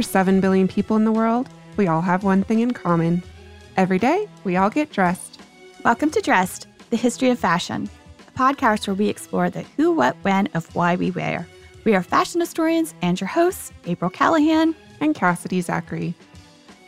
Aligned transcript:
Over 0.00 0.08
7 0.08 0.40
billion 0.40 0.66
people 0.66 0.96
in 0.96 1.04
the 1.04 1.12
world, 1.12 1.50
we 1.76 1.86
all 1.86 2.00
have 2.00 2.24
one 2.24 2.42
thing 2.42 2.60
in 2.60 2.70
common. 2.70 3.22
Every 3.76 3.98
day, 3.98 4.26
we 4.44 4.56
all 4.56 4.70
get 4.70 4.90
dressed. 4.90 5.38
Welcome 5.84 6.08
to 6.12 6.22
Dressed, 6.22 6.68
the 6.88 6.96
history 6.96 7.28
of 7.28 7.38
fashion, 7.38 7.86
a 8.26 8.30
podcast 8.30 8.86
where 8.86 8.94
we 8.94 9.08
explore 9.08 9.50
the 9.50 9.60
who, 9.76 9.92
what, 9.92 10.16
when 10.22 10.46
of 10.54 10.74
why 10.74 10.96
we 10.96 11.10
wear. 11.10 11.46
We 11.84 11.94
are 11.94 12.02
fashion 12.02 12.40
historians 12.40 12.94
and 13.02 13.20
your 13.20 13.28
hosts, 13.28 13.74
April 13.84 14.10
Callahan 14.10 14.74
and 15.02 15.14
Cassidy 15.14 15.60
Zachary. 15.60 16.14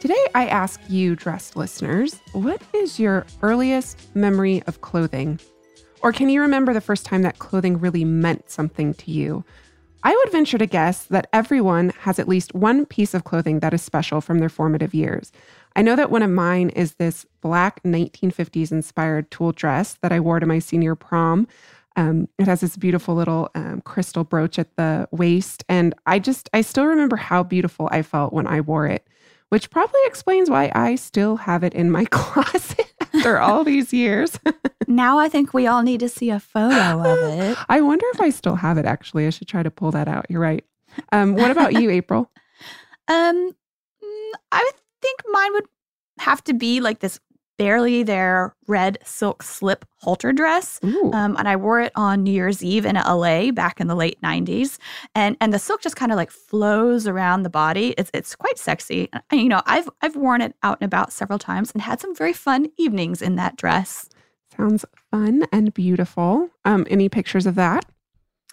Today, 0.01 0.27
I 0.35 0.47
ask 0.47 0.81
you, 0.89 1.15
dressed 1.15 1.55
listeners, 1.55 2.19
what 2.33 2.63
is 2.73 2.99
your 2.99 3.27
earliest 3.43 4.17
memory 4.17 4.63
of 4.67 4.81
clothing? 4.81 5.39
Or 6.01 6.13
can 6.13 6.31
you 6.31 6.41
remember 6.41 6.73
the 6.73 6.81
first 6.81 7.05
time 7.05 7.21
that 7.23 7.39
clothing 7.39 7.79
really 7.79 8.07
meant 8.07 8.51
something 8.51 8.95
to 8.95 9.11
you? 9.11 9.45
I 10.05 10.15
would 10.15 10.33
venture 10.33 10.59
to 10.59 10.67
guess 10.67 11.05
that 11.05 11.29
everyone 11.33 11.91
has 12.01 12.19
at 12.19 12.29
least 12.29 12.55
one 12.55 12.87
piece 12.87 13.15
of 13.15 13.23
clothing 13.23 13.61
that 13.61 13.73
is 13.73 13.83
special 13.83 14.21
from 14.21 14.39
their 14.39 14.49
formative 14.49 14.95
years. 14.95 15.31
I 15.77 15.83
know 15.83 15.95
that 15.95 16.11
one 16.11 16.23
of 16.23 16.31
mine 16.31 16.71
is 16.71 16.95
this 16.95 17.25
black 17.41 17.83
1950s 17.85 18.73
inspired 18.73 19.31
tulle 19.31 19.53
dress 19.53 19.95
that 20.03 20.13
I 20.13 20.19
wore 20.19 20.41
to 20.41 20.47
my 20.47 20.59
senior 20.59 20.97
prom. 20.97 21.47
Um, 21.95 22.29
it 22.39 22.47
has 22.47 22.63
this 22.63 22.77
beautiful 22.77 23.15
little 23.15 23.51
um, 23.55 23.81
crystal 23.83 24.25
brooch 24.25 24.59
at 24.59 24.75
the 24.77 25.09
waist. 25.13 25.65
And 25.69 25.95
I 26.07 26.19
just, 26.19 26.51
I 26.53 26.63
still 26.63 26.87
remember 26.87 27.17
how 27.17 27.45
beautiful 27.45 27.89
I 27.93 28.03
felt 28.03 28.33
when 28.33 28.47
I 28.47 28.61
wore 28.61 28.87
it, 28.89 29.07
which 29.51 29.71
probably 29.71 30.01
explains 30.07 30.51
why 30.51 30.73
I 30.75 30.97
still 30.97 31.37
have 31.37 31.63
it 31.63 31.75
in 31.75 31.91
my 31.91 32.05
closet 32.11 32.92
after 33.15 33.39
all 33.39 33.65
these 33.65 33.93
years. 33.93 34.39
now 34.87 35.19
I 35.19 35.29
think 35.29 35.53
we 35.53 35.67
all 35.67 35.83
need 35.83 36.01
to 36.01 36.09
see 36.09 36.31
a 36.31 36.41
photo 36.41 37.01
of 37.01 37.19
it. 37.41 37.59
I 37.69 37.81
wonder 37.81 38.07
if 38.15 38.21
I 38.21 38.31
still 38.31 38.57
have 38.57 38.79
it 38.79 38.87
actually. 38.87 39.27
I 39.27 39.31
should 39.31 39.49
try 39.49 39.63
to 39.63 39.71
pull 39.71 39.91
that 39.93 40.09
out. 40.09 40.27
You're 40.29 40.41
right. 40.41 40.65
Um, 41.11 41.35
what 41.35 41.51
about 41.51 41.81
you, 41.81 41.91
April? 41.91 42.31
Um, 43.09 43.53
mm, 44.05 44.33
I 44.51 44.71
think 45.01 45.21
mine 45.31 45.53
would 45.55 45.67
have 46.19 46.43
to 46.45 46.55
be 46.55 46.81
like 46.81 47.01
this 47.01 47.19
barely 47.59 48.03
there 48.03 48.55
red 48.67 48.99
silk 49.05 49.43
slip 49.43 49.85
halter 49.99 50.33
dress. 50.33 50.81
Um, 51.15 51.37
and 51.37 51.49
I 51.49 51.57
wore 51.57 51.81
it 51.81 51.93
on 51.95 52.23
New 52.23 52.33
Year's 52.33 52.63
Eve 52.63 52.85
in 52.87 52.97
LA 52.97 53.51
back 53.53 53.81
in 53.81 53.87
the 53.87 53.95
late 53.95 54.21
90s. 54.23 54.79
And 55.15 55.37
and 55.41 55.53
the 55.53 55.59
silk 55.59 55.81
just 55.81 55.97
kind 55.97 56.11
of 56.13 56.17
like 56.17 56.31
flows 56.31 57.07
around 57.07 57.43
the 57.43 57.51
body. 57.51 57.95
It's 57.99 58.11
it's 58.15 58.35
quite 58.35 58.59
sexy. 58.59 59.09
And, 59.13 59.41
you 59.41 59.49
know, 59.49 59.63
I've 59.67 59.89
I've 60.01 60.17
worn 60.17 60.41
it 60.41 60.55
out 60.63 60.79
and 60.81 60.87
about 60.87 61.13
several 61.13 61.39
times 61.39 61.73
and 61.73 61.83
had 61.83 62.01
some 62.01 62.15
very 62.15 62.33
fun 62.33 62.69
evenings 62.79 63.23
in 63.23 63.37
that 63.37 63.57
dress. 63.57 64.09
Sounds 64.57 64.85
fun 65.11 65.47
and 65.53 65.73
beautiful. 65.73 66.51
Um, 66.65 66.87
any 66.91 67.09
pictures 67.09 67.47
of 67.47 67.55
that? 67.55 67.85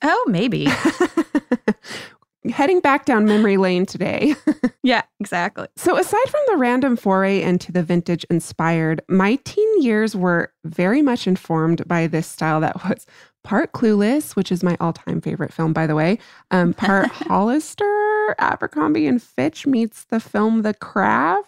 Oh, 0.02 0.26
maybe. 0.30 0.68
heading 2.50 2.80
back 2.80 3.06
down 3.06 3.26
memory 3.26 3.58
lane 3.58 3.86
today. 3.86 4.36
yeah, 4.84 5.02
exactly. 5.20 5.68
So, 5.76 5.98
aside 5.98 6.28
from 6.30 6.42
the 6.48 6.58
random 6.58 6.96
foray 6.96 7.42
into 7.42 7.72
the 7.72 7.84
vintage 7.84 8.26
inspired, 8.30 9.02
my 9.08 9.36
teen 9.44 9.82
years 9.82 10.16
were 10.16 10.54
very 10.64 11.02
much 11.02 11.28
informed 11.28 11.88
by 11.88 12.08
this 12.08 12.28
style 12.28 12.62
that 12.62 12.84
was 12.84 13.06
part 13.44 13.72
Clueless, 13.72 14.36
which 14.36 14.52
is 14.52 14.64
my 14.64 14.78
all 14.80 14.94
time 14.94 15.22
favorite 15.22 15.54
film, 15.54 15.74
by 15.74 15.88
the 15.88 15.96
way, 15.96 16.20
um, 16.52 16.74
part 16.74 17.08
Hollister, 17.12 18.36
Abercrombie, 18.40 19.08
and 19.08 19.22
Fitch 19.22 19.66
meets 19.66 20.06
the 20.06 20.20
film 20.20 20.62
The 20.62 20.74
Craft. 20.74 21.48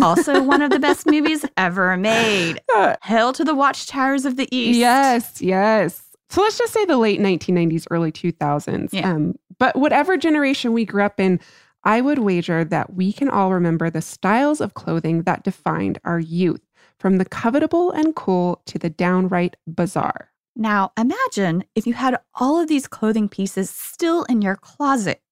also, 0.00 0.42
one 0.42 0.60
of 0.62 0.70
the 0.70 0.80
best 0.80 1.06
movies 1.10 1.44
ever 1.56 1.96
made. 1.96 2.60
Uh, 2.74 2.96
Hail 3.02 3.32
to 3.32 3.44
the 3.44 3.54
Watchtowers 3.54 4.24
of 4.24 4.36
the 4.36 4.48
East. 4.54 4.78
Yes, 4.78 5.40
yes. 5.40 6.02
So 6.30 6.42
let's 6.42 6.58
just 6.58 6.72
say 6.72 6.84
the 6.84 6.96
late 6.98 7.20
1990s, 7.20 7.86
early 7.90 8.12
2000s. 8.12 8.92
Yeah. 8.92 9.10
Um, 9.10 9.36
but 9.58 9.76
whatever 9.76 10.16
generation 10.16 10.72
we 10.72 10.84
grew 10.84 11.02
up 11.02 11.20
in, 11.20 11.40
I 11.84 12.00
would 12.00 12.18
wager 12.18 12.64
that 12.64 12.94
we 12.94 13.12
can 13.12 13.28
all 13.28 13.52
remember 13.52 13.90
the 13.90 14.02
styles 14.02 14.60
of 14.60 14.74
clothing 14.74 15.22
that 15.22 15.44
defined 15.44 15.98
our 16.04 16.18
youth, 16.18 16.62
from 16.98 17.18
the 17.18 17.24
covetable 17.24 17.94
and 17.94 18.14
cool 18.14 18.62
to 18.66 18.78
the 18.78 18.90
downright 18.90 19.56
bizarre. 19.66 20.30
Now, 20.56 20.92
imagine 20.98 21.64
if 21.76 21.86
you 21.86 21.94
had 21.94 22.18
all 22.34 22.60
of 22.60 22.68
these 22.68 22.88
clothing 22.88 23.28
pieces 23.28 23.70
still 23.70 24.24
in 24.24 24.42
your 24.42 24.56
closet, 24.56 25.22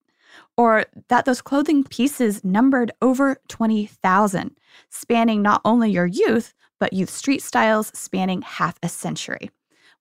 or 0.57 0.85
that 1.09 1.25
those 1.25 1.43
clothing 1.43 1.83
pieces 1.83 2.45
numbered 2.45 2.93
over 3.03 3.41
20,000, 3.49 4.57
spanning 4.89 5.43
not 5.43 5.61
only 5.65 5.91
your 5.91 6.07
youth, 6.07 6.55
but 6.79 6.93
youth 6.93 7.11
street 7.11 7.43
styles 7.43 7.91
spanning 7.95 8.43
half 8.43 8.79
a 8.83 8.89
century. 8.89 9.51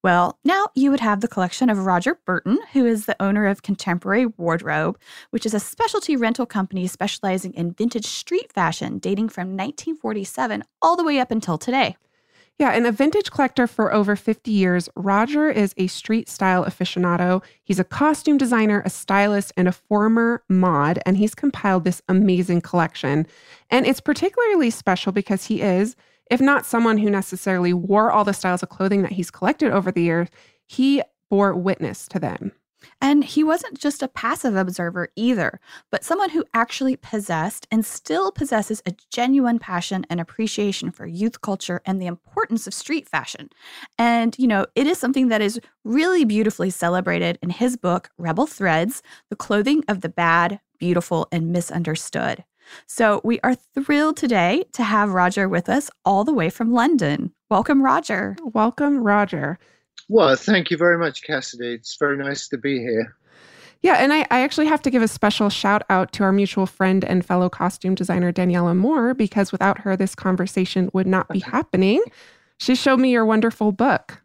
Well, 0.05 0.37
now 0.45 0.67
you 0.75 0.91
would 0.91 0.99
have 0.99 1.21
the 1.21 1.27
collection 1.27 1.67
of 1.67 1.83
Roger 1.83 2.19
Burton, 2.27 2.59
who 2.73 2.85
is 2.85 3.07
the 3.07 3.19
owner 3.19 3.47
of 3.47 3.63
Contemporary 3.63 4.27
Wardrobe, 4.27 4.99
which 5.31 5.47
is 5.47 5.55
a 5.55 5.59
specialty 5.59 6.15
rental 6.15 6.45
company 6.45 6.85
specializing 6.85 7.55
in 7.55 7.71
vintage 7.71 8.05
street 8.05 8.53
fashion 8.53 8.99
dating 8.99 9.29
from 9.29 9.57
1947 9.57 10.63
all 10.79 10.95
the 10.95 11.03
way 11.03 11.17
up 11.17 11.31
until 11.31 11.57
today. 11.57 11.97
Yeah, 12.59 12.69
and 12.69 12.85
a 12.85 12.91
vintage 12.91 13.31
collector 13.31 13.65
for 13.65 13.91
over 13.91 14.15
50 14.15 14.51
years, 14.51 14.89
Roger 14.95 15.49
is 15.49 15.73
a 15.75 15.87
street 15.87 16.29
style 16.29 16.65
aficionado. 16.65 17.43
He's 17.63 17.79
a 17.79 17.83
costume 17.83 18.37
designer, 18.37 18.83
a 18.85 18.91
stylist, 18.91 19.53
and 19.57 19.67
a 19.67 19.71
former 19.71 20.43
mod, 20.47 20.99
and 21.07 21.17
he's 21.17 21.33
compiled 21.33 21.83
this 21.83 22.03
amazing 22.07 22.61
collection. 22.61 23.25
And 23.71 23.87
it's 23.87 24.01
particularly 24.01 24.69
special 24.69 25.11
because 25.11 25.45
he 25.45 25.63
is 25.63 25.95
if 26.29 26.41
not 26.41 26.65
someone 26.65 26.97
who 26.97 27.09
necessarily 27.09 27.73
wore 27.73 28.11
all 28.11 28.23
the 28.23 28.33
styles 28.33 28.63
of 28.63 28.69
clothing 28.69 29.01
that 29.03 29.13
he's 29.13 29.31
collected 29.31 29.71
over 29.71 29.91
the 29.91 30.03
years, 30.03 30.29
he 30.65 31.01
bore 31.29 31.53
witness 31.53 32.07
to 32.09 32.19
them. 32.19 32.51
And 33.01 33.23
he 33.23 33.43
wasn't 33.43 33.79
just 33.79 34.03
a 34.03 34.07
passive 34.07 34.55
observer 34.55 35.09
either, 35.15 35.59
but 35.91 36.03
someone 36.03 36.29
who 36.29 36.45
actually 36.53 36.95
possessed 36.95 37.67
and 37.71 37.85
still 37.85 38.31
possesses 38.31 38.81
a 38.85 38.95
genuine 39.11 39.59
passion 39.59 40.05
and 40.09 40.19
appreciation 40.19 40.91
for 40.91 41.05
youth 41.05 41.41
culture 41.41 41.81
and 41.85 42.01
the 42.01 42.05
importance 42.05 42.67
of 42.67 42.73
street 42.73 43.07
fashion. 43.07 43.49
And, 43.97 44.35
you 44.37 44.47
know, 44.47 44.65
it 44.75 44.87
is 44.87 44.97
something 44.97 45.29
that 45.29 45.41
is 45.41 45.59
really 45.83 46.25
beautifully 46.25 46.69
celebrated 46.69 47.39
in 47.41 47.49
his 47.49 47.77
book, 47.77 48.09
Rebel 48.17 48.47
Threads 48.47 49.01
The 49.29 49.35
Clothing 49.35 49.83
of 49.87 50.01
the 50.01 50.09
Bad, 50.09 50.59
Beautiful, 50.79 51.27
and 51.31 51.51
Misunderstood. 51.51 52.43
So 52.87 53.21
we 53.23 53.39
are 53.41 53.55
thrilled 53.55 54.17
today 54.17 54.65
to 54.73 54.83
have 54.83 55.13
Roger 55.13 55.47
with 55.49 55.69
us 55.69 55.89
all 56.03 56.23
the 56.23 56.33
way 56.33 56.49
from 56.49 56.71
London. 56.71 57.31
Welcome, 57.49 57.83
Roger. 57.83 58.35
Welcome, 58.53 59.03
Roger. 59.03 59.59
Well, 60.09 60.35
thank 60.35 60.71
you 60.71 60.77
very 60.77 60.97
much, 60.97 61.23
Cassidy. 61.23 61.73
It's 61.73 61.95
very 61.97 62.17
nice 62.17 62.47
to 62.49 62.57
be 62.57 62.79
here. 62.79 63.15
Yeah, 63.81 63.95
and 63.95 64.11
I, 64.11 64.21
I 64.31 64.41
actually 64.41 64.65
have 64.65 64.81
to 64.83 64.89
give 64.89 65.03
a 65.03 65.07
special 65.07 65.49
shout 65.49 65.83
out 65.89 66.11
to 66.13 66.23
our 66.23 66.31
mutual 66.31 66.65
friend 66.65 67.03
and 67.03 67.23
fellow 67.23 67.49
costume 67.49 67.93
designer, 67.93 68.33
Daniela 68.33 68.75
Moore, 68.75 69.13
because 69.13 69.51
without 69.51 69.79
her, 69.79 69.95
this 69.95 70.15
conversation 70.15 70.89
would 70.93 71.05
not 71.05 71.29
be 71.29 71.39
happening. 71.53 72.01
She 72.57 72.73
showed 72.73 72.99
me 72.99 73.11
your 73.11 73.25
wonderful 73.25 73.71
book. 73.71 74.21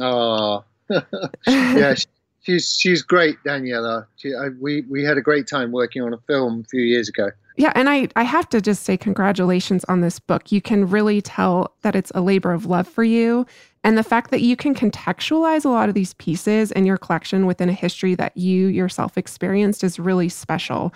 Oh, 0.00 0.64
yeah, 1.46 1.94
she's 2.42 2.76
she's 2.76 3.02
great, 3.02 3.36
Daniela. 3.44 4.06
She, 4.16 4.34
I, 4.34 4.48
we 4.60 4.82
we 4.82 5.04
had 5.04 5.18
a 5.18 5.22
great 5.22 5.46
time 5.46 5.72
working 5.72 6.02
on 6.02 6.12
a 6.12 6.18
film 6.26 6.62
a 6.64 6.68
few 6.68 6.82
years 6.82 7.08
ago. 7.08 7.30
Yeah, 7.56 7.72
and 7.74 7.88
I 7.88 8.08
I 8.16 8.22
have 8.22 8.48
to 8.50 8.60
just 8.60 8.82
say 8.82 8.96
congratulations 8.96 9.84
on 9.84 10.00
this 10.00 10.18
book. 10.18 10.52
You 10.52 10.60
can 10.60 10.88
really 10.88 11.22
tell 11.22 11.74
that 11.82 11.96
it's 11.96 12.12
a 12.14 12.20
labor 12.20 12.52
of 12.52 12.66
love 12.66 12.86
for 12.86 13.04
you 13.04 13.46
and 13.86 13.96
the 13.96 14.02
fact 14.02 14.32
that 14.32 14.40
you 14.40 14.56
can 14.56 14.74
contextualize 14.74 15.64
a 15.64 15.68
lot 15.68 15.88
of 15.88 15.94
these 15.94 16.12
pieces 16.14 16.72
in 16.72 16.84
your 16.86 16.96
collection 16.96 17.46
within 17.46 17.68
a 17.68 17.72
history 17.72 18.16
that 18.16 18.36
you 18.36 18.66
yourself 18.66 19.16
experienced 19.16 19.84
is 19.84 20.00
really 20.00 20.28
special. 20.28 20.92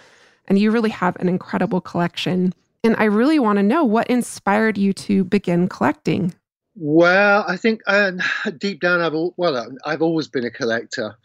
And 0.49 0.59
you 0.59 0.73
really 0.73 0.91
have 0.91 1.15
an 1.21 1.29
incredible 1.29 1.81
collection. 1.81 2.53
And 2.83 2.97
I 2.99 3.05
really 3.05 3.39
want 3.39 3.59
to 3.59 3.63
know 3.63 3.85
what 3.85 4.09
inspired 4.09 4.77
you 4.77 4.93
to 4.95 5.23
begin 5.23 5.69
collecting. 5.69 6.35
Well, 6.75 7.45
I 7.47 7.57
think 7.57 7.81
uh, 7.87 8.11
deep 8.59 8.81
down, 8.81 9.01
I've 9.01 9.15
well, 9.37 9.77
I've 9.85 10.03
always 10.03 10.27
been 10.27 10.45
a 10.45 10.51
collector. 10.51 11.17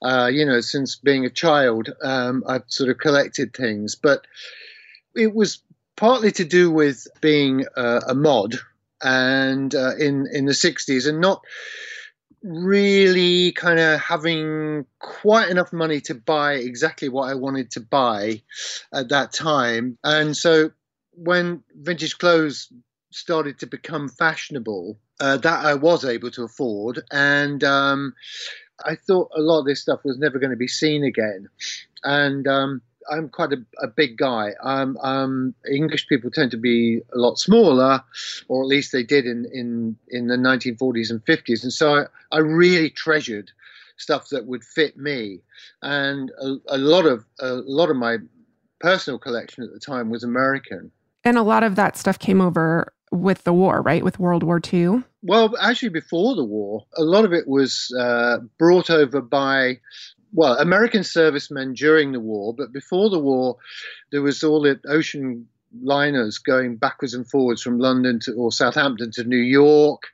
Uh, 0.00 0.30
you 0.32 0.46
know, 0.46 0.60
since 0.60 0.94
being 0.94 1.24
a 1.24 1.30
child, 1.30 1.92
um, 2.00 2.44
I've 2.46 2.62
sort 2.68 2.90
of 2.90 2.98
collected 2.98 3.54
things, 3.54 3.96
but 3.96 4.24
it 5.18 5.34
was 5.34 5.62
partly 5.96 6.30
to 6.32 6.44
do 6.44 6.70
with 6.70 7.06
being 7.20 7.66
uh, 7.76 8.00
a 8.06 8.14
mod 8.14 8.54
and 9.02 9.74
uh, 9.74 9.96
in 9.96 10.26
in 10.32 10.46
the 10.46 10.52
60s 10.52 11.08
and 11.08 11.20
not 11.20 11.44
really 12.42 13.52
kind 13.52 13.80
of 13.80 14.00
having 14.00 14.86
quite 15.00 15.48
enough 15.48 15.72
money 15.72 16.00
to 16.00 16.14
buy 16.14 16.54
exactly 16.54 17.08
what 17.08 17.28
I 17.28 17.34
wanted 17.34 17.72
to 17.72 17.80
buy 17.80 18.42
at 18.92 19.08
that 19.08 19.32
time. 19.32 19.98
And 20.04 20.36
so 20.36 20.70
when 21.12 21.64
vintage 21.74 22.18
clothes 22.18 22.72
started 23.10 23.58
to 23.58 23.66
become 23.66 24.08
fashionable 24.08 24.98
uh, 25.18 25.36
that 25.38 25.64
I 25.64 25.74
was 25.74 26.04
able 26.04 26.30
to 26.30 26.44
afford 26.44 27.00
and 27.10 27.64
um, 27.64 28.14
I 28.84 28.94
thought 28.94 29.30
a 29.34 29.40
lot 29.40 29.60
of 29.60 29.66
this 29.66 29.82
stuff 29.82 30.00
was 30.04 30.18
never 30.18 30.38
going 30.38 30.50
to 30.50 30.56
be 30.56 30.68
seen 30.68 31.02
again. 31.02 31.48
And 32.04 32.46
um, 32.46 32.82
I'm 33.10 33.28
quite 33.28 33.52
a, 33.52 33.64
a 33.82 33.88
big 33.88 34.16
guy. 34.16 34.52
Um, 34.62 34.96
um, 34.98 35.54
English 35.70 36.08
people 36.08 36.30
tend 36.30 36.50
to 36.52 36.56
be 36.56 37.00
a 37.14 37.18
lot 37.18 37.38
smaller, 37.38 38.02
or 38.48 38.62
at 38.62 38.68
least 38.68 38.92
they 38.92 39.02
did 39.02 39.26
in 39.26 39.46
in 39.52 39.96
in 40.08 40.28
the 40.28 40.36
1940s 40.36 41.10
and 41.10 41.24
50s, 41.24 41.62
and 41.62 41.72
so 41.72 41.94
I, 41.94 42.04
I 42.32 42.38
really 42.38 42.90
treasured 42.90 43.50
stuff 43.96 44.28
that 44.28 44.46
would 44.46 44.64
fit 44.64 44.96
me. 44.96 45.40
And 45.82 46.30
a, 46.40 46.56
a 46.68 46.78
lot 46.78 47.06
of 47.06 47.24
a 47.40 47.54
lot 47.54 47.90
of 47.90 47.96
my 47.96 48.18
personal 48.80 49.18
collection 49.18 49.64
at 49.64 49.72
the 49.72 49.80
time 49.80 50.10
was 50.10 50.22
American. 50.24 50.90
And 51.24 51.36
a 51.36 51.42
lot 51.42 51.64
of 51.64 51.74
that 51.76 51.96
stuff 51.96 52.18
came 52.18 52.40
over 52.40 52.92
with 53.10 53.44
the 53.44 53.52
war, 53.52 53.82
right? 53.82 54.04
With 54.04 54.18
World 54.18 54.42
War 54.42 54.60
II? 54.72 55.02
Well, 55.22 55.54
actually, 55.60 55.88
before 55.88 56.34
the 56.36 56.44
war, 56.44 56.84
a 56.96 57.02
lot 57.02 57.24
of 57.24 57.32
it 57.32 57.48
was 57.48 57.92
uh, 57.98 58.38
brought 58.58 58.90
over 58.90 59.20
by, 59.20 59.80
well, 60.38 60.56
American 60.58 61.02
servicemen 61.02 61.74
during 61.74 62.12
the 62.12 62.20
war. 62.20 62.54
But 62.54 62.72
before 62.72 63.10
the 63.10 63.18
war, 63.18 63.56
there 64.12 64.22
was 64.22 64.44
all 64.44 64.62
the 64.62 64.78
ocean 64.88 65.48
liners 65.82 66.38
going 66.38 66.76
backwards 66.76 67.12
and 67.12 67.28
forwards 67.28 67.60
from 67.60 67.80
London 67.80 68.20
to 68.20 68.34
or 68.34 68.52
Southampton 68.52 69.10
to 69.14 69.24
New 69.24 69.44
York. 69.60 70.04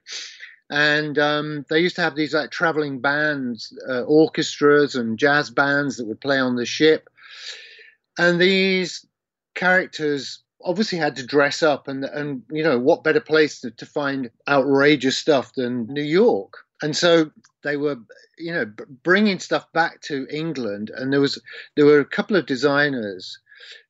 And 0.70 1.18
um, 1.18 1.66
they 1.68 1.78
used 1.78 1.96
to 1.96 2.00
have 2.00 2.16
these 2.16 2.32
like 2.32 2.50
traveling 2.50 3.00
bands, 3.02 3.70
uh, 3.86 4.04
orchestras, 4.04 4.94
and 4.94 5.18
jazz 5.18 5.50
bands 5.50 5.98
that 5.98 6.06
would 6.06 6.22
play 6.22 6.38
on 6.38 6.56
the 6.56 6.64
ship. 6.64 7.10
And 8.18 8.40
these 8.40 9.04
characters 9.54 10.42
obviously 10.64 10.96
had 10.96 11.16
to 11.16 11.26
dress 11.26 11.62
up 11.62 11.86
and 11.86 12.06
and 12.06 12.42
you 12.50 12.62
know 12.62 12.78
what 12.78 13.04
better 13.04 13.20
place 13.20 13.60
to, 13.60 13.70
to 13.72 13.84
find 13.84 14.30
outrageous 14.48 15.18
stuff 15.18 15.52
than 15.52 15.86
New 15.88 16.02
York 16.02 16.63
and 16.82 16.96
so 16.96 17.30
they 17.62 17.76
were 17.76 17.96
you 18.38 18.52
know 18.52 18.70
bringing 19.02 19.38
stuff 19.38 19.70
back 19.72 20.00
to 20.00 20.26
England 20.30 20.90
and 20.94 21.12
there 21.12 21.20
was 21.20 21.40
there 21.76 21.86
were 21.86 22.00
a 22.00 22.04
couple 22.04 22.36
of 22.36 22.46
designers 22.46 23.38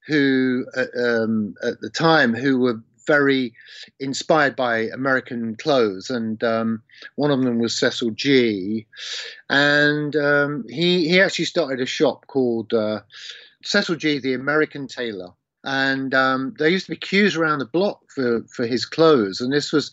who 0.07 0.67
uh, 0.77 0.85
um, 0.99 1.55
at 1.63 1.81
the 1.81 1.91
time 1.91 2.35
who 2.35 2.59
were 2.59 2.81
very 3.07 3.53
inspired 4.01 4.57
by 4.57 4.89
American 4.89 5.57
clothes, 5.57 6.11
and 6.11 6.43
um, 6.43 6.83
one 7.17 7.31
of 7.31 7.43
them 7.43 7.59
was 7.59 7.77
Cecil 7.77 8.11
Gee. 8.11 8.87
And 9.51 10.17
um, 10.17 10.65
he 10.69 11.09
he 11.09 11.21
actually 11.21 11.45
started 11.47 11.81
a 11.81 11.87
shop 11.87 12.27
called 12.27 12.73
uh, 12.73 13.01
Cecil 13.63 13.97
Gee. 13.97 14.19
the 14.19 14.35
American 14.35 14.87
Tailor, 14.87 15.31
and 15.65 16.15
um, 16.15 16.55
there 16.59 16.69
used 16.69 16.87
to 16.87 16.93
be 16.93 16.97
queues 16.97 17.37
around 17.37 17.59
the 17.59 17.67
block 17.67 18.01
for 18.09 18.43
for 18.45 18.67
his 18.67 18.85
clothes, 18.85 19.41
and 19.41 19.53
this 19.53 19.73
was 19.73 19.91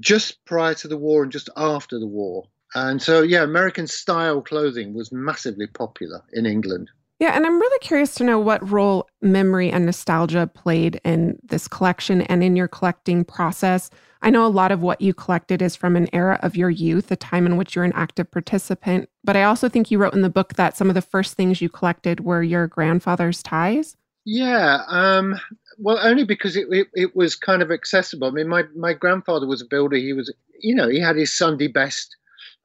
just 0.00 0.44
prior 0.44 0.74
to 0.74 0.88
the 0.88 0.96
war 0.96 1.22
and 1.22 1.32
just 1.32 1.50
after 1.56 1.98
the 1.98 2.06
war. 2.06 2.44
And 2.74 3.02
so, 3.02 3.22
yeah, 3.22 3.42
American 3.42 3.86
style 3.86 4.40
clothing 4.40 4.94
was 4.94 5.12
massively 5.12 5.66
popular 5.66 6.22
in 6.32 6.46
England. 6.46 6.90
Yeah, 7.18 7.36
and 7.36 7.46
I'm 7.46 7.60
really 7.60 7.78
curious 7.78 8.14
to 8.16 8.24
know 8.24 8.40
what 8.40 8.68
role 8.68 9.08
memory 9.20 9.70
and 9.70 9.86
nostalgia 9.86 10.50
played 10.52 11.00
in 11.04 11.38
this 11.44 11.68
collection 11.68 12.22
and 12.22 12.42
in 12.42 12.56
your 12.56 12.66
collecting 12.66 13.24
process. 13.24 13.90
I 14.22 14.30
know 14.30 14.44
a 14.44 14.48
lot 14.48 14.72
of 14.72 14.82
what 14.82 15.00
you 15.00 15.14
collected 15.14 15.62
is 15.62 15.76
from 15.76 15.94
an 15.94 16.08
era 16.12 16.40
of 16.42 16.56
your 16.56 16.70
youth, 16.70 17.12
a 17.12 17.16
time 17.16 17.46
in 17.46 17.56
which 17.56 17.76
you're 17.76 17.84
an 17.84 17.92
active 17.94 18.28
participant. 18.30 19.08
But 19.22 19.36
I 19.36 19.44
also 19.44 19.68
think 19.68 19.90
you 19.90 19.98
wrote 19.98 20.14
in 20.14 20.22
the 20.22 20.30
book 20.30 20.54
that 20.54 20.76
some 20.76 20.88
of 20.88 20.94
the 20.94 21.02
first 21.02 21.34
things 21.34 21.60
you 21.60 21.68
collected 21.68 22.20
were 22.20 22.42
your 22.42 22.66
grandfather's 22.66 23.40
ties. 23.40 23.96
Yeah, 24.24 24.82
um, 24.88 25.38
well, 25.78 25.98
only 26.02 26.24
because 26.24 26.56
it, 26.56 26.66
it, 26.70 26.88
it 26.94 27.16
was 27.16 27.36
kind 27.36 27.62
of 27.62 27.70
accessible. 27.70 28.28
I 28.28 28.30
mean, 28.30 28.48
my 28.48 28.64
my 28.76 28.92
grandfather 28.92 29.46
was 29.46 29.62
a 29.62 29.66
builder. 29.66 29.96
He 29.96 30.12
was, 30.12 30.32
you 30.60 30.74
know, 30.74 30.88
he 30.88 31.00
had 31.00 31.16
his 31.16 31.36
Sunday 31.36 31.68
best 31.68 32.16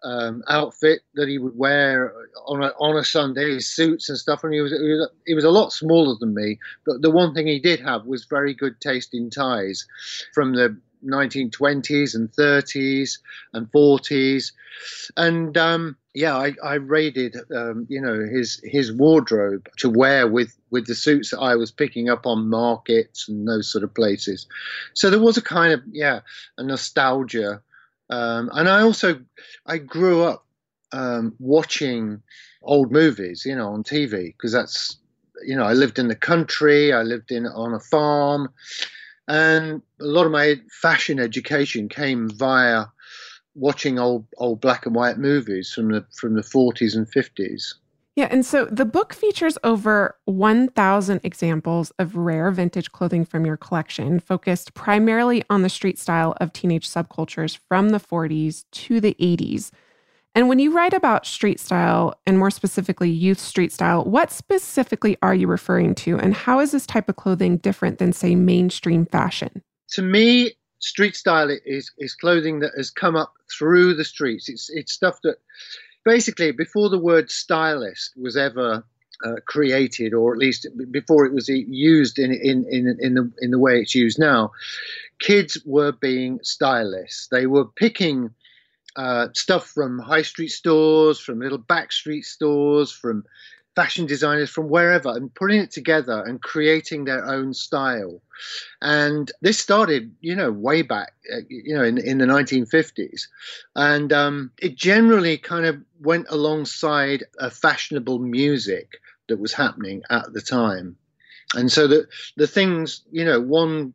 um, 0.04 0.44
outfit 0.48 1.02
that 1.16 1.28
he 1.28 1.38
would 1.38 1.58
wear 1.58 2.14
on 2.46 2.64
a 2.64 2.68
on 2.80 2.98
a 2.98 3.04
Sunday, 3.04 3.56
his 3.56 3.68
suits 3.68 4.10
and 4.10 4.18
stuff. 4.18 4.44
And 4.44 4.54
he 4.54 4.62
was, 4.62 4.72
he 4.72 4.78
was 4.78 5.10
he 5.26 5.34
was 5.34 5.44
a 5.44 5.52
lot 5.52 5.74
smaller 5.74 6.16
than 6.20 6.34
me, 6.34 6.60
but 6.86 7.02
the 7.02 7.12
one 7.12 7.34
thing 7.34 7.48
he 7.48 7.60
did 7.60 7.80
have 7.80 8.06
was 8.06 8.26
very 8.26 8.54
good 8.54 8.80
taste 8.80 9.14
in 9.14 9.30
ties, 9.30 9.86
from 10.34 10.54
the 10.54 10.80
1920s 11.06 12.16
and 12.16 12.32
30s 12.32 13.20
and 13.54 13.72
40s, 13.72 14.52
and 15.16 15.58
um, 15.58 15.98
yeah, 16.14 16.36
I, 16.36 16.54
I 16.64 16.76
raided 16.76 17.36
um, 17.56 17.86
you 17.90 18.02
know 18.02 18.26
his 18.26 18.62
his 18.64 18.92
wardrobe 18.92 19.68
to 19.78 19.90
wear 19.90 20.28
with 20.28 20.58
with 20.70 20.88
the 20.88 20.96
suits 20.96 21.32
that 21.32 21.40
I 21.40 21.56
was 21.56 21.72
picking 21.72 22.10
up 22.10 22.26
on 22.26 22.50
markets 22.50 23.28
and 23.28 23.48
those 23.48 23.72
sort 23.72 23.84
of 23.84 23.94
places. 23.94 24.48
So 24.94 25.10
there 25.10 25.20
was 25.20 25.38
a 25.38 25.42
kind 25.42 25.74
of 25.74 25.82
yeah 25.92 26.22
a 26.58 26.64
nostalgia 26.64 27.62
um, 28.10 28.50
and 28.54 28.70
I 28.70 28.82
also 28.82 29.22
I 29.66 29.78
grew 29.78 30.24
up 30.24 30.46
um, 30.92 31.36
watching 31.40 32.22
old 32.62 32.92
movies, 32.92 33.44
you 33.46 33.56
know, 33.56 33.70
on 33.70 33.84
TV 33.84 34.28
because 34.28 34.52
that's 34.52 34.98
you 35.46 35.56
know 35.56 35.64
I 35.64 35.74
lived 35.74 36.00
in 36.00 36.08
the 36.08 36.16
country, 36.16 36.94
I 36.94 37.04
lived 37.04 37.32
in 37.32 37.46
on 37.46 37.74
a 37.74 37.80
farm, 37.80 38.50
and 39.28 39.82
a 40.00 40.06
lot 40.06 40.26
of 40.26 40.32
my 40.32 40.56
fashion 40.82 41.20
education 41.20 41.90
came 41.90 42.30
via 42.30 42.86
watching 43.56 44.00
old 44.00 44.26
old 44.38 44.62
black 44.62 44.86
and 44.86 44.96
white 44.96 45.18
movies 45.18 45.72
from 45.74 45.92
the 45.92 46.06
from 46.16 46.36
the 46.36 46.42
40s 46.42 46.96
and 46.96 47.08
50s. 47.12 47.74
Yeah, 48.16 48.30
and 48.32 48.44
so 48.44 48.66
the 48.66 48.84
book 48.84 49.14
features 49.14 49.60
over 49.64 50.18
1,000 50.26 51.22
examples 51.24 51.92
of 52.00 52.16
rare 52.16 52.50
vintage 52.50 52.92
clothing 52.92 53.24
from 53.24 53.46
your 53.46 53.58
collection, 53.58 54.20
focused 54.20 54.74
primarily 54.74 55.44
on 55.52 55.62
the 55.62 55.70
street 55.70 56.00
style 56.00 56.36
of 56.42 56.52
teenage 56.52 56.90
subcultures 56.90 57.60
from 57.68 57.90
the 57.90 58.00
40s 58.00 58.66
to 58.72 59.00
the 59.00 59.16
80s. 59.22 59.70
And 60.38 60.48
when 60.48 60.60
you 60.60 60.72
write 60.72 60.94
about 60.94 61.26
street 61.26 61.60
style, 61.60 62.14
and 62.28 62.38
more 62.38 62.52
specifically 62.52 63.10
youth 63.10 63.40
street 63.40 63.72
style, 63.72 64.04
what 64.04 64.32
specifically 64.32 65.18
are 65.24 65.34
you 65.34 65.48
referring 65.48 65.96
to? 65.96 66.20
And 66.20 66.36
how 66.36 66.60
is 66.60 66.70
this 66.70 66.86
type 66.86 67.10
of 67.10 67.16
clothing 67.16 67.58
different 67.58 67.98
than, 67.98 68.14
say, 68.14 68.36
mainstream 68.36 69.08
fashion? 69.08 69.64
To 69.94 70.04
me, 70.04 70.52
street 70.78 71.16
style 71.16 71.50
is, 71.66 71.92
is 71.98 72.14
clothing 72.14 72.60
that 72.60 72.74
has 72.78 72.92
come 72.92 73.16
up 73.16 73.34
through 73.58 73.96
the 73.96 74.04
streets. 74.04 74.48
It's, 74.48 74.70
it's 74.70 74.94
stuff 74.94 75.20
that 75.24 75.38
basically, 76.06 76.52
before 76.52 76.90
the 76.90 77.00
word 77.00 77.32
stylist 77.32 78.14
was 78.16 78.38
ever 78.38 78.86
uh, 79.26 79.36
created, 79.48 80.14
or 80.14 80.34
at 80.34 80.38
least 80.38 80.68
before 80.92 81.26
it 81.26 81.34
was 81.34 81.50
used 81.50 82.20
in, 82.20 82.32
in, 82.32 82.64
in, 82.70 82.96
in, 83.00 83.16
the, 83.16 83.32
in 83.40 83.50
the 83.50 83.58
way 83.58 83.80
it's 83.82 83.96
used 83.96 84.20
now, 84.20 84.52
kids 85.18 85.58
were 85.66 85.94
being 85.94 86.40
stylists. 86.44 87.28
They 87.32 87.48
were 87.48 87.66
picking 87.66 88.30
uh, 88.98 89.28
stuff 89.34 89.68
from 89.68 90.00
high 90.00 90.24
street 90.24 90.50
stores, 90.50 91.20
from 91.20 91.40
little 91.40 91.58
back 91.58 91.92
street 91.92 92.26
stores, 92.26 92.92
from 92.92 93.24
fashion 93.78 94.08
designers 94.08 94.50
from 94.50 94.70
wherever 94.70 95.10
and 95.10 95.32
putting 95.36 95.62
it 95.62 95.70
together 95.70 96.24
and 96.26 96.42
creating 96.42 97.06
their 97.06 97.24
own 97.28 97.54
style. 97.54 98.24
And 98.82 99.32
this 99.42 99.60
started, 99.60 100.16
you 100.20 100.36
know, 100.36 100.52
way 100.52 100.82
back, 100.82 101.14
uh, 101.32 101.42
you 101.48 101.76
know, 101.76 101.84
in, 101.84 102.00
in 102.00 102.18
the 102.18 102.26
1950s. 102.26 103.28
And 103.76 104.12
um, 104.12 104.52
it 104.60 104.76
generally 104.76 105.38
kind 105.38 105.68
of 105.68 105.80
went 106.02 106.26
alongside 106.32 107.26
a 107.38 107.52
fashionable 107.52 108.18
music 108.18 109.00
that 109.30 109.40
was 109.40 109.54
happening 109.54 110.02
at 110.10 110.34
the 110.34 110.42
time. 110.42 110.96
And 111.54 111.72
so 111.72 111.88
the, 111.88 112.08
the 112.36 112.48
things, 112.48 113.04
you 113.12 113.26
know, 113.26 113.40
one 113.40 113.94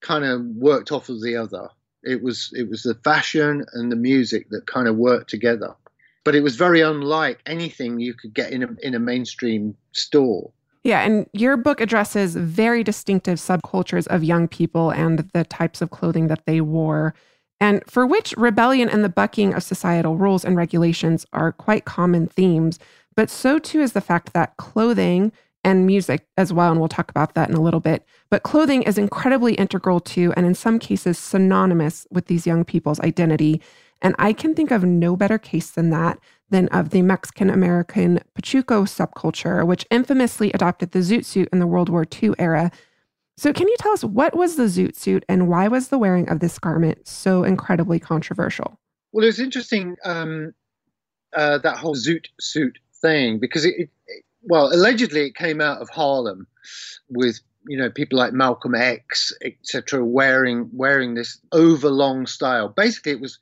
kind 0.00 0.24
of 0.24 0.42
worked 0.44 0.92
off 0.92 1.08
of 1.08 1.20
the 1.20 1.34
other. 1.34 1.70
It 2.04 2.22
was 2.22 2.50
it 2.54 2.68
was 2.68 2.82
the 2.82 2.94
fashion 2.94 3.64
and 3.72 3.90
the 3.90 3.96
music 3.96 4.50
that 4.50 4.66
kind 4.66 4.88
of 4.88 4.96
worked 4.96 5.30
together 5.30 5.74
but 6.24 6.34
it 6.34 6.42
was 6.42 6.56
very 6.56 6.80
unlike 6.80 7.40
anything 7.46 8.00
you 8.00 8.14
could 8.14 8.34
get 8.34 8.50
in 8.50 8.62
a, 8.62 8.68
in 8.82 8.94
a 8.94 8.98
mainstream 8.98 9.76
store. 9.92 10.50
Yeah, 10.82 11.00
and 11.02 11.26
your 11.32 11.56
book 11.56 11.80
addresses 11.80 12.34
very 12.34 12.82
distinctive 12.82 13.38
subcultures 13.38 14.06
of 14.08 14.24
young 14.24 14.48
people 14.48 14.90
and 14.90 15.30
the 15.32 15.44
types 15.44 15.80
of 15.80 15.90
clothing 15.90 16.28
that 16.28 16.44
they 16.46 16.60
wore, 16.60 17.14
and 17.60 17.82
for 17.86 18.06
which 18.06 18.34
rebellion 18.36 18.88
and 18.88 19.04
the 19.04 19.08
bucking 19.08 19.54
of 19.54 19.62
societal 19.62 20.16
rules 20.16 20.44
and 20.44 20.56
regulations 20.56 21.24
are 21.32 21.52
quite 21.52 21.84
common 21.84 22.26
themes. 22.26 22.78
But 23.16 23.30
so 23.30 23.58
too 23.58 23.80
is 23.80 23.92
the 23.92 24.00
fact 24.00 24.32
that 24.32 24.56
clothing 24.56 25.32
and 25.64 25.86
music 25.86 26.26
as 26.36 26.52
well, 26.52 26.70
and 26.70 26.78
we'll 26.78 26.88
talk 26.88 27.10
about 27.10 27.34
that 27.34 27.48
in 27.48 27.56
a 27.56 27.62
little 27.62 27.80
bit. 27.80 28.04
But 28.30 28.42
clothing 28.42 28.82
is 28.82 28.98
incredibly 28.98 29.54
integral 29.54 30.00
to, 30.00 30.32
and 30.36 30.46
in 30.46 30.54
some 30.54 30.78
cases, 30.78 31.18
synonymous 31.18 32.06
with 32.10 32.26
these 32.26 32.46
young 32.46 32.64
people's 32.64 33.00
identity. 33.00 33.60
And 34.02 34.14
I 34.18 34.32
can 34.32 34.54
think 34.54 34.70
of 34.70 34.84
no 34.84 35.16
better 35.16 35.38
case 35.38 35.70
than 35.70 35.90
that 35.90 36.18
than 36.50 36.68
of 36.68 36.90
the 36.90 37.02
Mexican 37.02 37.50
American 37.50 38.20
Pachuco 38.38 38.84
subculture, 38.84 39.66
which 39.66 39.86
infamously 39.90 40.52
adopted 40.52 40.92
the 40.92 41.00
zoot 41.00 41.24
suit 41.24 41.48
in 41.52 41.58
the 41.58 41.66
World 41.66 41.88
War 41.88 42.06
II 42.22 42.32
era. 42.38 42.70
So, 43.36 43.52
can 43.52 43.66
you 43.66 43.76
tell 43.78 43.92
us 43.92 44.04
what 44.04 44.36
was 44.36 44.56
the 44.56 44.64
zoot 44.64 44.94
suit 44.94 45.24
and 45.28 45.48
why 45.48 45.68
was 45.68 45.88
the 45.88 45.98
wearing 45.98 46.28
of 46.28 46.40
this 46.40 46.58
garment 46.58 47.08
so 47.08 47.42
incredibly 47.42 47.98
controversial? 47.98 48.78
Well, 49.12 49.24
it's 49.24 49.40
interesting 49.40 49.96
um, 50.04 50.52
uh, 51.34 51.58
that 51.58 51.78
whole 51.78 51.96
zoot 51.96 52.26
suit 52.40 52.78
thing 53.00 53.38
because 53.38 53.64
it, 53.64 53.74
it, 53.78 54.24
well, 54.46 54.72
allegedly 54.72 55.26
it 55.26 55.34
came 55.34 55.60
out 55.60 55.80
of 55.80 55.88
Harlem 55.88 56.46
with 57.08 57.40
you 57.66 57.78
know 57.78 57.90
people 57.90 58.18
like 58.18 58.32
Malcolm 58.32 58.74
X, 58.74 59.32
etc., 59.42 60.04
wearing 60.04 60.68
wearing 60.72 61.14
this 61.14 61.40
overlong 61.52 62.26
style. 62.26 62.68
Basically, 62.68 63.12
it 63.12 63.20
was 63.20 63.38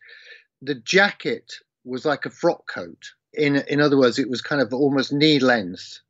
the 0.61 0.75
jacket 0.75 1.55
was 1.85 2.05
like 2.05 2.25
a 2.27 2.31
frock 2.31 2.67
coat. 2.69 3.13
In 3.35 3.57
in 3.57 3.81
other 3.81 3.99
words, 3.99 4.19
it 4.19 4.31
was 4.31 4.41
kind 4.41 4.63
of 4.63 4.73
almost 4.73 5.13
knee 5.13 5.39
length, 5.39 6.01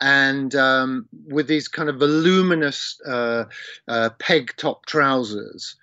and 0.00 0.54
um, 0.54 1.08
with 1.26 1.46
these 1.46 1.68
kind 1.68 1.88
of 1.88 1.98
voluminous 1.98 3.00
uh, 3.06 3.44
uh, 3.86 4.10
peg 4.18 4.54
top 4.56 4.86
trousers, 4.86 5.76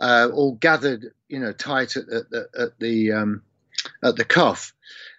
uh, 0.00 0.28
all 0.32 0.52
gathered, 0.56 1.12
you 1.28 1.38
know, 1.38 1.52
tight 1.52 1.96
at, 1.96 2.08
at, 2.08 2.26
at 2.58 2.78
the 2.80 3.12
um, 3.12 3.42
at 4.02 4.16
the 4.16 4.24
cuff, 4.24 4.74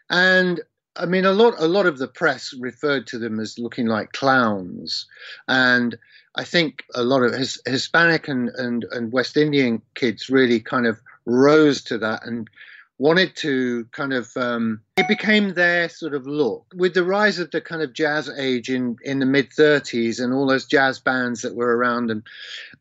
and 0.10 0.62
I 0.98 1.06
mean, 1.06 1.25
a 1.25 1.34
lot 1.34 1.56
a 1.58 1.68
lot 1.68 1.86
of 1.86 1.98
the 1.98 2.08
press 2.08 2.54
referred 2.54 3.08
to 3.08 3.20
them 3.20 3.40
as 3.40 3.60
looking 3.60 3.88
like 3.88 4.14
clowns, 4.14 5.06
and 5.48 5.98
I 6.36 6.44
think 6.44 6.84
a 6.94 7.04
lot 7.04 7.24
of 7.24 7.34
his, 7.34 7.62
Hispanic 7.66 8.28
and, 8.28 8.50
and 8.50 8.86
and 8.92 9.12
West 9.12 9.38
Indian 9.38 9.82
kids 9.96 10.30
really 10.30 10.60
kind 10.60 10.88
of 10.88 11.00
rose 11.25 11.82
to 11.84 11.98
that 11.98 12.25
and 12.25 12.50
wanted 12.98 13.36
to 13.36 13.86
kind 13.92 14.14
of 14.14 14.36
um, 14.38 14.80
it 14.98 15.08
became 15.08 15.54
their 15.54 15.90
sort 15.90 16.14
of 16.14 16.25
look. 16.25 16.66
With 16.74 16.94
the 16.94 17.04
rise 17.04 17.40
of 17.40 17.52
the 17.52 17.62
kind 17.62 17.82
of 17.82 17.94
jazz 17.94 18.30
age 18.30 18.70
in 18.70 18.98
in 19.04 19.20
the 19.20 19.25
mid 19.25 19.50
30s 19.50 20.24
and 20.24 20.34
all 20.34 20.48
those 20.48 20.66
jazz 20.66 21.00
bands 21.00 21.42
that 21.42 21.56
were 21.56 21.75
around 21.75 22.10
and 22.12 22.24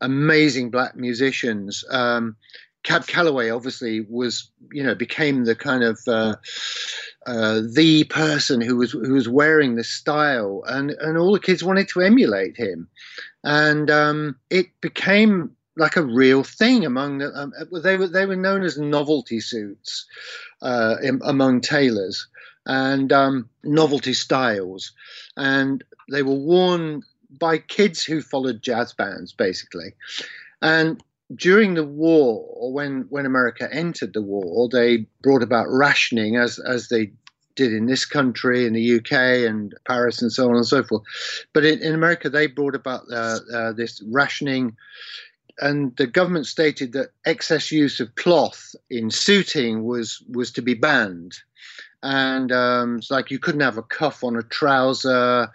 amazing 0.01 0.69
black 0.69 0.95
musicians 0.95 1.83
um, 1.89 2.35
Cab 2.85 3.07
Calloway 3.07 3.49
obviously 3.49 4.01
was, 4.01 4.49
you 4.71 4.83
know, 4.83 4.93
became 4.93 5.43
the 5.43 5.55
kind 5.55 5.83
of 5.83 5.99
uh, 6.07 6.35
uh, 7.25 7.61
the 7.73 8.03
person 8.05 8.61
who 8.61 8.77
was 8.77 8.91
who 8.91 9.13
was 9.13 9.27
wearing 9.27 9.75
this 9.75 9.89
style, 9.89 10.63
and 10.67 10.91
and 10.91 11.17
all 11.17 11.33
the 11.33 11.39
kids 11.39 11.63
wanted 11.63 11.89
to 11.89 12.01
emulate 12.01 12.55
him, 12.55 12.87
and 13.43 13.89
um, 13.89 14.35
it 14.51 14.67
became 14.81 15.49
like 15.75 15.95
a 15.95 16.03
real 16.03 16.43
thing 16.43 16.85
among 16.85 17.17
the. 17.17 17.31
Um, 17.33 17.53
they 17.83 17.97
were 17.97 18.07
they 18.07 18.27
were 18.27 18.35
known 18.35 18.63
as 18.63 18.77
novelty 18.77 19.39
suits 19.39 20.05
uh, 20.61 20.97
in, 21.01 21.19
among 21.25 21.61
tailors 21.61 22.27
and 22.67 23.11
um, 23.11 23.49
novelty 23.63 24.13
styles, 24.13 24.91
and 25.35 25.83
they 26.11 26.21
were 26.21 26.35
worn 26.35 27.01
by 27.39 27.57
kids 27.57 28.03
who 28.03 28.21
followed 28.21 28.61
jazz 28.61 28.93
bands 28.93 29.33
basically, 29.33 29.95
and 30.61 31.03
during 31.33 31.73
the 31.73 31.83
war, 31.83 32.45
or 32.49 32.71
when 32.71 33.05
when 33.09 33.25
America 33.25 33.67
entered 33.71 34.13
the 34.13 34.21
war, 34.21 34.69
they 34.69 35.07
brought 35.21 35.41
about 35.41 35.67
rationing 35.69 36.35
as 36.35 36.59
as 36.59 36.89
they 36.89 37.11
did 37.55 37.73
in 37.73 37.85
this 37.85 38.05
country, 38.05 38.65
in 38.65 38.73
the 38.73 38.97
UK, 38.97 39.47
and 39.47 39.73
Paris, 39.87 40.21
and 40.21 40.31
so 40.31 40.49
on 40.49 40.57
and 40.57 40.67
so 40.67 40.83
forth. 40.83 41.03
But 41.53 41.65
in, 41.65 41.81
in 41.81 41.93
America, 41.93 42.29
they 42.29 42.47
brought 42.47 42.75
about 42.75 43.03
uh, 43.11 43.39
uh, 43.53 43.71
this 43.71 44.03
rationing, 44.11 44.75
and 45.59 45.95
the 45.95 46.07
government 46.07 46.47
stated 46.47 46.93
that 46.93 47.11
excess 47.25 47.71
use 47.71 47.99
of 47.99 48.13
cloth 48.15 48.75
in 48.89 49.09
suiting 49.09 49.83
was 49.83 50.21
was 50.29 50.51
to 50.51 50.61
be 50.61 50.73
banned. 50.73 51.35
And 52.03 52.51
um, 52.51 52.97
it's 52.97 53.09
like 53.09 53.31
you 53.31 53.39
couldn't 53.39 53.61
have 53.61 53.79
a 53.79 53.83
cuff 53.83 54.23
on 54.23 54.35
a 54.35 54.43
trouser, 54.43 55.49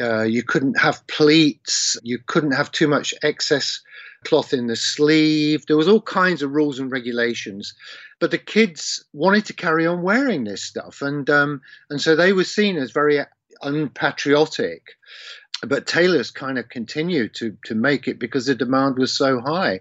uh, 0.00 0.22
you 0.22 0.42
couldn't 0.42 0.76
have 0.80 1.06
pleats, 1.06 1.96
you 2.02 2.18
couldn't 2.26 2.50
have 2.50 2.72
too 2.72 2.88
much 2.88 3.14
excess 3.22 3.80
cloth 4.24 4.52
in 4.52 4.66
the 4.66 4.76
sleeve. 4.76 5.66
There 5.66 5.76
was 5.76 5.88
all 5.88 6.00
kinds 6.00 6.42
of 6.42 6.52
rules 6.52 6.78
and 6.78 6.90
regulations, 6.90 7.74
but 8.20 8.30
the 8.30 8.38
kids 8.38 9.04
wanted 9.12 9.46
to 9.46 9.52
carry 9.52 9.86
on 9.86 10.02
wearing 10.02 10.44
this 10.44 10.62
stuff, 10.62 11.02
and 11.02 11.28
um, 11.30 11.60
and 11.90 12.00
so 12.00 12.16
they 12.16 12.32
were 12.32 12.44
seen 12.44 12.76
as 12.76 12.90
very 12.90 13.20
unpatriotic. 13.62 14.96
But 15.66 15.86
tailors 15.86 16.30
kind 16.30 16.58
of 16.58 16.68
continued 16.68 17.34
to 17.34 17.56
to 17.64 17.74
make 17.74 18.06
it 18.08 18.18
because 18.18 18.46
the 18.46 18.54
demand 18.54 18.98
was 18.98 19.12
so 19.12 19.40
high, 19.40 19.80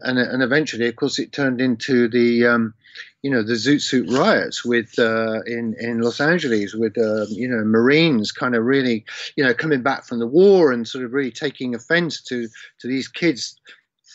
and 0.00 0.18
and 0.18 0.42
eventually, 0.42 0.88
of 0.88 0.96
course, 0.96 1.18
it 1.18 1.32
turned 1.32 1.60
into 1.60 2.08
the 2.08 2.46
um, 2.46 2.74
you 3.22 3.30
know 3.30 3.42
the 3.42 3.54
Zoot 3.54 3.82
Suit 3.82 4.08
riots 4.10 4.64
with 4.64 4.98
uh, 4.98 5.42
in 5.46 5.74
in 5.78 6.00
Los 6.00 6.20
Angeles 6.20 6.74
with 6.74 6.96
uh, 6.96 7.26
you 7.28 7.48
know 7.48 7.64
Marines 7.64 8.32
kind 8.32 8.54
of 8.54 8.64
really 8.64 9.04
you 9.36 9.44
know 9.44 9.54
coming 9.54 9.82
back 9.82 10.04
from 10.04 10.18
the 10.18 10.26
war 10.26 10.72
and 10.72 10.88
sort 10.88 11.04
of 11.04 11.12
really 11.12 11.30
taking 11.30 11.74
offense 11.74 12.20
to 12.22 12.48
to 12.78 12.88
these 12.88 13.08
kids 13.08 13.60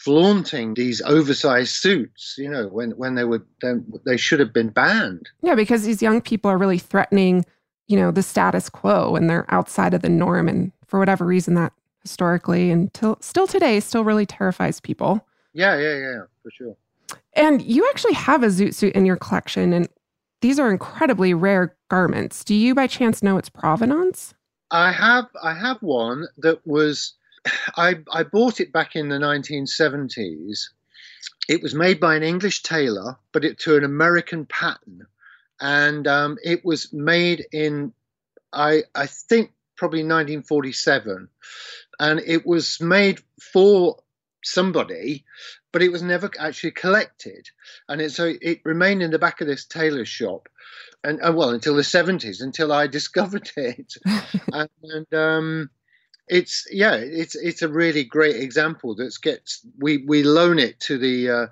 flaunting 0.05 0.75
these 0.75 1.01
oversized 1.01 1.73
suits, 1.73 2.35
you 2.37 2.47
know, 2.47 2.67
when, 2.67 2.91
when 2.91 3.15
they 3.15 3.23
were 3.23 3.43
they, 3.63 3.73
they 4.05 4.17
should 4.17 4.39
have 4.39 4.53
been 4.53 4.69
banned. 4.69 5.27
Yeah, 5.41 5.55
because 5.55 5.83
these 5.83 6.01
young 6.01 6.21
people 6.21 6.49
are 6.51 6.59
really 6.59 6.77
threatening, 6.77 7.43
you 7.87 7.97
know, 7.97 8.11
the 8.11 8.21
status 8.21 8.69
quo 8.69 9.15
and 9.15 9.27
they're 9.27 9.51
outside 9.51 9.95
of 9.95 10.03
the 10.03 10.09
norm. 10.09 10.47
And 10.47 10.71
for 10.85 10.99
whatever 10.99 11.25
reason, 11.25 11.55
that 11.55 11.73
historically 12.03 12.69
and 12.69 12.93
till, 12.93 13.17
still 13.19 13.47
today 13.47 13.79
still 13.79 14.03
really 14.03 14.27
terrifies 14.27 14.79
people. 14.79 15.25
Yeah, 15.53 15.75
yeah, 15.75 15.97
yeah, 15.97 16.21
for 16.43 16.51
sure. 16.51 16.75
And 17.33 17.63
you 17.63 17.87
actually 17.89 18.13
have 18.13 18.43
a 18.43 18.47
zoot 18.47 18.75
suit 18.75 18.93
in 18.93 19.05
your 19.05 19.15
collection, 19.15 19.73
and 19.73 19.89
these 20.41 20.59
are 20.59 20.69
incredibly 20.69 21.33
rare 21.33 21.75
garments. 21.89 22.43
Do 22.43 22.53
you 22.53 22.75
by 22.75 22.87
chance 22.87 23.23
know 23.23 23.37
its 23.37 23.49
provenance? 23.49 24.35
I 24.69 24.91
have 24.91 25.25
I 25.41 25.53
have 25.53 25.81
one 25.81 26.27
that 26.37 26.65
was 26.67 27.13
I, 27.75 27.99
I 28.11 28.23
bought 28.23 28.59
it 28.59 28.71
back 28.71 28.95
in 28.95 29.09
the 29.09 29.17
1970s. 29.17 30.69
It 31.47 31.61
was 31.61 31.75
made 31.75 31.99
by 31.99 32.15
an 32.15 32.23
English 32.23 32.63
tailor, 32.63 33.17
but 33.31 33.45
it 33.45 33.59
to 33.59 33.75
an 33.75 33.83
American 33.83 34.45
pattern, 34.45 35.05
and 35.59 36.07
um, 36.07 36.37
it 36.43 36.65
was 36.65 36.91
made 36.91 37.45
in 37.51 37.93
I 38.51 38.83
I 38.95 39.05
think 39.05 39.51
probably 39.75 39.99
1947, 39.99 41.27
and 41.99 42.19
it 42.25 42.45
was 42.45 42.79
made 42.81 43.19
for 43.39 44.01
somebody, 44.43 45.25
but 45.71 45.83
it 45.83 45.91
was 45.91 46.01
never 46.01 46.31
actually 46.39 46.71
collected, 46.71 47.49
and 47.87 48.01
it, 48.01 48.11
so 48.11 48.33
it 48.41 48.61
remained 48.63 49.03
in 49.03 49.11
the 49.11 49.19
back 49.19 49.41
of 49.41 49.47
this 49.47 49.65
tailor's 49.65 50.07
shop, 50.07 50.49
and, 51.03 51.19
and 51.19 51.35
well 51.35 51.49
until 51.49 51.75
the 51.75 51.81
70s, 51.81 52.41
until 52.41 52.71
I 52.71 52.87
discovered 52.99 53.51
it, 53.55 53.93
and, 54.53 54.69
and 54.81 55.13
um, 55.13 55.69
it's 56.27 56.67
yeah, 56.71 56.95
it's 56.95 57.35
it's 57.35 57.61
a 57.61 57.69
really 57.69 58.03
great 58.03 58.37
example 58.37 58.95
that 58.95 59.15
gets 59.21 59.65
we 59.79 59.97
we 60.05 60.23
loan 60.23 60.59
it 60.59 60.79
to 60.81 60.97
the 60.97 61.29
uh, 61.29 61.47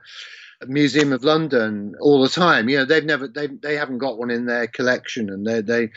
Museum 0.68 1.14
of 1.14 1.24
London 1.24 1.96
all 2.00 2.22
the 2.22 2.30
time. 2.30 2.70
You 2.70 2.78
know, 2.78 2.86
they've 2.86 3.06
never 3.06 3.28
they 3.28 3.48
they 3.48 3.76
haven't 3.76 4.00
got 4.00 4.18
one 4.18 4.32
in 4.32 4.46
their 4.46 4.68
collection, 4.68 5.30
and 5.30 5.46
they 5.46 5.62
they 5.62 5.90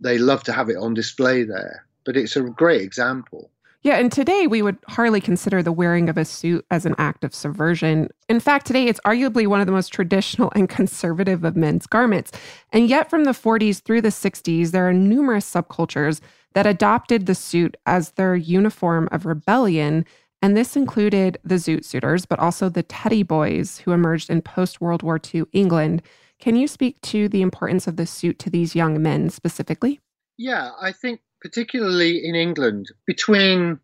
they 0.00 0.18
love 0.18 0.44
to 0.44 0.52
have 0.52 0.68
it 0.68 0.76
on 0.76 0.94
display 0.94 1.42
there. 1.42 1.84
But 2.04 2.16
it's 2.16 2.36
a 2.36 2.42
great 2.42 2.82
example. 2.82 3.50
Yeah, 3.82 3.96
and 3.96 4.12
today 4.12 4.46
we 4.46 4.60
would 4.60 4.76
hardly 4.88 5.22
consider 5.22 5.62
the 5.62 5.72
wearing 5.72 6.10
of 6.10 6.18
a 6.18 6.24
suit 6.26 6.66
as 6.70 6.84
an 6.84 6.94
act 6.98 7.24
of 7.24 7.34
subversion. 7.34 8.10
In 8.28 8.38
fact, 8.38 8.66
today 8.66 8.88
it's 8.88 9.00
arguably 9.06 9.46
one 9.46 9.60
of 9.60 9.66
the 9.66 9.72
most 9.72 9.88
traditional 9.88 10.52
and 10.54 10.68
conservative 10.68 11.44
of 11.44 11.56
men's 11.56 11.86
garments. 11.86 12.30
And 12.74 12.88
yet, 12.88 13.08
from 13.08 13.24
the 13.24 13.30
40s 13.30 13.82
through 13.82 14.02
the 14.02 14.08
60s, 14.10 14.72
there 14.72 14.86
are 14.86 14.92
numerous 14.92 15.50
subcultures 15.50 16.20
that 16.54 16.66
adopted 16.66 17.26
the 17.26 17.34
suit 17.34 17.76
as 17.86 18.12
their 18.12 18.34
uniform 18.34 19.08
of 19.12 19.26
rebellion. 19.26 20.04
And 20.42 20.56
this 20.56 20.76
included 20.76 21.38
the 21.44 21.56
Zoot 21.56 21.84
Suiters, 21.84 22.24
but 22.26 22.38
also 22.38 22.68
the 22.68 22.82
Teddy 22.82 23.22
Boys, 23.22 23.78
who 23.78 23.92
emerged 23.92 24.30
in 24.30 24.42
post 24.42 24.80
World 24.80 25.02
War 25.02 25.20
II 25.32 25.44
England. 25.52 26.02
Can 26.38 26.56
you 26.56 26.66
speak 26.66 27.00
to 27.02 27.28
the 27.28 27.42
importance 27.42 27.86
of 27.86 27.96
the 27.96 28.06
suit 28.06 28.38
to 28.40 28.50
these 28.50 28.74
young 28.74 29.02
men 29.02 29.28
specifically? 29.28 30.00
Yeah, 30.38 30.70
I 30.80 30.92
think 30.92 31.20
particularly 31.42 32.24
in 32.24 32.34
England, 32.34 32.86
between, 33.06 33.78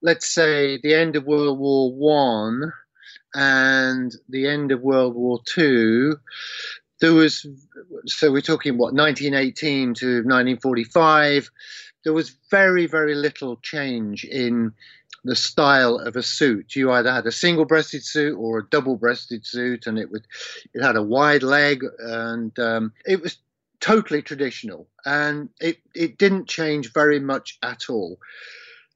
let's 0.00 0.32
say, 0.32 0.78
the 0.82 0.94
end 0.94 1.16
of 1.16 1.26
World 1.26 1.58
War 1.58 1.92
One 1.92 2.72
and 3.34 4.14
the 4.28 4.46
end 4.46 4.70
of 4.70 4.82
World 4.82 5.16
War 5.16 5.40
Two, 5.44 6.16
there 7.00 7.14
was 7.14 7.44
so 8.06 8.30
we're 8.30 8.40
talking 8.40 8.78
what 8.78 8.94
1918 8.94 9.94
to 9.94 10.06
1945 10.06 11.50
there 12.08 12.14
was 12.14 12.30
very, 12.50 12.86
very 12.86 13.14
little 13.14 13.58
change 13.58 14.24
in 14.24 14.72
the 15.24 15.36
style 15.36 15.98
of 15.98 16.16
a 16.16 16.22
suit. 16.22 16.74
You 16.74 16.90
either 16.90 17.12
had 17.12 17.26
a 17.26 17.30
single-breasted 17.30 18.02
suit 18.02 18.34
or 18.34 18.60
a 18.60 18.66
double-breasted 18.70 19.44
suit, 19.44 19.86
and 19.86 19.98
it 19.98 20.10
would 20.10 20.26
it 20.72 20.82
had 20.82 20.96
a 20.96 21.02
wide 21.02 21.42
leg, 21.42 21.84
and 21.98 22.58
um, 22.58 22.94
it 23.04 23.20
was 23.20 23.36
totally 23.80 24.22
traditional, 24.22 24.88
and 25.04 25.50
it 25.60 25.80
it 25.94 26.16
didn't 26.16 26.48
change 26.48 26.94
very 26.94 27.20
much 27.20 27.58
at 27.62 27.90
all. 27.90 28.18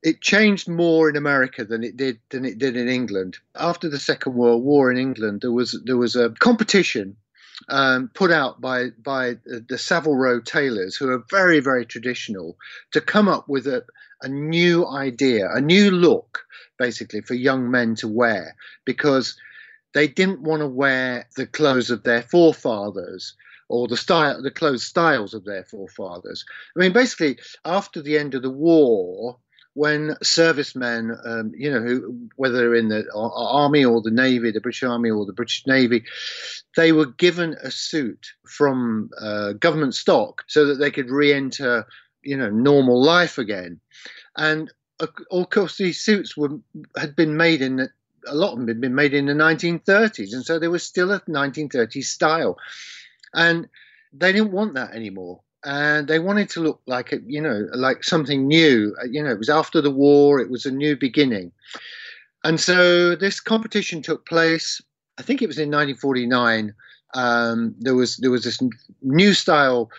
It 0.02 0.22
changed 0.22 0.66
more 0.66 1.10
in 1.10 1.16
America 1.16 1.66
than 1.66 1.84
it 1.84 1.98
did 1.98 2.18
than 2.30 2.46
it 2.46 2.56
did 2.56 2.78
in 2.78 2.88
England. 2.88 3.36
After 3.56 3.90
the 3.90 4.00
Second 4.00 4.32
World 4.32 4.62
War 4.64 4.90
in 4.90 4.96
England, 4.96 5.42
there 5.42 5.52
was 5.52 5.78
there 5.84 5.98
was 5.98 6.16
a 6.16 6.30
competition 6.30 7.16
um, 7.68 8.10
put 8.14 8.30
out 8.30 8.60
by 8.60 8.90
by 9.02 9.36
the 9.44 9.78
Savile 9.78 10.16
Row 10.16 10.40
tailors, 10.40 10.96
who 10.96 11.10
are 11.10 11.24
very 11.30 11.60
very 11.60 11.86
traditional, 11.86 12.56
to 12.92 13.00
come 13.00 13.28
up 13.28 13.48
with 13.48 13.66
a, 13.66 13.84
a 14.22 14.28
new 14.28 14.86
idea, 14.86 15.48
a 15.50 15.60
new 15.60 15.90
look, 15.90 16.44
basically 16.78 17.20
for 17.20 17.34
young 17.34 17.70
men 17.70 17.94
to 17.96 18.08
wear, 18.08 18.56
because 18.84 19.36
they 19.94 20.08
didn't 20.08 20.42
want 20.42 20.60
to 20.60 20.66
wear 20.66 21.26
the 21.36 21.46
clothes 21.46 21.90
of 21.90 22.02
their 22.02 22.22
forefathers 22.22 23.34
or 23.68 23.88
the 23.88 23.96
style, 23.96 24.42
the 24.42 24.50
clothes 24.50 24.84
styles 24.84 25.34
of 25.34 25.44
their 25.44 25.64
forefathers. 25.64 26.44
I 26.76 26.80
mean, 26.80 26.92
basically, 26.92 27.38
after 27.64 28.02
the 28.02 28.18
end 28.18 28.34
of 28.34 28.42
the 28.42 28.50
war, 28.50 29.38
when 29.74 30.16
servicemen, 30.22 31.16
um, 31.24 31.52
you 31.56 31.70
know, 31.70 31.80
who, 31.80 32.28
whether 32.36 32.74
in 32.74 32.88
the 32.88 33.04
army 33.14 33.84
or 33.84 34.02
the 34.02 34.10
navy, 34.10 34.50
the 34.50 34.60
British 34.60 34.82
Army 34.82 35.10
or 35.10 35.24
the 35.24 35.32
British 35.32 35.66
Navy, 35.66 36.04
they 36.76 36.92
were 36.92 37.06
given 37.06 37.56
a 37.62 37.70
suit 37.70 38.32
from 38.46 39.10
uh, 39.18 39.52
government 39.54 39.94
stock 39.94 40.44
so 40.46 40.66
that 40.66 40.74
they 40.74 40.90
could 40.90 41.10
re-enter, 41.10 41.86
you 42.22 42.36
know, 42.36 42.50
normal 42.50 43.02
life 43.02 43.38
again. 43.38 43.80
And 44.36 44.70
of 45.30 45.50
course, 45.50 45.78
these 45.78 46.00
suits 46.00 46.36
were 46.36 46.58
had 46.96 47.16
been 47.16 47.36
made 47.36 47.62
in 47.62 47.76
the, 47.76 47.90
a 48.26 48.34
lot 48.34 48.52
of 48.52 48.58
them 48.58 48.68
had 48.68 48.80
been 48.80 48.94
made 48.94 49.14
in 49.14 49.26
the 49.26 49.32
1930s, 49.32 50.32
and 50.32 50.44
so 50.44 50.58
they 50.58 50.68
were 50.68 50.78
still 50.78 51.10
a 51.10 51.20
1930s 51.22 52.04
style, 52.04 52.56
and 53.34 53.68
they 54.12 54.32
didn't 54.32 54.52
want 54.52 54.74
that 54.74 54.94
anymore 54.94 55.40
and 55.64 56.08
they 56.08 56.18
wanted 56.18 56.48
to 56.50 56.60
look 56.60 56.80
like 56.86 57.12
you 57.26 57.40
know 57.40 57.66
like 57.74 58.04
something 58.04 58.46
new. 58.46 58.94
Uh, 59.00 59.06
you 59.10 59.22
know, 59.22 59.30
it 59.30 59.38
was 59.38 59.48
after 59.48 59.80
the 59.80 59.90
war; 59.90 60.40
it 60.40 60.50
was 60.50 60.66
a 60.66 60.70
new 60.70 60.96
beginning, 60.96 61.52
and 62.44 62.60
so 62.60 63.14
this 63.14 63.40
competition 63.40 64.02
took 64.02 64.26
place. 64.26 64.80
I 65.18 65.22
think 65.22 65.42
it 65.42 65.46
was 65.46 65.58
in 65.58 65.68
1949. 65.68 66.74
Um, 67.14 67.74
there 67.78 67.94
was 67.94 68.16
there 68.16 68.30
was 68.30 68.44
this 68.44 68.60
new 69.02 69.34
style 69.34 69.90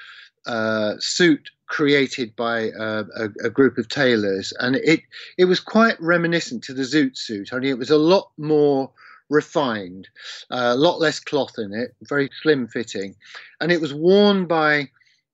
uh, 0.46 0.96
suit 1.00 1.50
created 1.68 2.36
by 2.36 2.70
uh, 2.72 3.04
a, 3.16 3.30
a, 3.46 3.50
group 3.50 3.78
of 3.78 3.88
tailors, 3.88 4.54
and 4.60 4.76
it 4.78 5.02
it 5.38 5.46
was 5.46 5.60
quite 5.60 6.00
reminiscent 6.02 6.64
to 6.64 6.74
the 6.74 6.84
Zoot 6.84 7.18
suit. 7.18 7.54
Only 7.54 7.70
it 7.70 7.78
was 7.78 7.90
a 7.90 7.98
lot 7.98 8.32
more 8.38 8.92
refined, 9.30 10.08
uh, 10.52 10.72
a 10.74 10.76
lot 10.76 11.00
less 11.00 11.20
cloth 11.20 11.58
in 11.58 11.74
it, 11.74 11.96
very 12.02 12.30
slim 12.42 12.68
fitting, 12.68 13.16
and 13.62 13.72
it 13.72 13.80
was 13.80 13.94
worn 13.94 14.46
by 14.46 14.90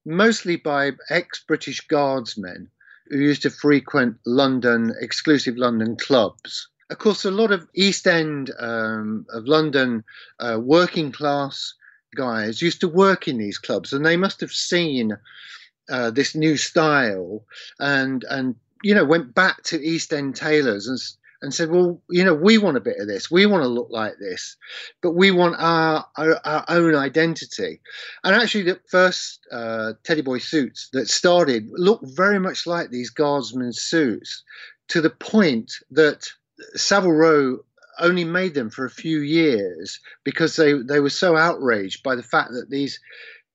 mostly 0.10 0.56
by 0.56 0.92
ex-British 1.10 1.82
guardsmen 1.88 2.68
who 3.10 3.20
used 3.20 3.44
to 3.44 3.50
frequent 3.50 4.18
London 4.26 4.94
exclusive 5.00 5.56
London 5.56 5.96
clubs. 5.96 6.68
Of 6.90 6.98
course, 6.98 7.24
a 7.26 7.32
lot 7.32 7.52
of 7.52 7.68
East 7.76 8.08
End 8.08 8.52
um, 8.60 9.28
of 9.30 9.46
London 9.46 10.04
uh, 10.40 10.60
working 10.60 11.12
class 11.12 11.76
guys 12.16 12.62
used 12.62 12.82
to 12.82 12.88
work 12.88 13.28
in 13.28 13.38
these 13.38 13.60
clubs, 13.60 13.94
and 13.94 14.04
they 14.04 14.18
must 14.18 14.42
have 14.42 14.52
seen 14.52 15.16
uh, 15.90 16.10
this 16.10 16.34
new 16.34 16.58
style 16.58 17.44
and 17.80 18.26
and 18.30 18.56
you 18.84 18.96
know 18.96 19.06
went 19.06 19.36
back 19.36 19.62
to 19.64 19.84
East 19.84 20.12
End 20.12 20.36
tailors 20.36 20.88
and 20.88 21.00
and 21.42 21.54
said, 21.54 21.72
well, 21.72 22.02
you 22.10 22.24
know, 22.24 22.34
we 22.34 22.58
want 22.58 22.78
a 22.78 22.82
bit 22.82 22.98
of 23.00 23.08
this. 23.08 23.32
We 23.32 23.46
want 23.46 23.64
to 23.64 23.70
look 23.70 23.88
like 23.90 24.14
this, 24.20 24.58
but 25.02 25.12
we 25.12 25.32
want 25.32 25.56
our 25.58 26.06
our, 26.18 26.40
our 26.44 26.66
own 26.68 26.96
identity. 26.96 27.82
And 28.24 28.36
actually, 28.36 28.64
the 28.64 28.80
first 28.90 29.40
uh, 29.52 29.94
Teddy 30.04 30.22
Boy 30.22 30.40
suits 30.40 30.90
that 30.94 31.10
started 31.10 31.70
looked 31.72 32.06
very 32.16 32.40
much 32.40 32.68
like 32.68 32.90
these 32.90 33.10
guardsmen's 33.10 33.82
suits, 33.82 34.44
to 34.90 35.02
the 35.02 35.10
point 35.10 35.72
that 35.92 36.28
Savile 36.76 37.14
Row 37.14 37.60
only 38.00 38.24
made 38.24 38.54
them 38.54 38.70
for 38.70 38.86
a 38.86 38.90
few 38.90 39.20
years 39.20 40.00
because 40.24 40.56
they, 40.56 40.74
they 40.74 41.00
were 41.00 41.10
so 41.10 41.36
outraged 41.36 42.02
by 42.02 42.16
the 42.16 42.24
fact 42.24 42.52
that 42.52 42.70
these 42.70 43.00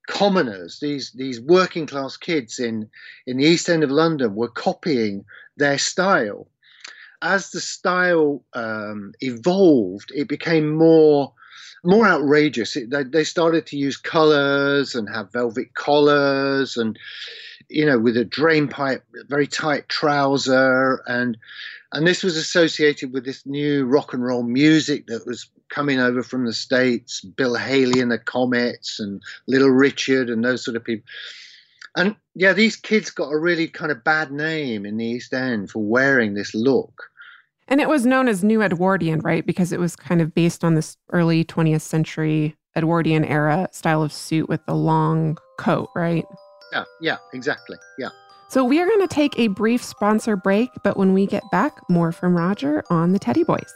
commoners, 0.06 0.78
these 0.80 1.12
these 1.12 1.40
working 1.40 1.86
class 1.86 2.16
kids 2.16 2.58
in 2.58 2.88
in 3.26 3.38
the 3.38 3.44
East 3.44 3.68
End 3.68 3.82
of 3.82 3.90
London, 3.90 4.34
were 4.34 4.48
copying 4.48 5.24
their 5.56 5.78
style. 5.78 6.48
As 7.22 7.50
the 7.50 7.60
style 7.60 8.44
um, 8.54 9.12
evolved, 9.20 10.12
it 10.14 10.28
became 10.28 10.76
more 10.76 11.32
more 11.84 12.06
outrageous. 12.06 12.76
It, 12.76 12.90
they, 12.90 13.04
they 13.04 13.24
started 13.24 13.66
to 13.66 13.76
use 13.76 13.96
colours 13.98 14.94
and 14.94 15.08
have 15.08 15.32
velvet 15.32 15.74
collars 15.74 16.76
and 16.76 16.98
you 17.68 17.84
know 17.84 17.98
with 17.98 18.16
a 18.16 18.24
drain 18.24 18.68
pipe, 18.68 19.04
very 19.28 19.46
tight 19.46 19.88
trouser 19.88 21.02
and 21.06 21.36
and 21.92 22.06
this 22.06 22.24
was 22.24 22.36
associated 22.36 23.12
with 23.12 23.24
this 23.24 23.46
new 23.46 23.84
rock 23.84 24.12
and 24.12 24.24
roll 24.24 24.42
music 24.42 25.06
that 25.06 25.26
was 25.26 25.48
coming 25.68 26.00
over 26.00 26.22
from 26.22 26.44
the 26.44 26.52
states 26.52 27.20
bill 27.20 27.54
haley 27.54 28.00
and 28.00 28.10
the 28.10 28.18
comets 28.18 29.00
and 29.00 29.22
little 29.46 29.70
richard 29.70 30.28
and 30.28 30.44
those 30.44 30.64
sort 30.64 30.76
of 30.76 30.84
people 30.84 31.06
and 31.96 32.16
yeah 32.34 32.52
these 32.52 32.76
kids 32.76 33.10
got 33.10 33.30
a 33.30 33.38
really 33.38 33.68
kind 33.68 33.90
of 33.90 34.04
bad 34.04 34.30
name 34.30 34.84
in 34.86 34.96
the 34.96 35.04
east 35.04 35.32
end 35.32 35.70
for 35.70 35.82
wearing 35.82 36.34
this 36.34 36.54
look 36.54 37.10
and 37.68 37.80
it 37.80 37.88
was 37.88 38.06
known 38.06 38.28
as 38.28 38.44
new 38.44 38.62
edwardian 38.62 39.20
right 39.20 39.46
because 39.46 39.72
it 39.72 39.80
was 39.80 39.96
kind 39.96 40.20
of 40.20 40.34
based 40.34 40.64
on 40.64 40.74
this 40.74 40.96
early 41.12 41.44
20th 41.44 41.82
century 41.82 42.56
edwardian 42.76 43.24
era 43.24 43.68
style 43.72 44.02
of 44.02 44.12
suit 44.12 44.48
with 44.48 44.64
the 44.66 44.74
long 44.74 45.36
coat 45.58 45.88
right 45.94 46.24
yeah 46.72 46.84
yeah 47.00 47.16
exactly 47.32 47.76
yeah 47.98 48.10
so 48.54 48.62
we 48.62 48.80
are 48.80 48.86
going 48.86 49.00
to 49.00 49.08
take 49.08 49.36
a 49.36 49.48
brief 49.48 49.82
sponsor 49.82 50.36
break, 50.36 50.70
but 50.84 50.96
when 50.96 51.12
we 51.12 51.26
get 51.26 51.42
back, 51.50 51.76
more 51.90 52.12
from 52.12 52.36
Roger 52.36 52.84
on 52.88 53.10
the 53.10 53.18
Teddy 53.18 53.42
Boys. 53.42 53.74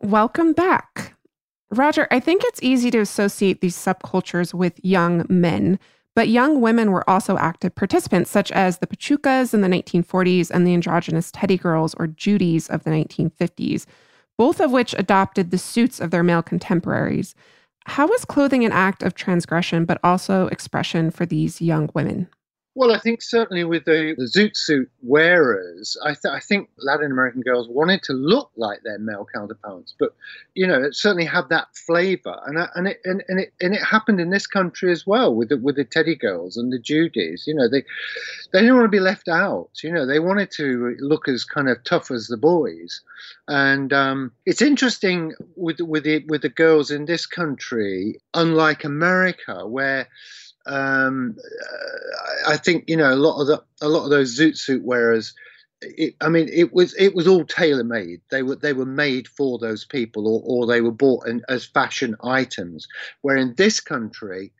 Welcome 0.00 0.52
back. 0.52 1.01
Roger, 1.72 2.06
I 2.10 2.20
think 2.20 2.42
it's 2.44 2.62
easy 2.62 2.90
to 2.90 2.98
associate 2.98 3.62
these 3.62 3.76
subcultures 3.76 4.52
with 4.52 4.78
young 4.84 5.24
men, 5.30 5.78
but 6.14 6.28
young 6.28 6.60
women 6.60 6.92
were 6.92 7.08
also 7.08 7.38
active 7.38 7.74
participants, 7.74 8.30
such 8.30 8.52
as 8.52 8.78
the 8.78 8.86
Pachucas 8.86 9.54
in 9.54 9.62
the 9.62 9.68
1940s 9.68 10.50
and 10.50 10.66
the 10.66 10.74
androgynous 10.74 11.30
Teddy 11.30 11.56
Girls 11.56 11.94
or 11.94 12.06
Judies 12.06 12.68
of 12.68 12.84
the 12.84 12.90
1950s, 12.90 13.86
both 14.36 14.60
of 14.60 14.70
which 14.70 14.94
adopted 14.98 15.50
the 15.50 15.56
suits 15.56 15.98
of 15.98 16.10
their 16.10 16.22
male 16.22 16.42
contemporaries. 16.42 17.34
How 17.86 18.06
was 18.06 18.26
clothing 18.26 18.66
an 18.66 18.72
act 18.72 19.02
of 19.02 19.14
transgression, 19.14 19.86
but 19.86 19.98
also 20.04 20.48
expression 20.48 21.10
for 21.10 21.24
these 21.24 21.62
young 21.62 21.88
women? 21.94 22.28
Well, 22.74 22.92
I 22.92 22.98
think 22.98 23.20
certainly 23.20 23.64
with 23.64 23.84
the, 23.84 24.14
the 24.16 24.24
zoot 24.24 24.56
suit 24.56 24.90
wearers, 25.02 25.94
I, 26.02 26.14
th- 26.14 26.32
I, 26.32 26.40
think 26.40 26.70
Latin 26.78 27.12
American 27.12 27.42
girls 27.42 27.68
wanted 27.68 28.02
to 28.04 28.14
look 28.14 28.50
like 28.56 28.82
their 28.82 28.98
male 28.98 29.26
counterparts, 29.30 29.94
but 29.98 30.14
you 30.54 30.66
know, 30.66 30.82
it 30.82 30.96
certainly 30.96 31.26
had 31.26 31.50
that 31.50 31.68
flavour, 31.76 32.34
and 32.46 32.56
and 32.74 32.88
it 32.88 33.00
and, 33.04 33.22
and 33.28 33.40
it 33.40 33.52
and 33.60 33.74
it 33.74 33.82
happened 33.82 34.20
in 34.20 34.30
this 34.30 34.46
country 34.46 34.90
as 34.90 35.06
well 35.06 35.34
with 35.34 35.50
the, 35.50 35.58
with 35.58 35.76
the 35.76 35.84
Teddy 35.84 36.14
girls 36.14 36.56
and 36.56 36.72
the 36.72 36.78
Judies. 36.78 37.44
You 37.46 37.54
know, 37.54 37.68
they 37.68 37.84
they 38.54 38.60
didn't 38.60 38.76
want 38.76 38.86
to 38.86 38.96
be 38.96 39.00
left 39.00 39.28
out. 39.28 39.68
You 39.82 39.92
know, 39.92 40.06
they 40.06 40.18
wanted 40.18 40.50
to 40.52 40.96
look 40.98 41.28
as 41.28 41.44
kind 41.44 41.68
of 41.68 41.84
tough 41.84 42.10
as 42.10 42.28
the 42.28 42.38
boys, 42.38 43.02
and 43.48 43.92
um, 43.92 44.32
it's 44.46 44.62
interesting 44.62 45.34
with 45.56 45.78
with 45.80 46.04
the 46.04 46.24
with 46.28 46.40
the 46.40 46.48
girls 46.48 46.90
in 46.90 47.04
this 47.04 47.26
country, 47.26 48.18
unlike 48.32 48.82
America, 48.82 49.66
where 49.66 50.08
um, 50.66 51.36
I 52.46 52.56
think 52.56 52.84
you 52.88 52.96
know 52.96 53.12
a 53.12 53.16
lot 53.16 53.40
of 53.40 53.46
the 53.46 53.62
a 53.80 53.88
lot 53.88 54.04
of 54.04 54.10
those 54.10 54.38
zoot 54.38 54.56
suit 54.56 54.84
wearers. 54.84 55.34
It, 55.80 56.14
I 56.20 56.28
mean, 56.28 56.48
it 56.52 56.72
was 56.72 56.94
it 56.94 57.14
was 57.14 57.26
all 57.26 57.44
tailor 57.44 57.84
made. 57.84 58.20
They 58.30 58.42
were 58.42 58.56
they 58.56 58.72
were 58.72 58.86
made 58.86 59.26
for 59.28 59.58
those 59.58 59.84
people, 59.84 60.28
or, 60.28 60.42
or 60.44 60.66
they 60.66 60.80
were 60.80 60.92
bought 60.92 61.26
in, 61.26 61.42
as 61.48 61.64
fashion 61.64 62.16
items. 62.22 62.86
Where 63.22 63.36
in 63.36 63.54
this 63.56 63.80
country, 63.80 64.52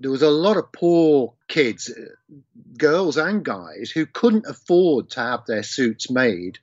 there 0.00 0.10
was 0.10 0.22
a 0.22 0.30
lot 0.30 0.56
of 0.56 0.72
poor 0.72 1.34
kids, 1.48 1.92
girls 2.78 3.18
and 3.18 3.44
guys, 3.44 3.90
who 3.90 4.06
couldn't 4.06 4.46
afford 4.46 5.10
to 5.10 5.20
have 5.20 5.44
their 5.46 5.62
suits 5.62 6.10
made, 6.10 6.58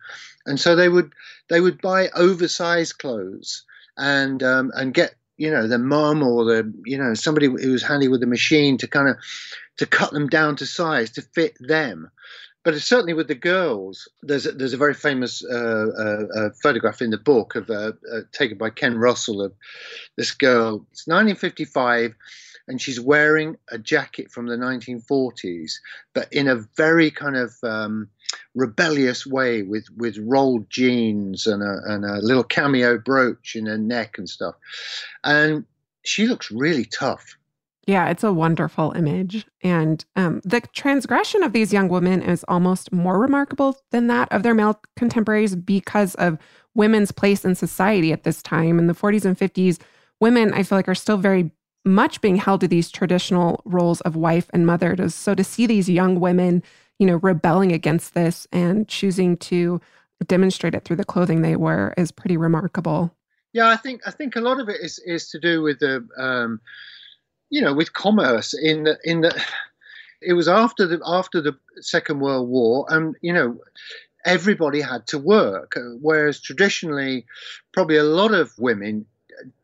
and 0.48 0.60
so 0.60 0.76
they 0.76 0.90
would 0.90 1.14
they 1.50 1.62
would 1.62 1.82
buy 1.82 2.10
oversized 2.10 2.98
clothes 2.98 3.64
and 3.98 4.42
um, 4.42 4.72
and 4.76 4.94
get 4.94 5.16
you 5.38 5.50
know 5.50 5.68
the 5.68 5.80
mum 5.80 6.24
or 6.24 6.46
the 6.46 6.74
you 6.86 6.98
know 6.98 7.14
somebody 7.14 7.48
who 7.48 7.72
was 7.72 7.84
handy 7.84 8.08
with 8.08 8.22
the 8.22 8.28
machine 8.28 8.78
to 8.78 8.88
kind 8.88 9.10
of 9.10 9.18
to 9.78 9.86
cut 9.86 10.12
them 10.12 10.28
down 10.28 10.56
to 10.58 10.66
size 10.66 11.12
to 11.12 11.22
fit 11.22 11.58
them. 11.60 12.10
But 12.64 12.80
certainly 12.80 13.14
with 13.14 13.28
the 13.28 13.36
girls 13.36 14.08
there's 14.22 14.46
a, 14.46 14.52
there's 14.52 14.74
a 14.74 14.78
very 14.78 14.94
famous 14.94 15.44
uh, 15.44 15.88
uh, 15.98 16.40
uh, 16.40 16.50
photograph 16.62 17.02
in 17.02 17.10
the 17.10 17.18
book 17.18 17.56
of 17.56 17.70
uh, 17.70 17.94
uh, 18.12 18.22
taken 18.32 18.58
by 18.58 18.70
Ken 18.70 18.98
Russell 18.98 19.42
of 19.42 19.54
this 20.18 20.32
girl. 20.32 20.86
It's 20.92 21.08
1955 21.08 22.14
and 22.68 22.82
she's 22.82 23.00
wearing 23.00 23.58
a 23.70 23.78
jacket 23.78 24.32
from 24.32 24.48
the 24.48 24.56
1940s 24.56 25.74
but 26.14 26.32
in 26.32 26.48
a 26.48 26.62
very 26.78 27.12
kind 27.12 27.36
of 27.36 27.54
um, 27.64 28.08
rebellious 28.56 29.26
way 29.26 29.64
with 29.64 29.86
with 29.98 30.18
rolled 30.20 30.70
jeans 30.70 31.48
and 31.48 31.64
a, 31.64 31.80
and 31.86 32.06
a 32.06 32.20
little 32.20 32.44
cameo 32.44 32.98
brooch 32.98 33.56
in 33.56 33.66
her 33.66 33.78
neck 33.78 34.18
and 34.18 34.30
stuff. 34.30 34.56
And 35.24 35.66
she 36.04 36.28
looks 36.28 36.52
really 36.52 36.86
tough. 36.86 37.38
Yeah, 37.86 38.08
it's 38.10 38.24
a 38.24 38.32
wonderful 38.32 38.94
image. 38.94 39.46
And 39.62 40.04
um, 40.16 40.42
the 40.46 40.62
transgression 40.62 41.44
of 41.44 41.52
these 41.52 41.74
young 41.74 41.90
women 41.90 42.22
is 42.22 42.46
almost 42.48 42.94
more 42.94 43.20
remarkable 43.20 43.78
than 43.92 44.08
that 44.08 44.32
of 44.32 44.44
their 44.44 44.54
male 44.54 44.82
contemporaries 44.96 45.56
because 45.56 46.16
of 46.16 46.38
women's 46.76 47.12
place 47.12 47.44
in 47.44 47.56
society 47.56 48.14
at 48.14 48.24
this 48.24 48.42
time. 48.42 48.80
In 48.80 48.88
the 48.88 48.94
40s 48.94 49.26
and 49.26 49.38
50s, 49.38 49.80
women, 50.22 50.54
I 50.54 50.64
feel 50.64 50.78
like, 50.78 50.88
are 50.88 50.96
still 50.96 51.18
very 51.18 51.52
much 51.84 52.22
being 52.22 52.38
held 52.38 52.62
to 52.62 52.68
these 52.68 52.90
traditional 52.90 53.62
roles 53.66 54.00
of 54.02 54.16
wife 54.16 54.50
and 54.54 54.66
mother. 54.66 55.10
So 55.10 55.36
to 55.36 55.44
see 55.44 55.68
these 55.68 55.90
young 55.90 56.22
women 56.22 56.64
you 57.00 57.08
know, 57.08 57.18
rebelling 57.18 57.72
against 57.72 58.14
this 58.14 58.48
and 58.52 58.88
choosing 58.88 59.38
to 59.38 59.82
demonstrate 60.28 60.76
it 60.76 60.86
through 60.86 60.96
the 60.96 61.04
clothing 61.04 61.42
they 61.42 61.56
wear 61.56 61.94
is 61.98 62.12
pretty 62.12 62.38
remarkable. 62.38 63.16
Yeah, 63.52 63.68
I 63.68 63.76
think 63.76 64.02
I 64.06 64.12
think 64.12 64.36
a 64.36 64.42
lot 64.42 64.60
of 64.60 64.70
it 64.70 64.78
is 64.82 65.00
is 65.06 65.30
to 65.30 65.40
do 65.40 65.62
with 65.62 65.80
the, 65.80 66.08
um, 66.18 66.60
you 67.50 67.62
know, 67.62 67.74
with 67.74 67.94
commerce 67.94 68.54
in 68.54 68.84
the 68.84 68.98
in 69.04 69.22
the. 69.22 69.44
It 70.26 70.34
was 70.34 70.48
after 70.48 70.88
the 70.88 71.02
after 71.06 71.42
the 71.42 71.58
Second 71.82 72.22
World 72.22 72.48
War, 72.48 72.86
and 72.88 73.16
you 73.22 73.34
know, 73.34 73.60
everybody 74.26 74.80
had 74.80 75.06
to 75.08 75.20
work, 75.20 75.78
whereas 76.00 76.40
traditionally, 76.40 77.26
probably 77.74 77.98
a 77.98 78.04
lot 78.04 78.34
of 78.34 78.58
women 78.58 79.06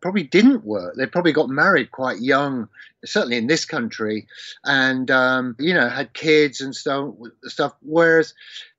probably 0.01 0.23
didn't 0.23 0.65
work. 0.65 0.95
They 0.95 1.05
probably 1.05 1.32
got 1.32 1.49
married 1.49 1.91
quite 1.91 2.19
young, 2.19 2.69
certainly 3.05 3.38
in 3.38 3.47
this 3.47 3.65
country, 3.65 4.27
and 4.63 5.10
um, 5.12 5.55
you 5.60 5.73
know 5.73 5.89
had 5.89 6.13
kids 6.13 6.62
and 6.62 6.75
stuff. 6.75 7.13
Stuff. 7.43 7.73
Whereas 7.82 8.34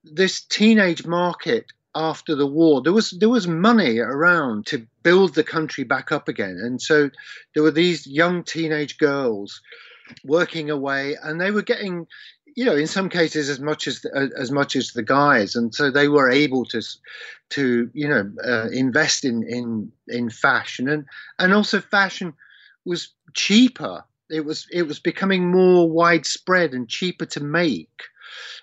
this 0.04 0.40
teenage 0.40 1.06
market 1.06 1.72
after 1.94 2.34
the 2.34 2.46
war, 2.46 2.82
there 2.82 2.92
was 2.92 3.10
there 3.10 3.28
was 3.28 3.48
money 3.48 3.98
around 3.98 4.66
to 4.66 4.86
build 5.02 5.34
the 5.34 5.44
country 5.44 5.84
back 5.84 6.12
up 6.12 6.28
again, 6.28 6.58
and 6.62 6.80
so 6.80 7.10
there 7.54 7.62
were 7.62 7.70
these 7.70 8.06
young 8.06 8.44
teenage 8.44 8.98
girls 8.98 9.60
working 10.24 10.70
away, 10.70 11.16
and 11.22 11.40
they 11.40 11.50
were 11.50 11.62
getting, 11.62 12.06
you 12.56 12.64
know, 12.64 12.76
in 12.76 12.86
some 12.86 13.08
cases 13.08 13.48
as 13.48 13.60
much 13.60 13.86
as 13.86 14.00
the, 14.00 14.30
as 14.36 14.50
much 14.50 14.76
as 14.76 14.92
the 14.92 15.02
guys, 15.02 15.54
and 15.54 15.74
so 15.74 15.90
they 15.90 16.08
were 16.08 16.30
able 16.30 16.64
to 16.66 16.82
to 17.50 17.90
you 17.92 18.08
know 18.08 18.30
uh, 18.46 18.68
invest 18.70 19.24
in 19.24 19.42
in 19.42 19.92
in 20.08 20.30
fashion, 20.30 20.88
and 20.88 21.04
and 21.38 21.54
also 21.54 21.80
fashion 21.80 22.34
was 22.84 23.12
cheaper. 23.34 24.04
It 24.30 24.44
was 24.44 24.66
it 24.70 24.82
was 24.82 24.98
becoming 24.98 25.50
more 25.50 25.90
widespread 25.90 26.72
and 26.72 26.88
cheaper 26.88 27.26
to 27.26 27.40
make 27.40 28.04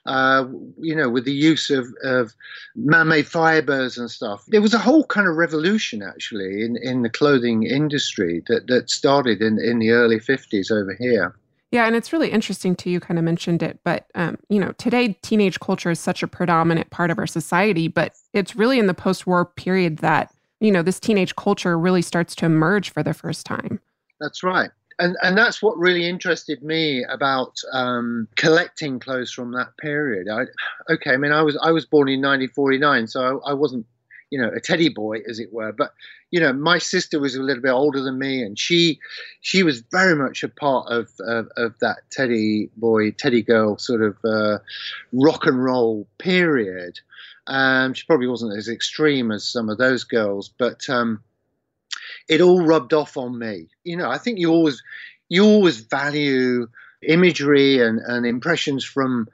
uh, 0.05 0.45
you 0.79 0.95
know, 0.95 1.09
with 1.09 1.25
the 1.25 1.33
use 1.33 1.69
of, 1.69 1.85
of 2.03 2.33
man-made 2.75 3.27
fibers 3.27 3.97
and 3.97 4.09
stuff. 4.09 4.43
There 4.47 4.61
was 4.61 4.73
a 4.73 4.79
whole 4.79 5.05
kind 5.05 5.27
of 5.27 5.35
revolution 5.35 6.01
actually 6.01 6.63
in, 6.63 6.77
in 6.81 7.01
the 7.01 7.09
clothing 7.09 7.63
industry 7.63 8.41
that, 8.47 8.67
that 8.67 8.89
started 8.89 9.41
in, 9.41 9.59
in 9.59 9.79
the 9.79 9.91
early 9.91 10.19
50s 10.19 10.71
over 10.71 10.95
here. 10.97 11.35
Yeah, 11.71 11.85
and 11.85 11.95
it's 11.95 12.13
really 12.13 12.31
interesting 12.31 12.75
too. 12.75 12.89
You 12.89 12.99
kind 12.99 13.17
of 13.17 13.25
mentioned 13.25 13.61
it, 13.61 13.79
but 13.83 14.07
um, 14.15 14.37
you 14.49 14.59
know, 14.59 14.71
today 14.73 15.17
teenage 15.21 15.59
culture 15.59 15.91
is 15.91 15.99
such 15.99 16.23
a 16.23 16.27
predominant 16.27 16.89
part 16.91 17.11
of 17.11 17.17
our 17.17 17.27
society, 17.27 17.87
but 17.87 18.13
it's 18.33 18.55
really 18.55 18.79
in 18.79 18.87
the 18.87 18.93
post-war 18.93 19.45
period 19.45 19.97
that 19.97 20.33
you 20.59 20.71
know 20.71 20.81
this 20.81 20.99
teenage 20.99 21.35
culture 21.35 21.77
really 21.77 22.01
starts 22.01 22.35
to 22.35 22.45
emerge 22.45 22.89
for 22.89 23.03
the 23.03 23.13
first 23.13 23.45
time. 23.45 23.79
That's 24.19 24.43
right 24.43 24.71
and 24.99 25.15
and 25.21 25.37
that's 25.37 25.61
what 25.61 25.77
really 25.77 26.07
interested 26.07 26.63
me 26.63 27.03
about 27.05 27.55
um, 27.71 28.27
collecting 28.35 28.99
clothes 28.99 29.31
from 29.31 29.51
that 29.53 29.75
period. 29.77 30.27
I, 30.29 30.45
okay, 30.91 31.11
I 31.11 31.17
mean, 31.17 31.31
I 31.31 31.41
was 31.41 31.57
I 31.61 31.71
was 31.71 31.85
born 31.85 32.09
in 32.09 32.19
1949, 32.21 33.07
so 33.07 33.41
I, 33.45 33.51
I, 33.51 33.53
wasn't, 33.53 33.85
you 34.29 34.41
know, 34.41 34.49
a 34.49 34.59
teddy 34.59 34.89
boy 34.89 35.19
as 35.29 35.39
it 35.39 35.53
were. 35.53 35.71
But 35.71 35.93
you 36.31 36.39
know, 36.39 36.53
my 36.53 36.77
sister 36.77 37.19
was 37.19 37.35
a 37.35 37.41
little 37.41 37.61
bit 37.61 37.71
older 37.71 38.01
than 38.01 38.19
me, 38.19 38.41
and 38.41 38.57
she 38.57 38.99
she 39.41 39.63
was 39.63 39.83
very 39.91 40.15
much 40.15 40.43
a 40.43 40.49
part 40.49 40.91
of 40.91 41.09
of, 41.19 41.49
of 41.57 41.79
that 41.79 42.09
teddy 42.11 42.69
boy, 42.75 43.11
teddy 43.11 43.41
girl 43.41 43.77
sort 43.77 44.01
of 44.01 44.17
uh, 44.25 44.59
rock 45.13 45.45
and 45.45 45.63
roll 45.63 46.07
period. 46.17 46.99
Um, 47.47 47.93
she 47.93 48.05
probably 48.05 48.27
wasn't 48.27 48.57
as 48.57 48.67
extreme 48.67 49.31
as 49.31 49.47
some 49.47 49.69
of 49.69 49.77
those 49.77 50.03
girls, 50.03 50.49
but 50.49 50.89
um, 50.89 51.23
it 52.27 52.41
all 52.41 52.65
rubbed 52.65 52.93
off 52.93 53.15
on 53.15 53.39
me. 53.39 53.69
You 53.83 53.97
know, 53.97 54.09
I 54.09 54.17
think 54.17 54.39
you 54.39 54.51
always 54.51 54.83
you 55.29 55.45
always 55.45 55.77
value 55.77 56.67
imagery 57.01 57.81
and, 57.81 57.99
and 57.99 58.25
impressions 58.25 58.83
from 58.83 59.27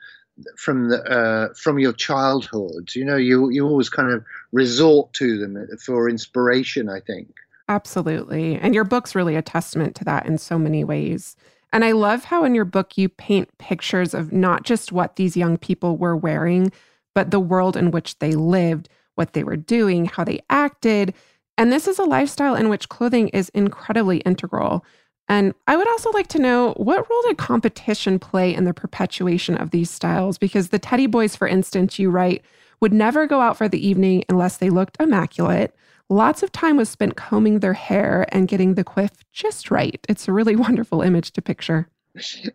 from 0.58 0.90
the 0.90 1.04
uh, 1.04 1.54
from 1.56 1.80
your 1.80 1.94
childhood. 1.94 2.92
You 2.96 3.06
know, 3.06 3.18
you 3.18 3.50
you 3.50 3.66
always 3.68 3.90
kind 3.90 4.12
of 4.12 4.24
resort 4.54 5.12
to 5.14 5.38
them 5.38 5.58
uh, 5.58 5.76
for 5.86 6.10
inspiration. 6.10 6.88
I 6.88 7.02
think 7.02 7.28
absolutely, 7.68 8.56
and 8.56 8.74
your 8.74 8.86
book's 8.86 9.16
really 9.16 9.36
a 9.36 9.42
testament 9.42 9.96
to 9.98 10.06
that 10.06 10.26
in 10.26 10.38
so 10.38 10.58
many 10.58 10.86
ways. 10.86 11.36
And 11.74 11.84
I 11.84 11.92
love 11.92 12.24
how 12.24 12.46
in 12.46 12.56
your 12.56 12.66
book 12.66 12.98
you 12.98 13.10
paint 13.10 13.58
pictures 13.58 14.14
of 14.14 14.32
not 14.32 14.64
just 14.64 14.92
what 14.92 15.16
these 15.18 15.36
young 15.36 15.58
people 15.58 15.98
were 15.98 16.16
wearing, 16.16 16.72
but 17.16 17.32
the 17.32 17.40
world 17.40 17.76
in 17.76 17.92
which 17.92 18.20
they 18.20 18.34
lived, 18.34 18.90
what 19.16 19.34
they 19.34 19.44
were 19.44 19.58
doing, 19.58 20.06
how 20.06 20.24
they 20.24 20.40
acted, 20.50 21.14
and 21.58 21.72
this 21.72 21.88
is 21.88 22.00
a 22.00 22.04
lifestyle 22.04 22.56
in 22.56 22.70
which 22.70 22.90
clothing 22.90 23.30
is 23.30 23.50
incredibly 23.50 24.18
integral. 24.20 24.84
And 25.30 25.54
I 25.68 25.78
would 25.78 25.88
also 25.88 26.12
like 26.12 26.28
to 26.30 26.40
know 26.40 26.74
what 26.78 27.10
role 27.10 27.22
did 27.24 27.38
competition 27.38 28.20
play 28.20 28.54
in 28.54 28.66
the 28.66 28.74
perpetuation 28.74 29.56
of 29.56 29.72
these 29.72 29.90
styles? 29.90 30.38
Because 30.38 30.70
the 30.70 30.80
Teddy 30.80 31.08
Boys, 31.08 31.36
for 31.36 31.48
instance, 31.48 31.98
you 31.98 32.10
write, 32.10 32.44
would 32.84 32.94
never 32.94 33.26
go 33.26 33.40
out 33.40 33.56
for 33.56 33.70
the 33.70 33.88
evening 33.88 34.26
unless 34.28 34.58
they 34.58 34.70
looked 34.70 34.98
immaculate. 35.00 35.74
Lots 36.10 36.44
of 36.44 36.52
time 36.52 36.76
was 36.76 36.90
spent 36.90 37.16
combing 37.16 37.60
their 37.60 37.72
hair 37.72 38.26
and 38.28 38.46
getting 38.46 38.74
the 38.74 38.84
quiff 38.84 39.12
just 39.32 39.72
right. 39.72 40.06
It's 40.10 40.28
a 40.28 40.34
really 40.34 40.56
wonderful 40.68 41.02
image 41.02 41.32
to 41.32 41.42
picture. 41.42 41.88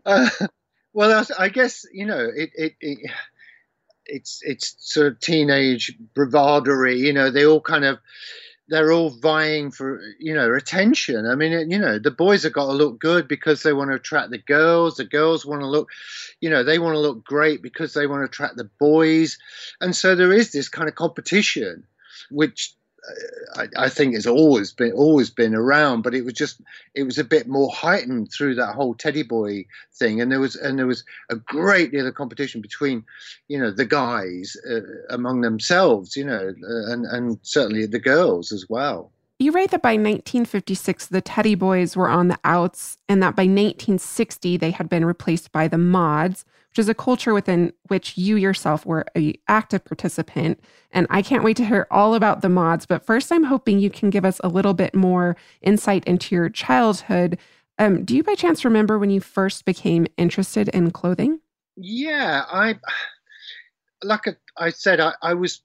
Uh, 0.04 0.28
well, 0.92 1.24
I 1.38 1.48
guess, 1.48 1.86
you 1.94 2.04
know, 2.04 2.28
it, 2.36 2.50
it, 2.54 2.74
it 2.78 3.10
it's 4.04 4.40
it's 4.42 4.74
sort 4.78 5.06
of 5.06 5.20
teenage 5.20 5.96
bravadery. 6.14 6.98
You 6.98 7.14
know, 7.14 7.30
they 7.30 7.46
all 7.46 7.62
kind 7.62 7.86
of 7.86 7.98
they're 8.68 8.92
all 8.92 9.10
vying 9.10 9.70
for 9.70 10.00
you 10.18 10.34
know 10.34 10.54
attention. 10.54 11.26
I 11.26 11.34
mean, 11.34 11.70
you 11.70 11.78
know, 11.78 11.98
the 11.98 12.10
boys 12.10 12.42
have 12.42 12.52
got 12.52 12.66
to 12.66 12.72
look 12.72 12.98
good 12.98 13.26
because 13.26 13.62
they 13.62 13.72
want 13.72 13.90
to 13.90 13.96
attract 13.96 14.30
the 14.30 14.38
girls. 14.38 14.96
The 14.96 15.04
girls 15.04 15.46
want 15.46 15.62
to 15.62 15.66
look, 15.66 15.88
you 16.40 16.50
know, 16.50 16.62
they 16.62 16.78
want 16.78 16.94
to 16.94 17.00
look 17.00 17.24
great 17.24 17.62
because 17.62 17.94
they 17.94 18.06
want 18.06 18.20
to 18.20 18.26
attract 18.26 18.56
the 18.56 18.70
boys, 18.78 19.38
and 19.80 19.94
so 19.94 20.14
there 20.14 20.32
is 20.32 20.52
this 20.52 20.68
kind 20.68 20.88
of 20.88 20.94
competition, 20.94 21.84
which 22.30 22.74
I, 23.54 23.68
I, 23.76 23.88
think 23.88 24.14
has 24.14 24.26
always 24.26 24.72
been 24.72 24.92
always 24.92 25.30
been 25.30 25.54
around, 25.54 26.02
but 26.02 26.14
it 26.14 26.24
was 26.24 26.34
just 26.34 26.60
it 26.94 27.04
was 27.04 27.18
a 27.18 27.24
bit 27.24 27.48
more 27.48 27.70
heightened 27.72 28.30
through 28.32 28.54
that 28.56 28.74
whole 28.74 28.94
Teddy 28.94 29.22
Boy 29.22 29.66
thing, 29.94 30.20
and 30.20 30.30
there 30.30 30.40
was 30.40 30.56
and 30.56 30.78
there 30.78 30.86
was 30.86 31.04
a 31.30 31.36
great 31.36 31.92
deal 31.92 32.06
of 32.06 32.14
competition 32.14 32.60
between, 32.60 33.04
you 33.48 33.58
know, 33.58 33.70
the 33.70 33.86
guys 33.86 34.56
uh, 34.70 34.80
among 35.10 35.40
themselves, 35.40 36.16
you 36.16 36.24
know, 36.24 36.54
uh, 36.62 36.92
and 36.92 37.06
and 37.06 37.38
certainly 37.42 37.86
the 37.86 37.98
girls 37.98 38.52
as 38.52 38.66
well. 38.68 39.10
You 39.40 39.52
write 39.52 39.70
that 39.70 39.82
by 39.82 39.92
1956, 39.92 41.06
the 41.06 41.20
Teddy 41.20 41.54
Boys 41.54 41.96
were 41.96 42.08
on 42.08 42.26
the 42.26 42.38
outs, 42.42 42.98
and 43.08 43.22
that 43.22 43.36
by 43.36 43.44
1960, 43.44 44.56
they 44.56 44.72
had 44.72 44.88
been 44.88 45.04
replaced 45.04 45.52
by 45.52 45.68
the 45.68 45.78
mods, 45.78 46.44
which 46.78 46.84
is 46.84 46.88
a 46.88 46.94
culture 46.94 47.34
within 47.34 47.72
which 47.88 48.16
you 48.16 48.36
yourself 48.36 48.86
were 48.86 49.04
an 49.16 49.32
active 49.48 49.84
participant. 49.84 50.60
And 50.92 51.08
I 51.10 51.22
can't 51.22 51.42
wait 51.42 51.56
to 51.56 51.66
hear 51.66 51.88
all 51.90 52.14
about 52.14 52.40
the 52.40 52.48
mods. 52.48 52.86
But 52.86 53.04
first, 53.04 53.32
I'm 53.32 53.42
hoping 53.42 53.80
you 53.80 53.90
can 53.90 54.10
give 54.10 54.24
us 54.24 54.40
a 54.44 54.48
little 54.48 54.74
bit 54.74 54.94
more 54.94 55.36
insight 55.60 56.04
into 56.04 56.36
your 56.36 56.48
childhood. 56.48 57.36
Um, 57.80 58.04
do 58.04 58.14
you 58.14 58.22
by 58.22 58.36
chance 58.36 58.64
remember 58.64 58.96
when 58.96 59.10
you 59.10 59.20
first 59.20 59.64
became 59.64 60.06
interested 60.16 60.68
in 60.68 60.92
clothing? 60.92 61.40
Yeah, 61.76 62.44
I, 62.48 62.76
like 64.04 64.26
I 64.56 64.70
said, 64.70 65.00
I, 65.00 65.14
I 65.20 65.34
was 65.34 65.62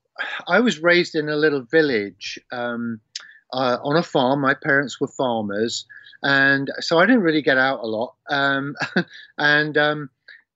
I 0.47 0.61
was 0.61 0.79
raised 0.79 1.13
in 1.13 1.29
a 1.29 1.35
little 1.35 1.61
village. 1.61 2.39
Um, 2.51 3.01
uh, 3.53 3.77
on 3.83 3.95
a 3.95 4.01
farm. 4.01 4.41
My 4.41 4.55
parents 4.55 4.99
were 4.99 5.07
farmers, 5.07 5.85
and 6.23 6.71
so 6.79 6.97
I 6.97 7.05
didn't 7.05 7.21
really 7.21 7.43
get 7.43 7.59
out 7.59 7.83
a 7.83 7.87
lot. 7.87 8.15
Um, 8.31 8.75
and 9.37 9.77
um, 9.77 10.09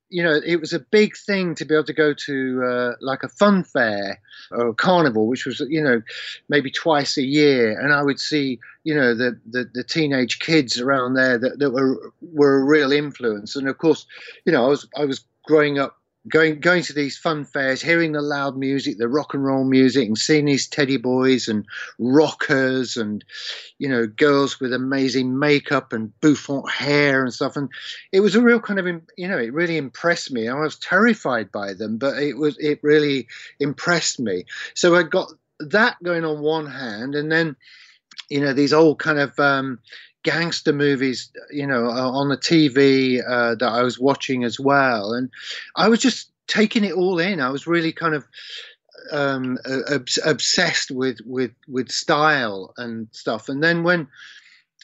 you 0.09 0.23
know, 0.23 0.39
it 0.45 0.59
was 0.59 0.73
a 0.73 0.79
big 0.79 1.17
thing 1.17 1.55
to 1.55 1.65
be 1.65 1.73
able 1.73 1.83
to 1.85 1.93
go 1.93 2.13
to 2.13 2.63
uh, 2.63 2.91
like 3.01 3.23
a 3.23 3.29
fun 3.29 3.63
fair 3.63 4.19
or 4.51 4.73
carnival, 4.73 5.27
which 5.27 5.45
was 5.45 5.59
you 5.67 5.83
know 5.83 6.01
maybe 6.49 6.71
twice 6.71 7.17
a 7.17 7.23
year, 7.23 7.79
and 7.79 7.93
I 7.93 8.03
would 8.03 8.19
see 8.19 8.59
you 8.83 8.95
know 8.95 9.13
the 9.13 9.39
the, 9.45 9.69
the 9.73 9.83
teenage 9.83 10.39
kids 10.39 10.79
around 10.79 11.15
there 11.15 11.37
that, 11.37 11.59
that 11.59 11.71
were 11.71 12.11
were 12.21 12.61
a 12.61 12.63
real 12.63 12.91
influence. 12.91 13.55
And 13.55 13.67
of 13.67 13.77
course, 13.77 14.05
you 14.45 14.51
know, 14.51 14.65
I 14.65 14.67
was 14.69 14.87
I 14.97 15.05
was 15.05 15.25
growing 15.45 15.79
up 15.79 15.97
going 16.27 16.59
going 16.59 16.83
to 16.83 16.93
these 16.93 17.17
fun 17.17 17.45
fairs, 17.45 17.81
hearing 17.81 18.11
the 18.11 18.21
loud 18.21 18.57
music, 18.57 18.97
the 18.97 19.07
rock 19.07 19.33
and 19.33 19.43
roll 19.43 19.63
music, 19.63 20.07
and 20.07 20.17
seeing 20.17 20.45
these 20.45 20.67
teddy 20.67 20.97
boys 20.97 21.47
and 21.47 21.65
rockers 21.99 22.97
and 22.97 23.23
you 23.77 23.87
know 23.87 24.07
girls 24.07 24.59
with 24.59 24.73
amazing 24.73 25.37
makeup 25.37 25.93
and 25.93 26.17
bouffant 26.21 26.69
hair 26.69 27.23
and 27.23 27.33
stuff. 27.33 27.55
And 27.55 27.69
it 28.11 28.21
was 28.21 28.35
a 28.35 28.41
real 28.41 28.59
kind 28.59 28.79
of 28.79 28.85
you 29.17 29.27
know 29.27 29.37
it 29.37 29.53
really 29.53 29.77
impressed 29.77 30.31
me. 30.31 30.47
I 30.47 30.53
was 30.55 30.77
terrified 30.77 31.51
by 31.51 31.73
them, 31.73 31.97
but 31.97 32.17
it 32.17 32.37
was 32.37 32.57
it 32.59 32.79
really 32.83 33.27
impressed 33.59 34.19
me. 34.19 34.45
So 34.73 34.95
I 34.95 35.03
got 35.03 35.31
that 35.59 36.01
going 36.03 36.25
on 36.25 36.41
one 36.41 36.67
hand, 36.67 37.15
and 37.15 37.31
then 37.31 37.55
you 38.29 38.41
know 38.41 38.53
these 38.53 38.73
old 38.73 38.99
kind 38.99 39.19
of 39.19 39.39
um, 39.39 39.79
gangster 40.23 40.73
movies, 40.73 41.31
you 41.51 41.65
know, 41.65 41.87
uh, 41.87 42.11
on 42.11 42.29
the 42.29 42.37
TV 42.37 43.21
uh, 43.27 43.55
that 43.55 43.71
I 43.71 43.83
was 43.83 43.99
watching 43.99 44.43
as 44.43 44.59
well, 44.59 45.13
and 45.13 45.29
I 45.75 45.89
was 45.89 45.99
just 45.99 46.31
taking 46.47 46.83
it 46.83 46.93
all 46.93 47.19
in. 47.19 47.39
I 47.39 47.49
was 47.49 47.67
really 47.67 47.91
kind 47.91 48.15
of 48.15 48.25
um, 49.11 49.57
obsessed 50.25 50.91
with 50.91 51.19
with 51.25 51.51
with 51.67 51.89
style 51.89 52.73
and 52.77 53.07
stuff. 53.11 53.49
And 53.49 53.63
then 53.63 53.83
when 53.83 54.07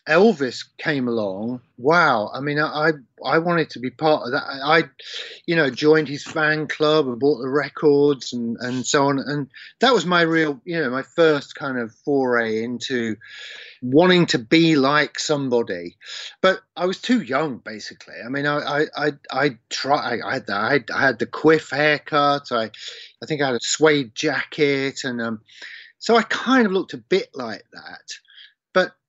Elvis 0.08 0.66
came 0.78 1.08
along, 1.08 1.62
wow! 1.78 2.30
I 2.34 2.42
mean, 2.42 2.60
I 2.60 2.92
I 3.26 3.38
wanted 3.38 3.70
to 3.72 3.80
be 3.80 3.90
part 3.90 4.26
of 4.26 4.32
that. 4.34 4.44
I, 4.44 4.84
you 5.46 5.56
know, 5.56 5.70
joined 5.70 6.10
his 6.10 6.26
fan 6.26 6.68
club 6.68 7.08
and 7.08 7.20
bought 7.20 7.42
the 7.42 7.50
records 7.50 8.34
and 8.34 8.58
and 8.60 8.86
so 8.86 9.08
on. 9.08 9.20
And 9.20 9.50
that 9.80 9.94
was 9.94 10.06
my 10.06 10.22
real, 10.22 10.60
you 10.66 10.78
know, 10.82 10.90
my 10.90 11.04
first 11.04 11.56
kind 11.56 11.78
of 11.78 11.96
foray 12.04 12.64
into 12.64 13.16
wanting 13.82 14.26
to 14.28 14.40
be 14.40 14.76
like 14.76 15.20
somebody. 15.20 15.96
But 16.42 16.62
I 16.76 16.86
was 16.86 17.00
too 17.00 17.22
young, 17.22 17.60
basically. 17.60 18.16
I 18.26 18.28
mean, 18.28 18.46
I 18.46 18.58
I 18.58 18.86
I, 18.98 19.12
I 19.32 19.58
try. 19.70 20.20
I, 20.22 20.34
had 20.34 20.48
the, 20.48 20.56
I, 20.56 21.02
had 21.02 21.20
the 21.20 21.28
quiff 21.28 21.70
haircut. 21.70 22.52
I 22.52 22.72
I 23.22 23.26
think 23.26 23.42
I 23.42 23.48
had 23.48 23.56
a 23.56 23.60
suede 23.62 24.16
jacket, 24.16 25.06
and 25.06 25.22
um, 25.22 25.42
so 25.98 26.18
I 26.18 26.24
kind 26.24 26.66
of 26.66 26.74
looked 26.74 26.94
a 26.94 26.98
bit 26.98 27.30
like 27.34 27.64
that 27.72 28.14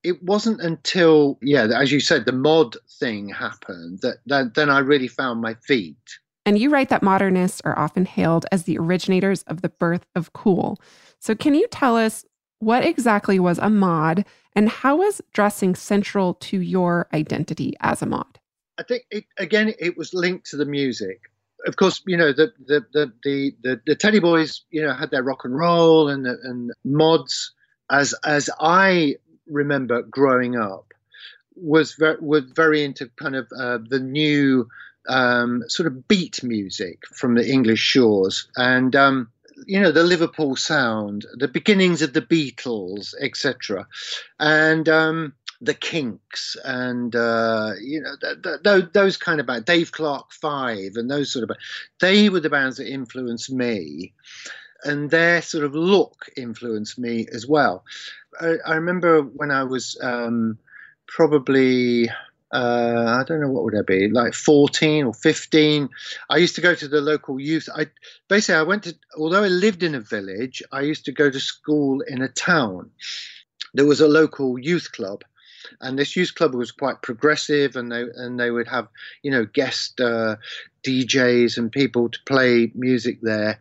it 0.05 0.23
wasn't 0.23 0.61
until 0.61 1.39
yeah 1.43 1.67
as 1.77 1.91
you 1.91 2.01
said 2.01 2.27
the 2.27 2.33
mod 2.33 2.77
thing 3.01 3.29
happened 3.29 3.99
that, 4.03 4.19
that 4.27 4.55
then 4.55 4.71
i 4.71 4.79
really 4.79 5.09
found 5.09 5.41
my 5.41 5.55
feet 5.55 6.19
and 6.47 6.59
you 6.59 6.71
write 6.71 6.91
that 6.91 7.03
modernists 7.03 7.63
are 7.65 7.79
often 7.79 8.05
hailed 8.05 8.47
as 8.53 8.65
the 8.65 8.79
originators 8.79 9.43
of 9.45 9.63
the 9.63 9.71
birth 9.71 10.07
of 10.15 10.33
cool 10.33 10.79
So, 11.21 11.35
can 11.35 11.55
you 11.55 11.67
tell 11.69 11.97
us 11.97 12.27
what 12.59 12.85
exactly 12.85 13.39
was 13.39 13.59
a 13.59 13.71
mod 13.71 14.27
and 14.55 14.69
how 14.69 14.97
was 14.97 15.23
dressing 15.33 15.75
central 15.75 16.35
to 16.35 16.61
your 16.61 17.09
identity 17.15 17.75
as 17.81 18.03
a 18.03 18.07
mod? 18.07 18.39
I 18.79 18.83
think 18.83 19.05
it, 19.11 19.25
again, 19.39 19.73
it 19.79 19.97
was 19.97 20.13
linked 20.13 20.51
to 20.51 20.57
the 20.59 20.67
music. 20.67 21.21
Of 21.67 21.77
course, 21.77 22.03
you 22.07 22.19
know 22.19 22.33
the 22.33 22.53
the 22.67 22.85
the 22.93 23.13
the, 23.25 23.53
the, 23.63 23.81
the 23.87 23.97
Teddy 23.97 24.21
Boys, 24.21 24.65
you 24.71 24.83
know, 24.83 24.93
had 24.93 25.11
their 25.11 25.23
rock 25.23 25.45
and 25.45 25.57
roll 25.57 26.11
and 26.11 26.27
and 26.27 26.73
mods. 26.85 27.55
As 27.91 28.15
as 28.25 28.51
I 28.61 29.17
remember 29.47 30.03
growing 30.03 30.57
up, 30.57 30.93
was 31.57 31.95
very, 31.95 32.17
was 32.21 32.45
very 32.45 32.85
into 32.85 33.09
kind 33.17 33.37
of 33.37 33.47
uh, 33.59 33.79
the 33.89 34.01
new 34.01 34.69
um, 35.09 35.63
sort 35.69 35.87
of 35.87 36.09
beat 36.09 36.43
music 36.43 37.07
from 37.07 37.35
the 37.35 37.49
English 37.49 37.81
shores, 37.81 38.49
and 38.57 38.97
um, 38.97 39.31
you 39.67 39.81
know 39.81 39.93
the 39.93 40.03
Liverpool 40.03 40.57
sound, 40.57 41.27
the 41.35 41.49
beginnings 41.49 42.03
of 42.03 42.13
the 42.13 42.23
Beatles, 42.23 43.15
etc., 43.21 43.87
and 44.41 44.89
um, 44.89 45.35
the 45.61 45.75
Kinks, 45.75 46.57
and 46.65 47.15
uh, 47.15 47.73
you 47.81 48.01
know 48.01 48.15
th- 48.21 48.63
th- 48.63 48.93
those 48.93 49.17
kind 49.17 49.41
of 49.41 49.47
bands, 49.47 49.65
Dave 49.65 49.93
Clark 49.93 50.33
Five, 50.33 50.93
and 50.97 51.11
those 51.11 51.33
sort 51.33 51.45
of 51.45 51.49
bands. 51.49 51.63
They 52.01 52.29
were 52.29 52.41
the 52.41 52.51
bands 52.51 52.79
that 52.79 52.91
influenced 52.91 53.51
me, 53.51 54.13
and 54.85 55.11
their 55.11 55.43
sort 55.43 55.65
of 55.65 55.75
look 55.75 56.27
influenced 56.37 56.99
me 56.99 57.27
as 57.33 57.47
well. 57.47 57.85
I, 58.41 58.57
I 58.67 58.75
remember 58.75 59.23
when 59.23 59.51
I 59.51 59.65
was 59.65 59.99
um, 60.03 60.59
probably 61.07 62.09
uh, 62.55 63.19
I 63.21 63.25
don't 63.27 63.41
know 63.41 63.49
what 63.49 63.65
would 63.65 63.77
I 63.77 63.83
be 63.83 64.09
like 64.09 64.33
14 64.33 65.07
or 65.07 65.13
15. 65.13 65.89
I 66.31 66.37
used 66.37 66.55
to 66.55 66.61
go 66.61 66.73
to 66.75 66.87
the 66.87 67.01
local 67.01 67.41
youth. 67.41 67.69
I 67.75 67.87
basically 68.29 68.55
I 68.55 68.63
went 68.63 68.85
to 68.85 68.95
although 69.19 69.43
I 69.43 69.49
lived 69.49 69.83
in 69.83 69.97
a 69.97 70.01
village, 70.01 70.63
I 70.71 70.83
used 70.83 71.05
to 71.07 71.13
go 71.13 71.31
to 71.31 71.41
school 71.41 72.01
in 72.03 72.23
a 72.23 72.29
town. 72.29 72.91
There 73.75 73.87
was 73.87 74.01
a 74.01 74.07
local 74.07 74.57
youth 74.57 74.93
club, 74.93 75.25
and 75.81 75.99
this 75.99 76.15
youth 76.15 76.37
club 76.37 76.55
was 76.55 76.71
quite 76.71 77.03
progressive, 77.03 77.75
and 77.75 77.91
they 77.91 78.05
and 78.15 78.39
they 78.39 78.53
would 78.53 78.69
have 78.69 78.87
you 79.25 79.33
know 79.33 79.47
guest 79.47 80.01
uh, 80.01 80.37
DJs 80.85 81.59
and 81.59 81.73
people 81.73 82.09
to 82.09 82.19
play 82.25 82.71
music 82.77 83.19
there. 83.21 83.59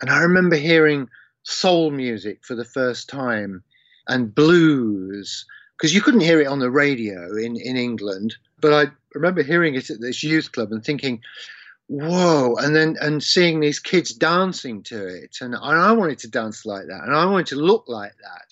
And 0.00 0.08
I 0.08 0.20
remember 0.20 0.56
hearing 0.56 1.10
soul 1.42 1.90
music 1.90 2.38
for 2.42 2.54
the 2.54 2.64
first 2.64 3.10
time 3.10 3.62
and 4.10 4.34
blues 4.34 5.46
because 5.78 5.94
you 5.94 6.02
couldn't 6.02 6.20
hear 6.20 6.42
it 6.42 6.46
on 6.46 6.58
the 6.58 6.70
radio 6.70 7.34
in, 7.36 7.56
in 7.56 7.76
England. 7.76 8.36
But 8.60 8.74
I 8.74 8.92
remember 9.14 9.42
hearing 9.42 9.76
it 9.76 9.88
at 9.88 10.00
this 10.00 10.22
youth 10.22 10.52
club 10.52 10.72
and 10.72 10.84
thinking, 10.84 11.22
whoa, 11.86 12.56
and 12.56 12.76
then 12.76 12.96
and 13.00 13.22
seeing 13.22 13.60
these 13.60 13.78
kids 13.78 14.12
dancing 14.12 14.82
to 14.84 15.06
it. 15.06 15.38
And, 15.40 15.56
I 15.56 15.92
wanted 15.92 16.18
to 16.20 16.28
dance 16.28 16.66
like 16.66 16.86
that. 16.88 17.02
And 17.04 17.16
I 17.16 17.24
wanted 17.24 17.46
to 17.48 17.56
look 17.56 17.84
like 17.88 18.12
that. 18.22 18.46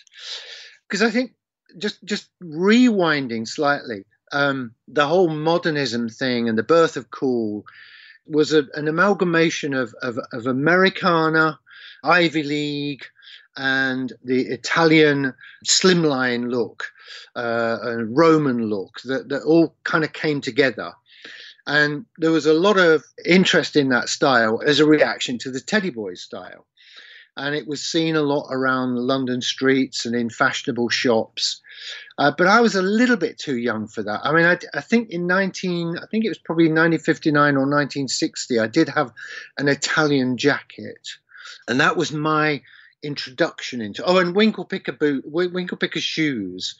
Because 0.87 1.03
I 1.03 1.11
think 1.11 1.33
just 1.77 2.03
just 2.03 2.29
rewinding 2.41 3.47
slightly, 3.47 4.05
um, 4.31 4.73
the 4.87 5.05
whole 5.05 5.29
modernism 5.29 6.09
thing 6.09 6.49
and 6.49 6.57
the 6.57 6.63
birth 6.63 6.97
of 6.97 7.11
cool 7.11 7.65
was 8.25 8.53
a, 8.53 8.63
an 8.73 8.87
amalgamation 8.87 9.73
of, 9.73 9.93
of, 10.01 10.19
of 10.31 10.47
Americana, 10.47 11.59
Ivy 12.03 12.43
League, 12.43 13.05
and 13.59 14.13
the 14.23 14.47
Italian 14.47 15.33
slimline 15.65 16.49
look 16.49 16.85
uh, 17.35 17.77
and 17.81 18.17
Roman 18.17 18.69
look 18.69 19.01
that, 19.03 19.27
that 19.27 19.43
all 19.43 19.75
kind 19.83 20.05
of 20.05 20.13
came 20.13 20.39
together. 20.39 20.93
And 21.67 22.05
there 22.17 22.31
was 22.31 22.45
a 22.45 22.53
lot 22.53 22.77
of 22.77 23.03
interest 23.25 23.75
in 23.75 23.89
that 23.89 24.07
style 24.07 24.61
as 24.65 24.79
a 24.79 24.85
reaction 24.85 25.37
to 25.39 25.51
the 25.51 25.59
Teddy 25.59 25.89
Boys 25.89 26.21
style. 26.21 26.65
And 27.35 27.53
it 27.53 27.67
was 27.67 27.81
seen 27.81 28.15
a 28.15 28.21
lot 28.21 28.47
around 28.49 28.95
London 28.95 29.41
streets 29.41 30.05
and 30.05 30.15
in 30.15 30.29
fashionable 30.29 30.89
shops. 30.89 31.61
Uh, 32.17 32.31
but 32.37 32.47
I 32.47 32.61
was 32.61 32.75
a 32.75 32.81
little 32.81 33.17
bit 33.17 33.37
too 33.37 33.57
young 33.57 33.87
for 33.87 34.03
that. 34.03 34.21
I 34.23 34.31
mean, 34.31 34.45
I, 34.45 34.57
I, 34.73 34.81
think 34.81 35.09
in 35.09 35.27
19, 35.27 35.97
I 35.97 36.05
think 36.09 36.23
it 36.23 36.29
was 36.29 36.37
probably 36.37 36.65
1959 36.65 37.55
or 37.55 37.67
1960, 37.67 38.59
I 38.59 38.67
did 38.67 38.87
have 38.89 39.11
an 39.57 39.67
Italian 39.67 40.37
jacket. 40.37 41.09
And 41.67 41.79
that 41.81 41.97
was 41.97 42.11
my 42.11 42.61
introduction 43.03 43.81
into. 43.81 44.03
Oh 44.03 44.17
and 44.17 44.35
winkle 44.35 44.65
picker 44.65 44.91
boot 44.91 45.23
winkle 45.25 45.77
picker 45.77 46.01
shoes 46.01 46.75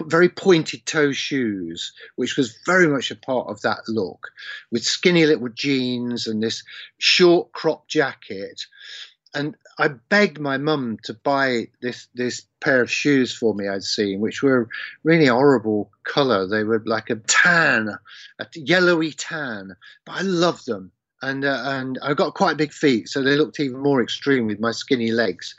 very 0.00 0.28
pointed 0.28 0.86
toe 0.86 1.12
shoes 1.12 1.92
which 2.16 2.36
was 2.36 2.58
very 2.66 2.86
much 2.86 3.10
a 3.10 3.16
part 3.16 3.48
of 3.48 3.60
that 3.62 3.88
look 3.88 4.28
with 4.70 4.84
skinny 4.84 5.26
little 5.26 5.48
jeans 5.48 6.26
and 6.26 6.42
this 6.42 6.62
short 6.98 7.52
crop 7.52 7.88
jacket. 7.88 8.66
And 9.34 9.54
I 9.78 9.88
begged 9.88 10.40
my 10.40 10.56
mum 10.56 10.98
to 11.04 11.12
buy 11.12 11.68
this 11.82 12.08
this 12.14 12.46
pair 12.60 12.80
of 12.80 12.90
shoes 12.90 13.34
for 13.34 13.54
me 13.54 13.68
I'd 13.68 13.82
seen, 13.82 14.20
which 14.20 14.42
were 14.42 14.68
really 15.02 15.26
horrible 15.26 15.90
colour. 16.04 16.46
They 16.46 16.64
were 16.64 16.82
like 16.86 17.10
a 17.10 17.16
tan, 17.16 17.90
a 18.38 18.46
yellowy 18.54 19.12
tan, 19.12 19.76
but 20.06 20.12
I 20.12 20.22
loved 20.22 20.66
them 20.66 20.92
and 21.22 21.44
uh, 21.44 21.62
and 21.64 21.98
I 22.02 22.14
got 22.14 22.34
quite 22.34 22.56
big 22.56 22.72
feet, 22.72 23.08
so 23.08 23.22
they 23.22 23.36
looked 23.36 23.60
even 23.60 23.80
more 23.82 24.02
extreme 24.02 24.46
with 24.46 24.60
my 24.60 24.72
skinny 24.72 25.12
legs, 25.12 25.54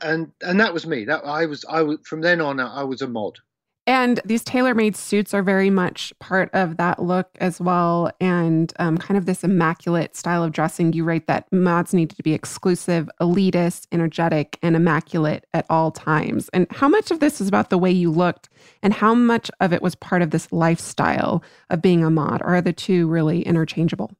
and 0.00 0.30
and 0.42 0.60
that 0.60 0.72
was 0.72 0.86
me. 0.86 1.04
That 1.04 1.24
I 1.24 1.46
was 1.46 1.64
I 1.68 1.82
was 1.82 1.98
from 2.04 2.20
then 2.20 2.40
on 2.40 2.60
I 2.60 2.84
was 2.84 3.02
a 3.02 3.08
mod. 3.08 3.38
And 3.86 4.18
these 4.24 4.42
tailor-made 4.42 4.96
suits 4.96 5.34
are 5.34 5.42
very 5.42 5.68
much 5.68 6.10
part 6.18 6.48
of 6.54 6.78
that 6.78 7.02
look 7.02 7.28
as 7.38 7.60
well, 7.60 8.10
and 8.18 8.72
um, 8.78 8.96
kind 8.96 9.18
of 9.18 9.26
this 9.26 9.44
immaculate 9.44 10.16
style 10.16 10.42
of 10.42 10.52
dressing. 10.52 10.94
You 10.94 11.04
write 11.04 11.26
that 11.26 11.52
mods 11.52 11.92
needed 11.92 12.16
to 12.16 12.22
be 12.22 12.32
exclusive, 12.32 13.10
elitist, 13.20 13.86
energetic, 13.92 14.58
and 14.62 14.74
immaculate 14.74 15.44
at 15.52 15.66
all 15.68 15.90
times. 15.90 16.48
And 16.54 16.66
how 16.70 16.88
much 16.88 17.10
of 17.10 17.20
this 17.20 17.42
is 17.42 17.48
about 17.48 17.68
the 17.68 17.76
way 17.76 17.90
you 17.90 18.10
looked, 18.10 18.48
and 18.82 18.94
how 18.94 19.14
much 19.14 19.50
of 19.60 19.74
it 19.74 19.82
was 19.82 19.94
part 19.94 20.22
of 20.22 20.30
this 20.30 20.50
lifestyle 20.50 21.42
of 21.68 21.82
being 21.82 22.02
a 22.02 22.10
mod? 22.10 22.40
Or 22.40 22.54
are 22.54 22.62
the 22.62 22.72
two 22.72 23.06
really 23.06 23.42
interchangeable? 23.42 24.12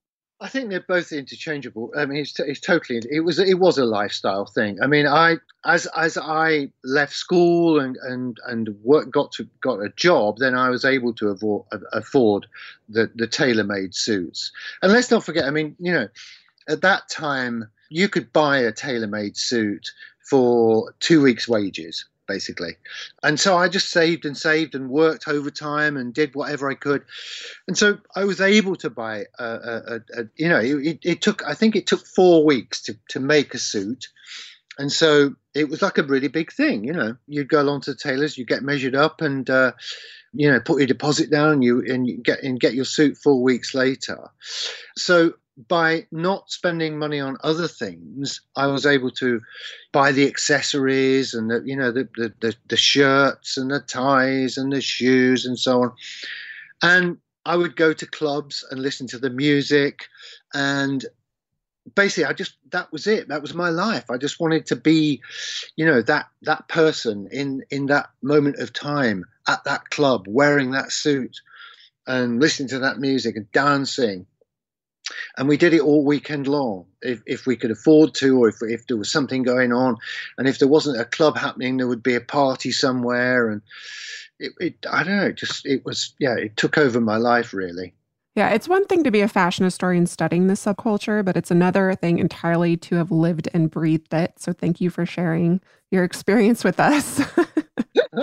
I 0.44 0.48
think 0.48 0.68
they're 0.68 0.80
both 0.80 1.10
interchangeable. 1.10 1.90
I 1.96 2.04
mean, 2.04 2.18
it's, 2.18 2.38
it's 2.38 2.60
totally. 2.60 3.00
It 3.10 3.20
was 3.20 3.38
it 3.38 3.58
was 3.58 3.78
a 3.78 3.86
lifestyle 3.86 4.44
thing. 4.44 4.78
I 4.82 4.86
mean, 4.86 5.06
I 5.06 5.38
as 5.64 5.86
as 5.96 6.18
I 6.18 6.70
left 6.84 7.14
school 7.14 7.80
and 7.80 7.96
and 8.02 8.36
and 8.46 8.68
work, 8.82 9.10
got 9.10 9.32
to 9.32 9.48
got 9.62 9.80
a 9.80 9.88
job, 9.96 10.36
then 10.36 10.54
I 10.54 10.68
was 10.68 10.84
able 10.84 11.14
to 11.14 11.28
afford, 11.28 11.64
afford 11.94 12.46
the 12.90 13.10
the 13.14 13.26
tailor 13.26 13.64
made 13.64 13.94
suits. 13.94 14.52
And 14.82 14.92
let's 14.92 15.10
not 15.10 15.24
forget. 15.24 15.44
I 15.46 15.50
mean, 15.50 15.76
you 15.78 15.92
know, 15.92 16.08
at 16.68 16.82
that 16.82 17.08
time 17.08 17.70
you 17.88 18.10
could 18.10 18.30
buy 18.30 18.58
a 18.58 18.70
tailor 18.70 19.06
made 19.06 19.38
suit 19.38 19.92
for 20.28 20.92
two 21.00 21.22
weeks' 21.22 21.48
wages 21.48 22.04
basically. 22.26 22.76
And 23.22 23.38
so 23.38 23.56
I 23.56 23.68
just 23.68 23.90
saved 23.90 24.24
and 24.24 24.36
saved 24.36 24.74
and 24.74 24.88
worked 24.88 25.28
overtime 25.28 25.96
and 25.96 26.14
did 26.14 26.34
whatever 26.34 26.70
I 26.70 26.74
could. 26.74 27.04
And 27.66 27.76
so 27.76 27.98
I 28.14 28.24
was 28.24 28.40
able 28.40 28.76
to 28.76 28.90
buy 28.90 29.24
a, 29.38 29.44
a, 29.44 30.00
a 30.16 30.24
you 30.36 30.48
know, 30.48 30.60
it, 30.60 30.98
it, 31.02 31.22
took, 31.22 31.42
I 31.46 31.54
think 31.54 31.76
it 31.76 31.86
took 31.86 32.06
four 32.06 32.44
weeks 32.44 32.82
to, 32.82 32.96
to 33.10 33.20
make 33.20 33.54
a 33.54 33.58
suit. 33.58 34.08
And 34.78 34.90
so 34.90 35.34
it 35.54 35.68
was 35.68 35.82
like 35.82 35.98
a 35.98 36.02
really 36.02 36.28
big 36.28 36.52
thing, 36.52 36.84
you 36.84 36.92
know. 36.92 37.16
You'd 37.28 37.48
go 37.48 37.60
along 37.62 37.82
to 37.82 37.92
the 37.92 37.96
tailors, 37.96 38.36
you 38.36 38.44
get 38.44 38.62
measured 38.62 38.96
up, 38.96 39.20
and 39.20 39.48
uh, 39.48 39.72
you 40.32 40.50
know, 40.50 40.58
put 40.58 40.78
your 40.78 40.88
deposit 40.88 41.30
down, 41.30 41.62
you 41.62 41.84
and 41.86 42.06
you 42.06 42.16
get 42.16 42.42
and 42.42 42.58
get 42.58 42.74
your 42.74 42.84
suit 42.84 43.16
four 43.16 43.40
weeks 43.40 43.72
later. 43.72 44.18
So 44.96 45.34
by 45.56 46.06
not 46.10 46.50
spending 46.50 46.98
money 46.98 47.20
on 47.20 47.36
other 47.42 47.68
things, 47.68 48.40
I 48.56 48.66
was 48.66 48.86
able 48.86 49.10
to 49.12 49.40
buy 49.92 50.12
the 50.12 50.26
accessories 50.26 51.34
and 51.34 51.50
the 51.50 51.62
you 51.64 51.76
know 51.76 51.92
the, 51.92 52.08
the 52.16 52.32
the, 52.40 52.56
the, 52.68 52.76
shirts 52.76 53.56
and 53.56 53.70
the 53.70 53.80
ties 53.80 54.56
and 54.56 54.72
the 54.72 54.80
shoes 54.80 55.46
and 55.46 55.58
so 55.58 55.82
on. 55.82 55.92
And 56.82 57.18
I 57.46 57.56
would 57.56 57.76
go 57.76 57.92
to 57.92 58.06
clubs 58.06 58.64
and 58.70 58.80
listen 58.80 59.06
to 59.08 59.18
the 59.18 59.30
music 59.30 60.06
and 60.52 61.04
basically 61.94 62.24
I 62.24 62.32
just 62.32 62.56
that 62.70 62.90
was 62.90 63.06
it. 63.06 63.28
That 63.28 63.42
was 63.42 63.54
my 63.54 63.68
life. 63.68 64.10
I 64.10 64.16
just 64.16 64.40
wanted 64.40 64.66
to 64.66 64.76
be, 64.76 65.20
you 65.76 65.86
know, 65.86 66.02
that 66.02 66.26
that 66.42 66.68
person 66.68 67.28
in 67.30 67.64
in 67.70 67.86
that 67.86 68.10
moment 68.22 68.56
of 68.56 68.72
time 68.72 69.24
at 69.46 69.62
that 69.64 69.90
club 69.90 70.26
wearing 70.28 70.72
that 70.72 70.90
suit 70.90 71.40
and 72.06 72.40
listening 72.40 72.68
to 72.70 72.80
that 72.80 72.98
music 72.98 73.36
and 73.36 73.50
dancing 73.52 74.26
and 75.36 75.48
we 75.48 75.56
did 75.56 75.74
it 75.74 75.80
all 75.80 76.04
weekend 76.04 76.46
long 76.46 76.86
if, 77.02 77.22
if 77.26 77.46
we 77.46 77.56
could 77.56 77.70
afford 77.70 78.14
to 78.14 78.38
or 78.38 78.48
if, 78.48 78.56
if 78.62 78.86
there 78.86 78.96
was 78.96 79.10
something 79.10 79.42
going 79.42 79.72
on 79.72 79.96
and 80.38 80.48
if 80.48 80.58
there 80.58 80.68
wasn't 80.68 81.00
a 81.00 81.04
club 81.04 81.36
happening 81.36 81.76
there 81.76 81.88
would 81.88 82.02
be 82.02 82.14
a 82.14 82.20
party 82.20 82.72
somewhere 82.72 83.50
and 83.50 83.62
it, 84.38 84.52
it 84.60 84.74
i 84.90 85.02
don't 85.02 85.16
know 85.16 85.32
just 85.32 85.66
it 85.66 85.84
was 85.84 86.14
yeah 86.18 86.36
it 86.36 86.56
took 86.56 86.78
over 86.78 87.00
my 87.00 87.16
life 87.16 87.52
really 87.52 87.94
yeah, 88.36 88.48
it's 88.48 88.68
one 88.68 88.84
thing 88.86 89.04
to 89.04 89.12
be 89.12 89.20
a 89.20 89.28
fashion 89.28 89.64
historian 89.64 90.06
studying 90.06 90.48
this 90.48 90.64
subculture, 90.64 91.24
but 91.24 91.36
it's 91.36 91.52
another 91.52 91.94
thing 91.94 92.18
entirely 92.18 92.76
to 92.78 92.96
have 92.96 93.12
lived 93.12 93.48
and 93.54 93.70
breathed 93.70 94.12
it. 94.12 94.32
So 94.40 94.52
thank 94.52 94.80
you 94.80 94.90
for 94.90 95.06
sharing 95.06 95.60
your 95.92 96.02
experience 96.02 96.64
with 96.64 96.80
us. 96.80 97.20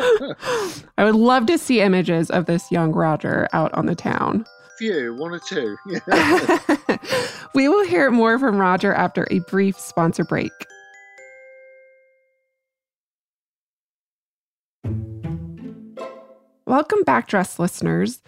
I 0.98 1.06
would 1.06 1.16
love 1.16 1.46
to 1.46 1.58
see 1.58 1.80
images 1.80 2.30
of 2.30 2.46
this 2.46 2.70
young 2.72 2.92
Roger 2.92 3.48
out 3.54 3.74
on 3.74 3.86
the 3.86 3.96
town 3.96 4.46
few, 4.82 5.14
one 5.14 5.32
or 5.32 5.38
two. 5.40 5.78
we 7.54 7.70
will 7.70 7.86
hear 7.86 8.10
more 8.10 8.40
from 8.40 8.58
Roger 8.58 8.92
after 8.92 9.28
a 9.30 9.38
brief 9.42 9.80
sponsor 9.80 10.24
break. 10.24 10.52
Welcome 16.66 17.04
back, 17.04 17.28
dress 17.28 17.60
listeners. 17.60 18.24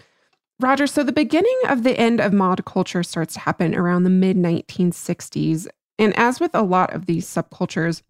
Roger, 0.59 0.85
so 0.85 1.03
the 1.03 1.11
beginning 1.11 1.59
of 1.69 1.81
the 1.81 1.99
end 1.99 2.21
of 2.21 2.33
mod 2.33 2.63
culture 2.65 3.01
starts 3.01 3.33
to 3.33 3.39
happen 3.39 3.73
around 3.73 4.03
the 4.03 4.11
mid 4.11 4.37
1960s. 4.37 5.65
And 5.97 6.15
as 6.15 6.39
with 6.39 6.53
a 6.53 6.61
lot 6.61 6.93
of 6.93 7.07
these 7.07 7.25
subcultures, 7.25 8.03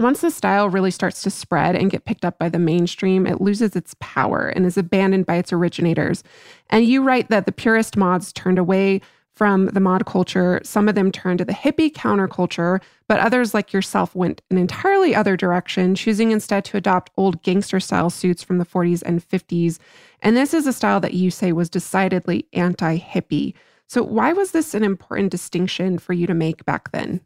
once 0.00 0.20
the 0.20 0.30
style 0.30 0.68
really 0.68 0.90
starts 0.90 1.22
to 1.22 1.30
spread 1.30 1.76
and 1.76 1.90
get 1.90 2.04
picked 2.04 2.24
up 2.24 2.38
by 2.38 2.48
the 2.48 2.58
mainstream, 2.58 3.26
it 3.26 3.40
loses 3.40 3.76
its 3.76 3.94
power 4.00 4.48
and 4.48 4.66
is 4.66 4.76
abandoned 4.76 5.26
by 5.26 5.36
its 5.36 5.52
originators. 5.52 6.24
And 6.70 6.84
you 6.84 7.02
write 7.02 7.28
that 7.28 7.46
the 7.46 7.52
purist 7.52 7.96
mods 7.96 8.32
turned 8.32 8.58
away 8.58 9.00
from 9.34 9.66
the 9.66 9.80
mod 9.80 10.06
culture. 10.06 10.60
Some 10.64 10.88
of 10.88 10.94
them 10.94 11.10
turned 11.10 11.38
to 11.38 11.44
the 11.44 11.52
hippie 11.52 11.92
counterculture, 11.92 12.80
but 13.08 13.20
others, 13.20 13.54
like 13.54 13.72
yourself, 13.72 14.14
went 14.14 14.42
an 14.50 14.58
entirely 14.58 15.14
other 15.14 15.36
direction, 15.36 15.94
choosing 15.94 16.30
instead 16.30 16.64
to 16.66 16.76
adopt 16.76 17.10
old 17.16 17.42
gangster 17.42 17.80
style 17.80 18.10
suits 18.10 18.42
from 18.42 18.58
the 18.58 18.66
40s 18.66 19.02
and 19.02 19.26
50s. 19.26 19.78
And 20.20 20.36
this 20.36 20.52
is 20.52 20.66
a 20.66 20.72
style 20.72 21.00
that 21.00 21.14
you 21.14 21.30
say 21.30 21.52
was 21.52 21.70
decidedly 21.70 22.46
anti 22.52 22.98
hippie. 22.98 23.54
So, 23.86 24.02
why 24.02 24.32
was 24.32 24.52
this 24.52 24.74
an 24.74 24.84
important 24.84 25.30
distinction 25.30 25.98
for 25.98 26.12
you 26.12 26.26
to 26.26 26.34
make 26.34 26.64
back 26.64 26.92
then? 26.92 27.20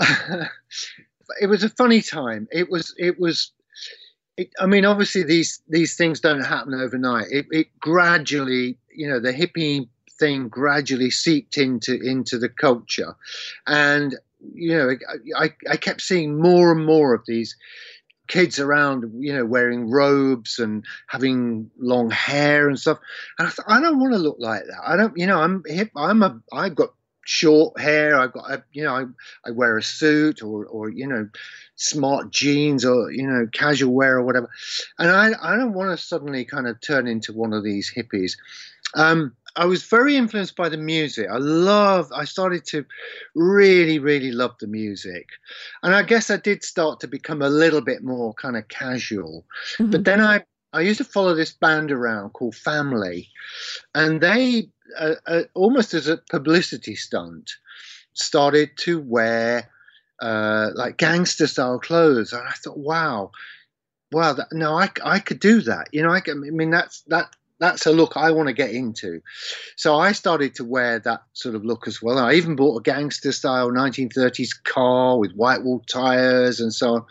it 1.40 1.46
was 1.46 1.64
a 1.64 1.68
funny 1.68 2.02
time. 2.02 2.48
It 2.50 2.70
was, 2.70 2.94
it 2.98 3.18
was, 3.18 3.52
it, 4.36 4.50
I 4.58 4.66
mean, 4.66 4.84
obviously 4.84 5.22
these 5.22 5.60
these 5.68 5.96
things 5.96 6.20
don't 6.20 6.44
happen 6.44 6.74
overnight. 6.74 7.26
It, 7.30 7.46
it 7.50 7.66
gradually, 7.78 8.78
you 8.94 9.08
know, 9.08 9.20
the 9.20 9.32
hippie 9.32 9.88
thing 10.18 10.48
gradually 10.48 11.10
seeped 11.10 11.58
into 11.58 11.98
into 12.00 12.38
the 12.38 12.48
culture, 12.48 13.14
and 13.66 14.16
you 14.54 14.76
know 14.76 14.96
I, 15.36 15.52
I 15.68 15.76
kept 15.76 16.00
seeing 16.00 16.40
more 16.40 16.72
and 16.72 16.86
more 16.86 17.14
of 17.14 17.22
these 17.26 17.56
kids 18.30 18.60
around, 18.60 19.04
you 19.18 19.34
know, 19.34 19.44
wearing 19.44 19.90
robes 19.90 20.58
and 20.58 20.84
having 21.08 21.68
long 21.78 22.10
hair 22.10 22.68
and 22.68 22.78
stuff. 22.78 22.98
And 23.38 23.48
I 23.48 23.50
thought, 23.50 23.66
I 23.68 23.80
don't 23.80 23.98
want 23.98 24.14
to 24.14 24.18
look 24.18 24.36
like 24.38 24.62
that. 24.64 24.80
I 24.86 24.96
don't, 24.96 25.12
you 25.16 25.26
know, 25.26 25.40
I'm 25.40 25.62
hip. 25.66 25.90
I'm 25.96 26.22
a, 26.22 26.40
I've 26.52 26.76
got 26.76 26.94
short 27.30 27.78
hair. 27.78 28.18
I've 28.18 28.32
got, 28.32 28.50
a, 28.50 28.64
you 28.72 28.82
know, 28.82 28.94
I, 28.94 29.04
I 29.46 29.52
wear 29.52 29.78
a 29.78 29.82
suit 29.82 30.42
or, 30.42 30.66
or, 30.66 30.90
you 30.90 31.06
know, 31.06 31.28
smart 31.76 32.32
jeans 32.32 32.84
or, 32.84 33.12
you 33.12 33.26
know, 33.26 33.46
casual 33.52 33.94
wear 33.94 34.16
or 34.16 34.24
whatever. 34.24 34.50
And 34.98 35.10
I, 35.10 35.30
I 35.40 35.56
don't 35.56 35.72
want 35.72 35.96
to 35.96 36.04
suddenly 36.04 36.44
kind 36.44 36.66
of 36.66 36.80
turn 36.80 37.06
into 37.06 37.32
one 37.32 37.52
of 37.52 37.62
these 37.62 37.92
hippies. 37.96 38.32
Um, 38.94 39.36
I 39.54 39.66
was 39.66 39.84
very 39.84 40.16
influenced 40.16 40.56
by 40.56 40.68
the 40.68 40.76
music. 40.76 41.28
I 41.30 41.38
love. 41.38 42.10
I 42.12 42.24
started 42.24 42.64
to 42.66 42.84
really, 43.34 43.98
really 44.00 44.32
love 44.32 44.56
the 44.60 44.66
music, 44.68 45.28
and 45.82 45.92
I 45.92 46.02
guess 46.04 46.30
I 46.30 46.36
did 46.36 46.62
start 46.62 47.00
to 47.00 47.08
become 47.08 47.42
a 47.42 47.48
little 47.48 47.80
bit 47.80 48.02
more 48.02 48.32
kind 48.34 48.56
of 48.56 48.68
casual. 48.68 49.44
Mm-hmm. 49.78 49.90
But 49.90 50.04
then 50.04 50.20
I 50.20 50.44
I 50.72 50.82
used 50.82 50.98
to 50.98 51.04
follow 51.04 51.34
this 51.34 51.52
band 51.52 51.90
around 51.90 52.30
called 52.30 52.54
Family, 52.54 53.28
and 53.92 54.20
they 54.20 54.70
almost 55.54 55.94
as 55.94 56.08
a 56.08 56.18
publicity 56.30 56.94
stunt 56.94 57.52
started 58.12 58.70
to 58.78 59.00
wear 59.00 59.68
uh, 60.20 60.70
like 60.74 60.96
gangster 60.96 61.46
style 61.46 61.78
clothes, 61.78 62.32
and 62.32 62.46
I 62.46 62.52
thought, 62.52 62.78
wow. 62.78 63.30
Wow, 64.12 64.32
that, 64.32 64.48
no, 64.50 64.76
I, 64.76 64.90
I 65.04 65.20
could 65.20 65.38
do 65.38 65.60
that. 65.62 65.86
You 65.92 66.02
know, 66.02 66.10
I, 66.10 66.20
I 66.28 66.34
mean, 66.34 66.70
that's 66.70 67.02
that 67.02 67.32
that's 67.60 67.86
a 67.86 67.92
look 67.92 68.16
I 68.16 68.32
want 68.32 68.48
to 68.48 68.52
get 68.52 68.70
into. 68.70 69.20
So 69.76 69.96
I 69.96 70.12
started 70.12 70.54
to 70.56 70.64
wear 70.64 70.98
that 71.00 71.22
sort 71.34 71.54
of 71.54 71.64
look 71.64 71.86
as 71.86 72.02
well. 72.02 72.18
I 72.18 72.32
even 72.34 72.56
bought 72.56 72.78
a 72.78 72.82
gangster 72.82 73.32
style 73.32 73.70
1930s 73.70 74.50
car 74.64 75.18
with 75.18 75.32
white 75.34 75.62
wall 75.62 75.84
tires 75.88 76.58
and 76.58 76.74
so 76.74 76.94
on. 76.94 77.04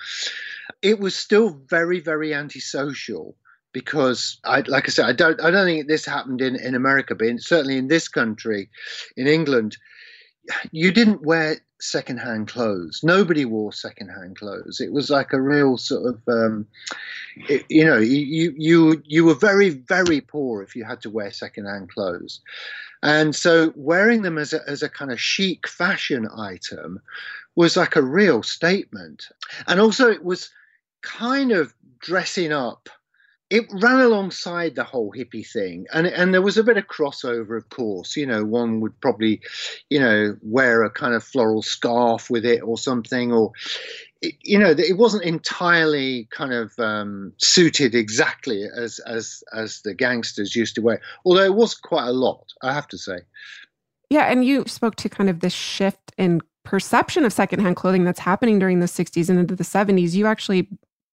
It 0.81 0.99
was 0.99 1.15
still 1.15 1.49
very, 1.67 1.99
very 1.99 2.33
antisocial 2.33 3.35
because 3.71 4.39
I, 4.45 4.61
like 4.61 4.87
I 4.87 4.91
said, 4.91 5.05
I 5.05 5.13
don't, 5.13 5.41
I 5.43 5.51
don't 5.51 5.65
think 5.65 5.87
this 5.87 6.05
happened 6.05 6.41
in, 6.41 6.55
in 6.55 6.75
America, 6.75 7.15
but 7.15 7.27
in, 7.27 7.39
certainly 7.39 7.77
in 7.77 7.87
this 7.87 8.07
country, 8.07 8.69
in 9.15 9.27
England, 9.27 9.77
you 10.71 10.91
didn't 10.91 11.21
wear 11.21 11.57
secondhand 11.79 12.47
clothes. 12.47 13.01
Nobody 13.03 13.45
wore 13.45 13.71
secondhand 13.71 14.37
clothes. 14.37 14.81
It 14.81 14.91
was 14.91 15.09
like 15.09 15.31
a 15.31 15.41
real 15.41 15.77
sort 15.77 16.15
of, 16.15 16.21
um, 16.27 16.67
it, 17.47 17.65
you 17.69 17.85
know, 17.85 17.97
you 17.97 18.53
you 18.57 19.01
you 19.05 19.25
were 19.25 19.35
very 19.35 19.69
very 19.69 20.21
poor 20.21 20.61
if 20.61 20.75
you 20.75 20.83
had 20.83 21.01
to 21.01 21.09
wear 21.09 21.31
secondhand 21.31 21.89
clothes, 21.89 22.41
and 23.01 23.35
so 23.35 23.73
wearing 23.75 24.23
them 24.23 24.37
as 24.37 24.53
a 24.53 24.61
as 24.67 24.83
a 24.83 24.89
kind 24.89 25.11
of 25.11 25.21
chic 25.21 25.67
fashion 25.67 26.27
item 26.37 26.99
was 27.55 27.77
like 27.77 27.95
a 27.95 28.01
real 28.01 28.43
statement, 28.43 29.27
and 29.67 29.79
also 29.79 30.09
it 30.09 30.23
was 30.23 30.49
kind 31.01 31.51
of 31.51 31.73
dressing 31.99 32.51
up 32.51 32.89
it 33.49 33.65
ran 33.71 33.99
alongside 33.99 34.75
the 34.75 34.83
whole 34.83 35.11
hippie 35.11 35.47
thing 35.47 35.87
and 35.93 36.07
and 36.07 36.33
there 36.33 36.41
was 36.41 36.57
a 36.57 36.63
bit 36.63 36.77
of 36.77 36.87
crossover 36.87 37.57
of 37.57 37.69
course 37.69 38.15
you 38.15 38.25
know 38.25 38.43
one 38.43 38.79
would 38.79 38.99
probably 39.01 39.41
you 39.89 39.99
know 39.99 40.35
wear 40.41 40.83
a 40.83 40.89
kind 40.89 41.13
of 41.13 41.23
floral 41.23 41.61
scarf 41.61 42.29
with 42.29 42.45
it 42.45 42.61
or 42.61 42.77
something 42.77 43.31
or 43.31 43.51
you 44.21 44.59
know 44.59 44.71
it 44.77 44.97
wasn't 44.97 45.23
entirely 45.23 46.27
kind 46.29 46.53
of 46.53 46.77
um, 46.77 47.31
suited 47.37 47.95
exactly 47.95 48.65
as 48.75 48.99
as 48.99 49.43
as 49.53 49.81
the 49.81 49.93
gangsters 49.93 50.55
used 50.55 50.75
to 50.75 50.81
wear 50.81 51.01
although 51.25 51.43
it 51.43 51.55
was 51.55 51.73
quite 51.73 52.07
a 52.07 52.13
lot 52.13 52.45
i 52.61 52.73
have 52.73 52.87
to 52.87 52.97
say. 52.97 53.19
Yeah 54.09 54.31
and 54.31 54.43
you 54.43 54.65
spoke 54.67 54.95
to 54.97 55.09
kind 55.09 55.29
of 55.29 55.39
this 55.39 55.53
shift 55.53 56.11
in 56.17 56.41
perception 56.63 57.25
of 57.25 57.31
secondhand 57.31 57.77
clothing 57.77 58.03
that's 58.03 58.19
happening 58.19 58.59
during 58.59 58.79
the 58.79 58.85
60s 58.85 59.29
and 59.29 59.39
into 59.39 59.55
the 59.55 59.63
70s 59.63 60.13
you 60.13 60.27
actually 60.27 60.67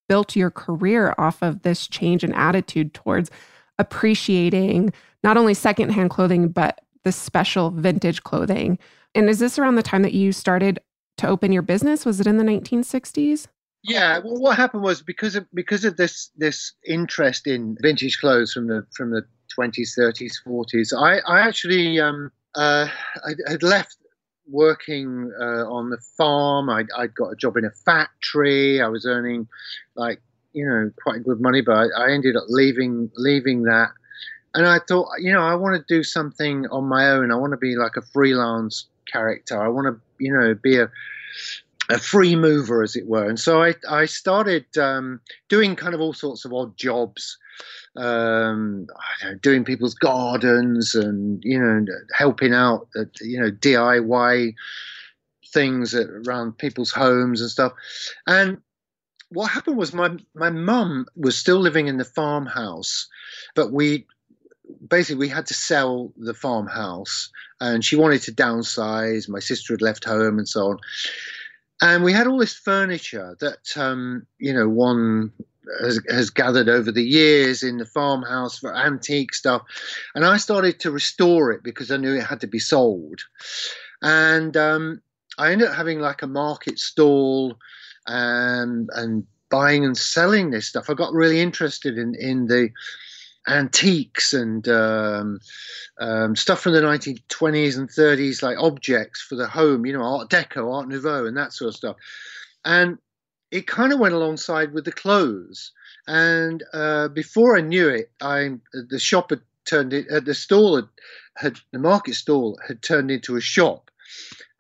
built 0.09 0.37
your 0.37 0.51
career 0.51 1.15
off 1.19 1.43
of 1.43 1.63
this 1.63 1.87
change 1.87 2.25
in 2.25 2.33
attitude 2.33 2.95
towards 2.95 3.31
appreciating 3.79 4.93
not 5.23 5.37
only 5.37 5.55
secondhand 5.55 6.11
clothing, 6.11 6.49
but 6.49 6.81
the 7.05 7.13
special 7.13 7.71
vintage 7.71 8.23
clothing. 8.23 8.79
And 9.15 9.29
is 9.29 9.39
this 9.39 9.59
around 9.59 9.77
the 9.77 9.83
time 9.83 10.03
that 10.03 10.13
you 10.13 10.33
started 10.33 10.79
to 11.19 11.29
open 11.29 11.53
your 11.53 11.63
business? 11.63 12.05
Was 12.05 12.21
it 12.21 12.27
in 12.27 12.37
the 12.37 12.45
1960s? 12.45 13.47
Yeah, 13.83 14.19
well, 14.19 14.37
what 14.37 14.57
happened 14.57 14.83
was 14.83 15.03
because 15.03 15.37
of 15.37 15.47
because 15.55 15.85
of 15.85 15.97
this 15.97 16.31
this 16.37 16.73
interest 16.85 17.47
in 17.47 17.77
vintage 17.81 18.19
clothes 18.19 18.53
from 18.53 18.67
the 18.67 18.85
from 18.97 19.11
the 19.13 19.23
20s, 19.57 19.97
30s, 19.97 20.33
40s, 20.47 20.93
I 20.93 21.19
I 21.21 21.47
actually 21.47 22.01
um, 22.01 22.33
uh, 22.57 22.89
I 23.25 23.35
had 23.49 23.63
left 23.63 23.97
working 24.49 25.33
uh, 25.41 25.65
on 25.69 25.91
the 25.91 25.99
farm. 26.17 26.71
I'd, 26.71 26.89
I'd, 26.97 27.15
got 27.15 27.31
a 27.31 27.37
job 27.37 27.57
in 27.57 27.65
a 27.65 27.71
factory. 27.71 28.81
I 28.81 28.89
was 28.89 29.07
earning 29.07 29.49
like 29.95 30.21
you 30.53 30.67
know 30.67 30.91
quite 31.03 31.25
good 31.25 31.41
money, 31.41 31.61
but 31.61 31.73
I, 31.73 31.87
I, 32.05 32.13
ended 32.13 32.37
up 32.37 32.45
leaving 32.49 33.11
leaving 33.17 33.63
that. 33.65 33.91
And 34.55 34.67
I 34.67 34.79
thought, 34.79 35.09
you 35.19 35.33
know, 35.33 35.43
I 35.43 35.55
want 35.55 35.77
to 35.77 35.95
do 35.95 36.03
something 36.03 36.67
on 36.69 36.85
my 36.85 37.11
own. 37.11 37.31
I 37.31 37.37
want 37.37 37.53
to 37.53 37.59
be 37.59 37.77
like 37.77 37.97
a 37.97 38.03
freelance 38.03 38.87
character. 39.11 39.63
I 39.63 39.69
want 39.69 39.87
to, 39.87 40.01
you 40.25 40.33
know, 40.33 40.55
be 40.55 40.79
a 40.79 40.91
a 41.89 41.99
free 41.99 42.35
mover, 42.35 42.83
as 42.83 42.97
it 42.97 43.07
were. 43.07 43.29
And 43.29 43.39
so 43.39 43.63
I 43.63 43.75
I 43.89 44.07
started 44.07 44.65
um, 44.79 45.21
doing 45.49 45.77
kind 45.77 45.95
of 45.95 46.01
all 46.01 46.15
sorts 46.15 46.45
of 46.45 46.53
odd 46.53 46.77
jobs 46.77 47.39
um, 47.97 48.87
know, 49.25 49.35
doing 49.41 49.65
people's 49.65 49.95
gardens 49.95 50.95
and 50.95 51.43
you 51.45 51.59
know 51.59 51.85
helping 52.15 52.53
out 52.53 52.89
at, 52.97 53.21
you 53.21 53.41
know 53.41 53.51
DIY 53.51 54.55
things 55.53 55.95
around 55.95 56.59
people's 56.59 56.91
homes 56.91 57.41
and 57.41 57.51
stuff. 57.51 57.73
And 58.27 58.59
what 59.31 59.51
happened 59.51 59.77
was 59.77 59.93
my 59.93 60.17
my 60.35 60.51
mum 60.51 61.07
was 61.17 61.37
still 61.37 61.59
living 61.59 61.89
in 61.89 61.97
the 61.97 62.05
farmhouse, 62.05 63.09
but 63.55 63.73
we 63.73 64.07
basically 64.89 65.21
we 65.21 65.29
had 65.29 65.47
to 65.47 65.55
sell 65.55 66.13
the 66.17 66.35
farmhouse 66.35 67.31
and 67.61 67.85
she 67.85 67.97
wanted 67.97 68.23
to 68.23 68.33
downsize. 68.33 69.29
My 69.29 69.41
sister 69.41 69.73
had 69.73 69.83
left 69.83 70.05
home 70.05 70.39
and 70.39 70.49
so 70.49 70.71
on. 70.71 70.79
And 71.83 72.05
we 72.05 72.13
had 72.13 72.27
all 72.27 72.39
this 72.39 72.55
furniture 72.55 73.37
that 73.41 73.77
um, 73.77 74.27
you 74.39 74.53
know 74.53 74.69
one 74.69 75.33
has, 75.83 76.01
has 76.09 76.31
gathered 76.31 76.69
over 76.69 76.91
the 76.91 77.05
years 77.05 77.63
in 77.63 77.79
the 77.79 77.87
farmhouse 77.87 78.59
for 78.59 78.75
antique 78.75 79.35
stuff. 79.35 79.63
And 80.15 80.25
I 80.25 80.37
started 80.37 80.81
to 80.81 80.91
restore 80.91 81.53
it 81.53 81.63
because 81.63 81.91
I 81.91 81.97
knew 81.97 82.15
it 82.15 82.25
had 82.25 82.41
to 82.41 82.47
be 82.47 82.59
sold. 82.59 83.21
And 84.03 84.57
um, 84.57 85.01
I 85.39 85.53
ended 85.53 85.69
up 85.69 85.75
having 85.75 86.01
like 86.01 86.23
a 86.23 86.27
market 86.27 86.79
stall 86.79 87.59
and, 88.07 88.89
and 88.95 89.27
buying 89.51 89.85
and 89.85 89.97
selling 89.97 90.51
this 90.51 90.67
stuff. 90.67 90.91
I 90.91 90.95
got 90.95 91.13
really 91.13 91.41
interested 91.41 91.99
in, 91.99 92.15
in 92.15 92.47
the 92.47 92.71
antiques 93.49 94.33
and 94.33 94.67
um, 94.69 95.39
um, 96.01 96.37
stuff 96.37 96.61
from 96.61 96.73
the 96.73 96.81
1920s 96.81 97.79
and 97.79 97.89
30s, 97.89 98.43
like 98.43 98.59
objects 98.59 99.21
for 99.21 99.37
the 99.37 99.47
home, 99.47 99.87
you 99.87 99.93
know, 99.93 100.03
Art 100.03 100.31
Deco, 100.31 100.73
Art 100.73 100.89
Nouveau, 100.89 101.27
and 101.27 101.37
that 101.37 101.53
sort 101.53 101.69
of 101.69 101.77
stuff. 101.77 101.97
And 102.65 102.99
it 103.51 103.67
kind 103.67 103.93
of 103.93 103.99
went 103.99 104.15
alongside 104.15 104.73
with 104.73 104.85
the 104.85 104.93
clothes. 104.93 105.73
And 106.07 106.63
uh, 106.73 107.09
before 107.09 107.57
I 107.57 107.61
knew 107.61 107.89
it, 107.89 108.11
I 108.21 108.57
the 108.73 108.99
shop 108.99 109.31
had 109.31 109.41
turned 109.65 109.93
it. 109.93 110.07
Uh, 110.11 110.21
the 110.21 110.35
stall 110.35 110.77
had, 110.77 110.89
had 111.37 111.59
the 111.73 111.79
market 111.79 112.15
stall 112.15 112.59
had 112.67 112.83
turned 112.83 113.11
into 113.11 113.37
a 113.37 113.41
shop. 113.41 113.91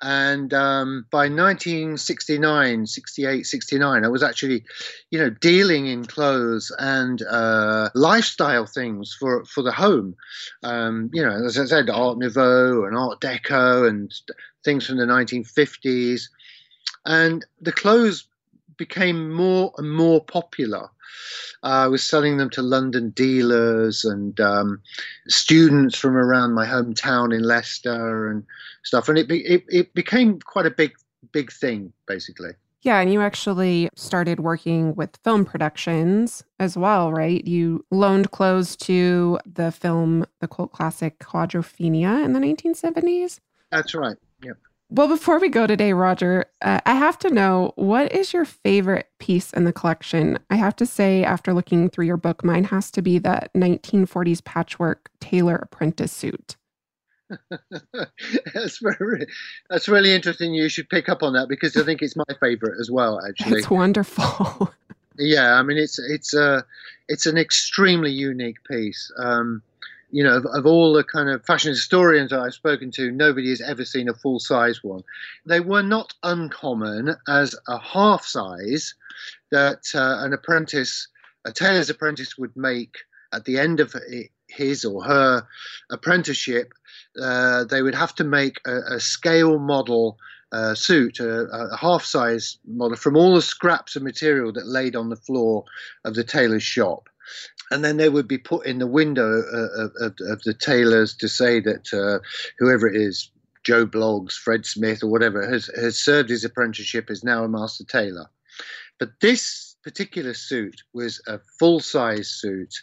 And 0.02 0.52
um, 0.52 1.06
by 1.10 1.28
1969, 1.28 2.86
68, 2.86 3.46
69, 3.46 4.04
I 4.04 4.08
was 4.08 4.22
actually, 4.22 4.64
you 5.10 5.18
know, 5.18 5.30
dealing 5.30 5.86
in 5.86 6.04
clothes 6.04 6.70
and 6.78 7.22
uh, 7.22 7.88
lifestyle 7.94 8.66
things 8.66 9.16
for, 9.18 9.46
for 9.46 9.62
the 9.62 9.72
home. 9.72 10.14
Um, 10.62 11.08
you 11.14 11.24
know, 11.24 11.30
as 11.30 11.58
I 11.58 11.64
said, 11.64 11.88
Art 11.88 12.18
Nouveau 12.18 12.84
and 12.84 12.94
Art 12.94 13.20
Deco 13.22 13.88
and 13.88 14.12
things 14.64 14.86
from 14.86 14.98
the 14.98 15.06
1950s. 15.06 16.24
And 17.06 17.46
the 17.60 17.72
clothes 17.72 18.28
became 18.76 19.32
more 19.32 19.72
and 19.78 19.90
more 19.90 20.22
popular. 20.24 20.88
Uh, 21.62 21.84
I 21.84 21.86
was 21.86 22.02
selling 22.02 22.36
them 22.36 22.50
to 22.50 22.62
London 22.62 23.10
dealers 23.10 24.04
and 24.04 24.38
um, 24.40 24.80
students 25.28 25.96
from 25.96 26.16
around 26.16 26.54
my 26.54 26.66
hometown 26.66 27.34
in 27.34 27.42
Leicester 27.42 28.28
and 28.28 28.44
stuff, 28.82 29.08
and 29.08 29.18
it, 29.18 29.28
be, 29.28 29.38
it 29.46 29.64
it 29.68 29.94
became 29.94 30.40
quite 30.40 30.66
a 30.66 30.70
big 30.70 30.92
big 31.32 31.52
thing 31.52 31.92
basically. 32.06 32.50
Yeah, 32.82 33.00
and 33.00 33.12
you 33.12 33.20
actually 33.20 33.88
started 33.96 34.38
working 34.38 34.94
with 34.94 35.18
film 35.24 35.44
productions 35.44 36.44
as 36.60 36.76
well, 36.76 37.10
right? 37.10 37.44
You 37.44 37.84
loaned 37.90 38.30
clothes 38.30 38.76
to 38.76 39.40
the 39.44 39.72
film, 39.72 40.24
the 40.40 40.46
cult 40.46 40.72
classic 40.72 41.18
Quadrophenia 41.18 42.24
in 42.24 42.32
the 42.32 42.38
1970s. 42.38 43.40
That's 43.72 43.92
right. 43.92 44.16
Yep. 44.44 44.58
Well, 44.88 45.08
before 45.08 45.40
we 45.40 45.48
go 45.48 45.66
today, 45.66 45.92
Roger, 45.92 46.46
uh, 46.62 46.80
I 46.86 46.94
have 46.94 47.18
to 47.20 47.30
know 47.30 47.72
what 47.74 48.12
is 48.12 48.32
your 48.32 48.44
favorite 48.44 49.08
piece 49.18 49.52
in 49.52 49.64
the 49.64 49.72
collection? 49.72 50.38
I 50.48 50.56
have 50.56 50.76
to 50.76 50.86
say, 50.86 51.24
after 51.24 51.52
looking 51.52 51.90
through 51.90 52.06
your 52.06 52.16
book, 52.16 52.44
mine 52.44 52.64
has 52.64 52.92
to 52.92 53.02
be 53.02 53.18
the 53.18 53.48
1940s 53.56 54.44
patchwork 54.44 55.10
tailor 55.20 55.56
apprentice 55.56 56.12
suit. 56.12 56.56
that's 58.54 58.78
very, 58.78 59.26
that's 59.68 59.88
really 59.88 60.12
interesting. 60.12 60.54
You 60.54 60.68
should 60.68 60.88
pick 60.88 61.08
up 61.08 61.24
on 61.24 61.32
that 61.32 61.48
because 61.48 61.76
I 61.76 61.82
think 61.82 62.00
it's 62.00 62.14
my 62.14 62.24
favorite 62.40 62.78
as 62.80 62.88
well. 62.88 63.20
Actually, 63.26 63.58
it's 63.58 63.70
wonderful. 63.70 64.72
yeah, 65.18 65.54
I 65.54 65.62
mean, 65.64 65.78
it's 65.78 65.98
it's 65.98 66.32
a 66.32 66.42
uh, 66.44 66.62
it's 67.08 67.26
an 67.26 67.36
extremely 67.36 68.12
unique 68.12 68.62
piece. 68.70 69.10
Um, 69.18 69.62
you 70.10 70.22
know, 70.22 70.36
of, 70.36 70.46
of, 70.46 70.66
all 70.66 70.92
the 70.92 71.04
kind 71.04 71.28
of 71.28 71.44
fashion 71.44 71.70
historians 71.70 72.32
I've 72.32 72.54
spoken 72.54 72.90
to, 72.92 73.10
nobody 73.10 73.50
has 73.50 73.60
ever 73.60 73.84
seen 73.84 74.08
a 74.08 74.14
full 74.14 74.38
size 74.38 74.82
one. 74.82 75.02
They 75.44 75.60
were 75.60 75.82
not 75.82 76.14
uncommon 76.22 77.16
as 77.28 77.54
a 77.68 77.78
half 77.78 78.24
size 78.24 78.94
that 79.50 79.82
uh, 79.94 80.24
an 80.24 80.32
apprentice, 80.32 81.08
a 81.44 81.52
tailor's 81.52 81.90
apprentice, 81.90 82.38
would 82.38 82.56
make 82.56 82.98
at 83.32 83.44
the 83.44 83.58
end 83.58 83.80
of 83.80 83.94
his 84.48 84.84
or 84.84 85.02
her 85.04 85.46
apprenticeship. 85.90 86.72
Uh, 87.20 87.64
they 87.64 87.82
would 87.82 87.94
have 87.94 88.14
to 88.16 88.24
make 88.24 88.60
a, 88.66 88.94
a 88.94 89.00
scale 89.00 89.58
model 89.58 90.18
uh, 90.52 90.74
suit, 90.74 91.18
a, 91.18 91.46
a 91.46 91.76
half 91.76 92.04
size 92.04 92.58
model, 92.66 92.96
from 92.96 93.16
all 93.16 93.34
the 93.34 93.42
scraps 93.42 93.96
of 93.96 94.02
material 94.02 94.52
that 94.52 94.66
laid 94.66 94.94
on 94.94 95.08
the 95.08 95.16
floor 95.16 95.64
of 96.04 96.14
the 96.14 96.24
tailor's 96.24 96.62
shop 96.62 97.08
and 97.70 97.84
then 97.84 97.96
they 97.96 98.08
would 98.08 98.28
be 98.28 98.38
put 98.38 98.66
in 98.66 98.78
the 98.78 98.86
window 98.86 99.40
uh, 99.40 100.04
of, 100.04 100.16
of, 100.20 100.42
the 100.42 100.54
tailors 100.54 101.16
to 101.16 101.28
say 101.28 101.60
that 101.60 101.92
uh, 101.92 102.24
whoever 102.58 102.86
it 102.86 102.96
is, 102.96 103.30
Joe 103.64 103.86
Bloggs, 103.86 104.32
Fred 104.32 104.64
Smith, 104.64 105.02
or 105.02 105.08
whatever, 105.08 105.48
has, 105.48 105.70
has 105.80 105.98
served 105.98 106.30
his 106.30 106.44
apprenticeship 106.44 107.10
is 107.10 107.24
now 107.24 107.44
a 107.44 107.48
master 107.48 107.84
tailor. 107.84 108.30
But 108.98 109.20
this 109.20 109.76
particular 109.82 110.34
suit 110.34 110.82
was 110.92 111.20
a 111.26 111.40
full 111.58 111.80
size 111.80 112.28
suit. 112.28 112.74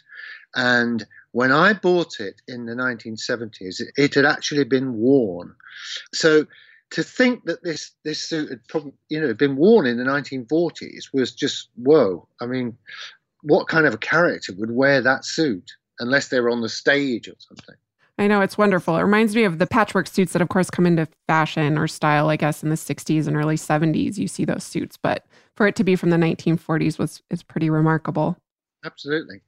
And 0.54 1.04
when 1.32 1.52
I 1.52 1.72
bought 1.72 2.20
it 2.20 2.40
in 2.46 2.66
the 2.66 2.74
1970s, 2.74 3.80
it, 3.80 3.88
it 3.96 4.14
had 4.14 4.24
actually 4.24 4.64
been 4.64 4.94
worn. 4.94 5.54
So 6.12 6.46
to 6.90 7.02
think 7.02 7.44
that 7.46 7.62
this 7.64 7.90
this 8.04 8.22
suit 8.22 8.50
had 8.50 8.66
probably 8.68 8.92
you 9.08 9.20
know 9.20 9.34
been 9.34 9.56
worn 9.56 9.86
in 9.86 9.96
the 9.96 10.04
1940s 10.04 11.12
was 11.12 11.34
just 11.34 11.68
whoa. 11.74 12.28
I 12.40 12.46
mean, 12.46 12.78
what 13.44 13.68
kind 13.68 13.86
of 13.86 13.94
a 13.94 13.98
character 13.98 14.52
would 14.56 14.70
wear 14.70 15.00
that 15.02 15.24
suit 15.24 15.70
unless 16.00 16.28
they 16.28 16.40
were 16.40 16.50
on 16.50 16.62
the 16.62 16.68
stage 16.68 17.28
or 17.28 17.34
something? 17.38 17.76
I 18.18 18.28
know 18.28 18.40
it's 18.40 18.56
wonderful. 18.56 18.96
It 18.96 19.02
reminds 19.02 19.34
me 19.34 19.44
of 19.44 19.58
the 19.58 19.66
patchwork 19.66 20.06
suits 20.06 20.32
that, 20.32 20.42
of 20.42 20.48
course, 20.48 20.70
come 20.70 20.86
into 20.86 21.08
fashion 21.26 21.76
or 21.76 21.88
style, 21.88 22.28
I 22.30 22.36
guess, 22.36 22.62
in 22.62 22.70
the 22.70 22.76
60s 22.76 23.26
and 23.26 23.36
early 23.36 23.56
70s. 23.56 24.18
You 24.18 24.28
see 24.28 24.44
those 24.44 24.64
suits, 24.64 24.96
but 24.96 25.26
for 25.56 25.66
it 25.66 25.74
to 25.76 25.84
be 25.84 25.96
from 25.96 26.10
the 26.10 26.16
1940s 26.16 26.98
was 26.98 27.22
is 27.30 27.42
pretty 27.42 27.70
remarkable. 27.70 28.36
Absolutely. 28.84 29.40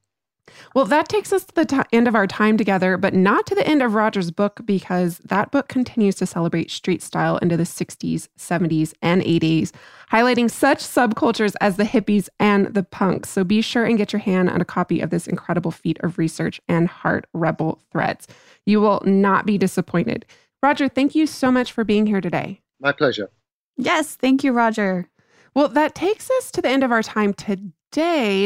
Well, 0.75 0.85
that 0.87 1.09
takes 1.09 1.33
us 1.33 1.45
to 1.45 1.55
the 1.55 1.65
t- 1.65 1.81
end 1.93 2.09
of 2.09 2.15
our 2.15 2.27
time 2.27 2.57
together, 2.57 2.97
but 2.97 3.15
not 3.15 3.47
to 3.47 3.55
the 3.55 3.67
end 3.67 3.83
of 3.83 3.95
Roger's 3.95 4.31
book 4.31 4.61
because 4.65 5.19
that 5.19 5.51
book 5.51 5.69
continues 5.69 6.15
to 6.17 6.27
celebrate 6.27 6.71
street 6.71 7.03
style 7.03 7.39
into 7.39 7.57
the 7.57 7.65
60s, 7.65 8.29
70s, 8.39 8.93
and 9.03 9.23
80s, 9.23 9.73
highlighting 10.11 10.51
such 10.51 10.79
subcultures 10.79 11.55
as 11.61 11.77
the 11.77 11.85
hippies 11.85 12.29
and 12.39 12.67
the 12.75 12.83
punks. 12.83 13.31
So 13.31 13.45
be 13.45 13.61
sure 13.61 13.85
and 13.85 13.99
get 13.99 14.13
your 14.13 14.21
hand 14.21 14.51
on 14.51 14.61
a 14.61 14.65
copy 14.65 15.01
of 15.01 15.11
this 15.11 15.27
incredible 15.27 15.71
feat 15.71 15.99
of 16.01 16.19
research 16.19 16.61
and 16.69 16.89
heart 16.89 17.27
rebel 17.33 17.81
threads. 17.91 18.27
You 18.65 18.81
will 18.81 19.03
not 19.05 19.47
be 19.47 19.59
disappointed. 19.59 20.27
Roger, 20.63 20.89
thank 20.89 21.15
you 21.15 21.27
so 21.27 21.51
much 21.51 21.73
for 21.73 21.85
being 21.85 22.07
here 22.07 22.21
today. 22.21 22.61
My 22.81 22.93
pleasure. 22.93 23.31
Yes, 23.77 24.17
thank 24.17 24.43
you, 24.43 24.53
Roger. 24.53 25.09
Well, 25.55 25.69
that 25.69 25.95
takes 25.95 26.31
us 26.31 26.51
to 26.53 26.63
the 26.63 26.69
end 26.69 26.85
of 26.85 26.93
our 26.93 27.03
time 27.03 27.33
today, 27.33 27.73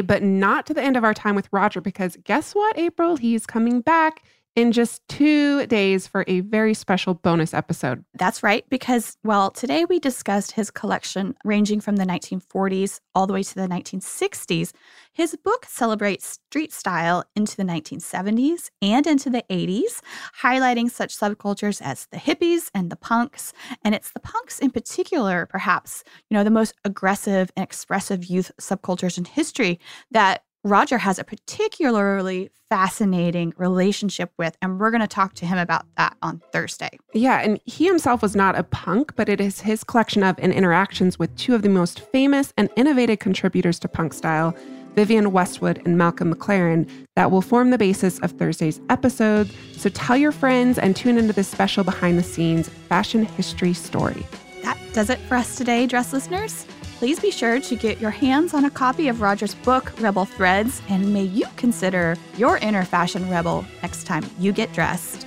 but 0.02 0.22
not 0.22 0.66
to 0.66 0.74
the 0.74 0.82
end 0.82 0.96
of 0.96 1.04
our 1.04 1.14
time 1.14 1.34
with 1.34 1.48
Roger, 1.52 1.80
because 1.80 2.16
guess 2.24 2.54
what, 2.54 2.78
April? 2.78 3.16
He's 3.16 3.46
coming 3.46 3.80
back 3.80 4.22
in 4.56 4.72
just 4.72 5.00
two 5.08 5.66
days 5.66 6.06
for 6.06 6.24
a 6.26 6.40
very 6.40 6.74
special 6.74 7.14
bonus 7.14 7.54
episode. 7.54 8.04
That's 8.14 8.42
right, 8.42 8.64
because, 8.68 9.16
well, 9.22 9.50
today 9.50 9.84
we 9.84 9.98
discussed 9.98 10.52
his 10.52 10.70
collection 10.70 11.36
ranging 11.44 11.80
from 11.80 11.96
the 11.96 12.04
1940s 12.04 13.00
all 13.14 13.26
the 13.26 13.32
way 13.32 13.42
to 13.42 13.54
the 13.54 13.68
1960s. 13.68 14.72
His 15.12 15.36
book 15.36 15.66
celebrates 15.66 16.38
street 16.48 16.72
style 16.72 17.24
into 17.36 17.56
the 17.56 17.62
1970s 17.62 18.70
and 18.82 19.06
into 19.06 19.30
the 19.30 19.44
80s, 19.50 20.00
highlighting 20.42 20.90
such 20.90 21.16
subcultures 21.16 21.80
as 21.82 22.06
the 22.10 22.18
hippies 22.18 22.70
and 22.74 22.90
the 22.90 22.96
punks. 22.96 23.52
And 23.84 23.94
it's 23.94 24.12
the 24.12 24.20
punks 24.20 24.58
in 24.58 24.70
particular, 24.70 25.46
perhaps, 25.46 26.02
you 26.28 26.36
know, 26.36 26.44
the 26.44 26.50
most 26.50 26.74
aggressive 26.84 27.50
and 27.56 27.62
expressive 27.62 28.24
youth 28.24 28.50
subcultures 28.60 29.18
in 29.18 29.24
history 29.24 29.78
that 30.10 30.42
Roger 30.62 30.98
has 30.98 31.18
a 31.18 31.24
particularly 31.24 32.50
fascinating 32.68 33.54
relationship 33.56 34.30
with, 34.38 34.56
and 34.60 34.78
we're 34.78 34.90
going 34.90 35.00
to 35.00 35.08
talk 35.08 35.34
to 35.34 35.46
him 35.46 35.56
about 35.56 35.86
that 35.96 36.16
on 36.22 36.42
Thursday. 36.52 36.98
Yeah, 37.14 37.40
and 37.40 37.58
he 37.64 37.86
himself 37.86 38.20
was 38.20 38.36
not 38.36 38.58
a 38.58 38.62
punk, 38.62 39.16
but 39.16 39.28
it 39.28 39.40
is 39.40 39.60
his 39.60 39.82
collection 39.82 40.22
of 40.22 40.38
and 40.38 40.52
interactions 40.52 41.18
with 41.18 41.34
two 41.36 41.54
of 41.54 41.62
the 41.62 41.70
most 41.70 42.00
famous 42.00 42.52
and 42.58 42.68
innovative 42.76 43.20
contributors 43.20 43.78
to 43.80 43.88
punk 43.88 44.12
style, 44.12 44.54
Vivienne 44.94 45.32
Westwood 45.32 45.80
and 45.86 45.96
Malcolm 45.96 46.34
McLaren, 46.34 46.88
that 47.16 47.30
will 47.30 47.42
form 47.42 47.70
the 47.70 47.78
basis 47.78 48.18
of 48.18 48.32
Thursday's 48.32 48.80
episode. 48.90 49.50
So 49.72 49.88
tell 49.88 50.16
your 50.16 50.32
friends 50.32 50.78
and 50.78 50.94
tune 50.94 51.16
into 51.16 51.32
this 51.32 51.48
special 51.48 51.84
behind 51.84 52.18
the 52.18 52.22
scenes 52.22 52.68
fashion 52.68 53.24
history 53.24 53.72
story. 53.72 54.26
That 54.62 54.78
does 54.92 55.08
it 55.08 55.20
for 55.20 55.36
us 55.36 55.56
today, 55.56 55.86
dress 55.86 56.12
listeners 56.12 56.66
please 57.00 57.18
be 57.18 57.30
sure 57.30 57.58
to 57.58 57.76
get 57.76 57.98
your 57.98 58.10
hands 58.10 58.52
on 58.52 58.66
a 58.66 58.70
copy 58.70 59.08
of 59.08 59.22
Roger's 59.22 59.54
book, 59.54 59.90
Rebel 60.02 60.26
Threads, 60.26 60.82
and 60.90 61.14
may 61.14 61.22
you 61.22 61.46
consider 61.56 62.14
your 62.36 62.58
inner 62.58 62.84
fashion 62.84 63.30
rebel 63.30 63.64
next 63.80 64.04
time 64.04 64.22
you 64.38 64.52
get 64.52 64.70
dressed. 64.74 65.26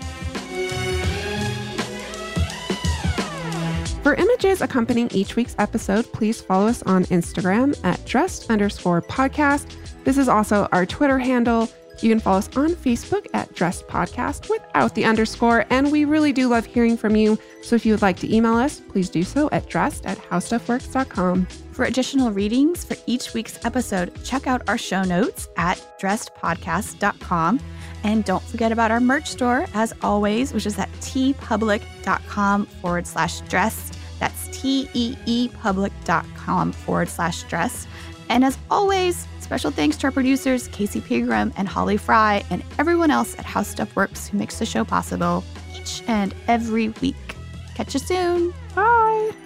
For 4.04 4.14
images 4.14 4.62
accompanying 4.62 5.10
each 5.14 5.36
week's 5.36 5.56
episode, 5.58 6.06
please 6.14 6.40
follow 6.40 6.68
us 6.68 6.84
on 6.84 7.06
Instagram 7.06 7.76
at 7.84 8.06
dressed 8.06 8.52
underscore 8.52 9.02
podcast. 9.02 9.76
This 10.04 10.20
is 10.20 10.30
also 10.30 10.68
our 10.72 10.86
Twitter 10.86 11.18
handle. 11.18 11.68
You 12.02 12.10
can 12.10 12.20
follow 12.20 12.40
us 12.40 12.50
on 12.58 12.72
Facebook 12.72 13.28
at 13.34 13.54
Dressed 13.54 13.88
Podcast 13.88 14.50
without 14.50 14.96
the 14.96 15.06
underscore, 15.06 15.66
and 15.70 15.92
we 15.92 16.06
really 16.06 16.34
do 16.34 16.48
love 16.48 16.66
hearing 16.66 16.98
from 16.98 17.16
you. 17.16 17.38
So 17.62 17.76
if 17.76 17.86
you 17.86 17.94
would 17.94 18.02
like 18.02 18.18
to 18.20 18.36
email 18.36 18.56
us, 18.56 18.80
please 18.80 19.10
do 19.10 19.24
so 19.24 19.50
at 19.52 19.70
dressed 19.70 20.06
at 20.06 20.18
howstuffworks.com. 20.18 21.46
For 21.72 21.86
additional 21.86 22.32
readings 22.32 22.84
for 22.84 22.96
each 23.06 23.34
week's 23.34 23.64
episode, 23.66 24.14
check 24.24 24.48
out 24.48 24.68
our 24.68 24.78
show 24.78 25.04
notes 25.04 25.48
at 25.58 25.78
dressedpodcast.com. 26.00 27.60
And 28.04 28.26
don't 28.26 28.44
forget 28.44 28.72
about 28.72 28.92
our 28.92 29.00
merch 29.00 29.30
store, 29.30 29.66
as 29.74 29.94
always, 30.02 30.54
which 30.54 30.66
is 30.66 30.78
at 30.78 30.92
teepublic.com 30.94 32.66
forward 32.66 33.08
slash 33.08 33.40
dressed. 33.42 33.98
That's 34.20 34.48
T 34.58 34.90
E 34.94 35.16
E 35.26 35.50
public.com 35.50 36.72
forward 36.72 37.10
slash 37.10 37.44
dressed. 37.44 37.88
And 38.30 38.44
as 38.44 38.58
always, 38.70 39.28
special 39.54 39.70
thanks 39.70 39.98
to 39.98 40.08
our 40.08 40.12
producers, 40.12 40.68
Casey 40.70 41.00
Pegram 41.00 41.54
and 41.58 41.68
Holly 41.68 41.96
Fry, 41.96 42.44
and 42.50 42.64
everyone 42.80 43.12
else 43.12 43.38
at 43.38 43.46
How 43.46 43.62
Stuff 43.62 43.96
Works 43.96 44.28
who 44.28 44.40
makes 44.40 44.58
the 44.58 44.66
show 44.66 44.84
possible 44.84 45.44
each 45.76 46.02
and 46.08 46.34
every 46.48 46.90
week. 46.90 47.36
Catch 47.76 47.94
you 47.94 48.00
soon. 48.00 48.52
Bye. 48.74 49.43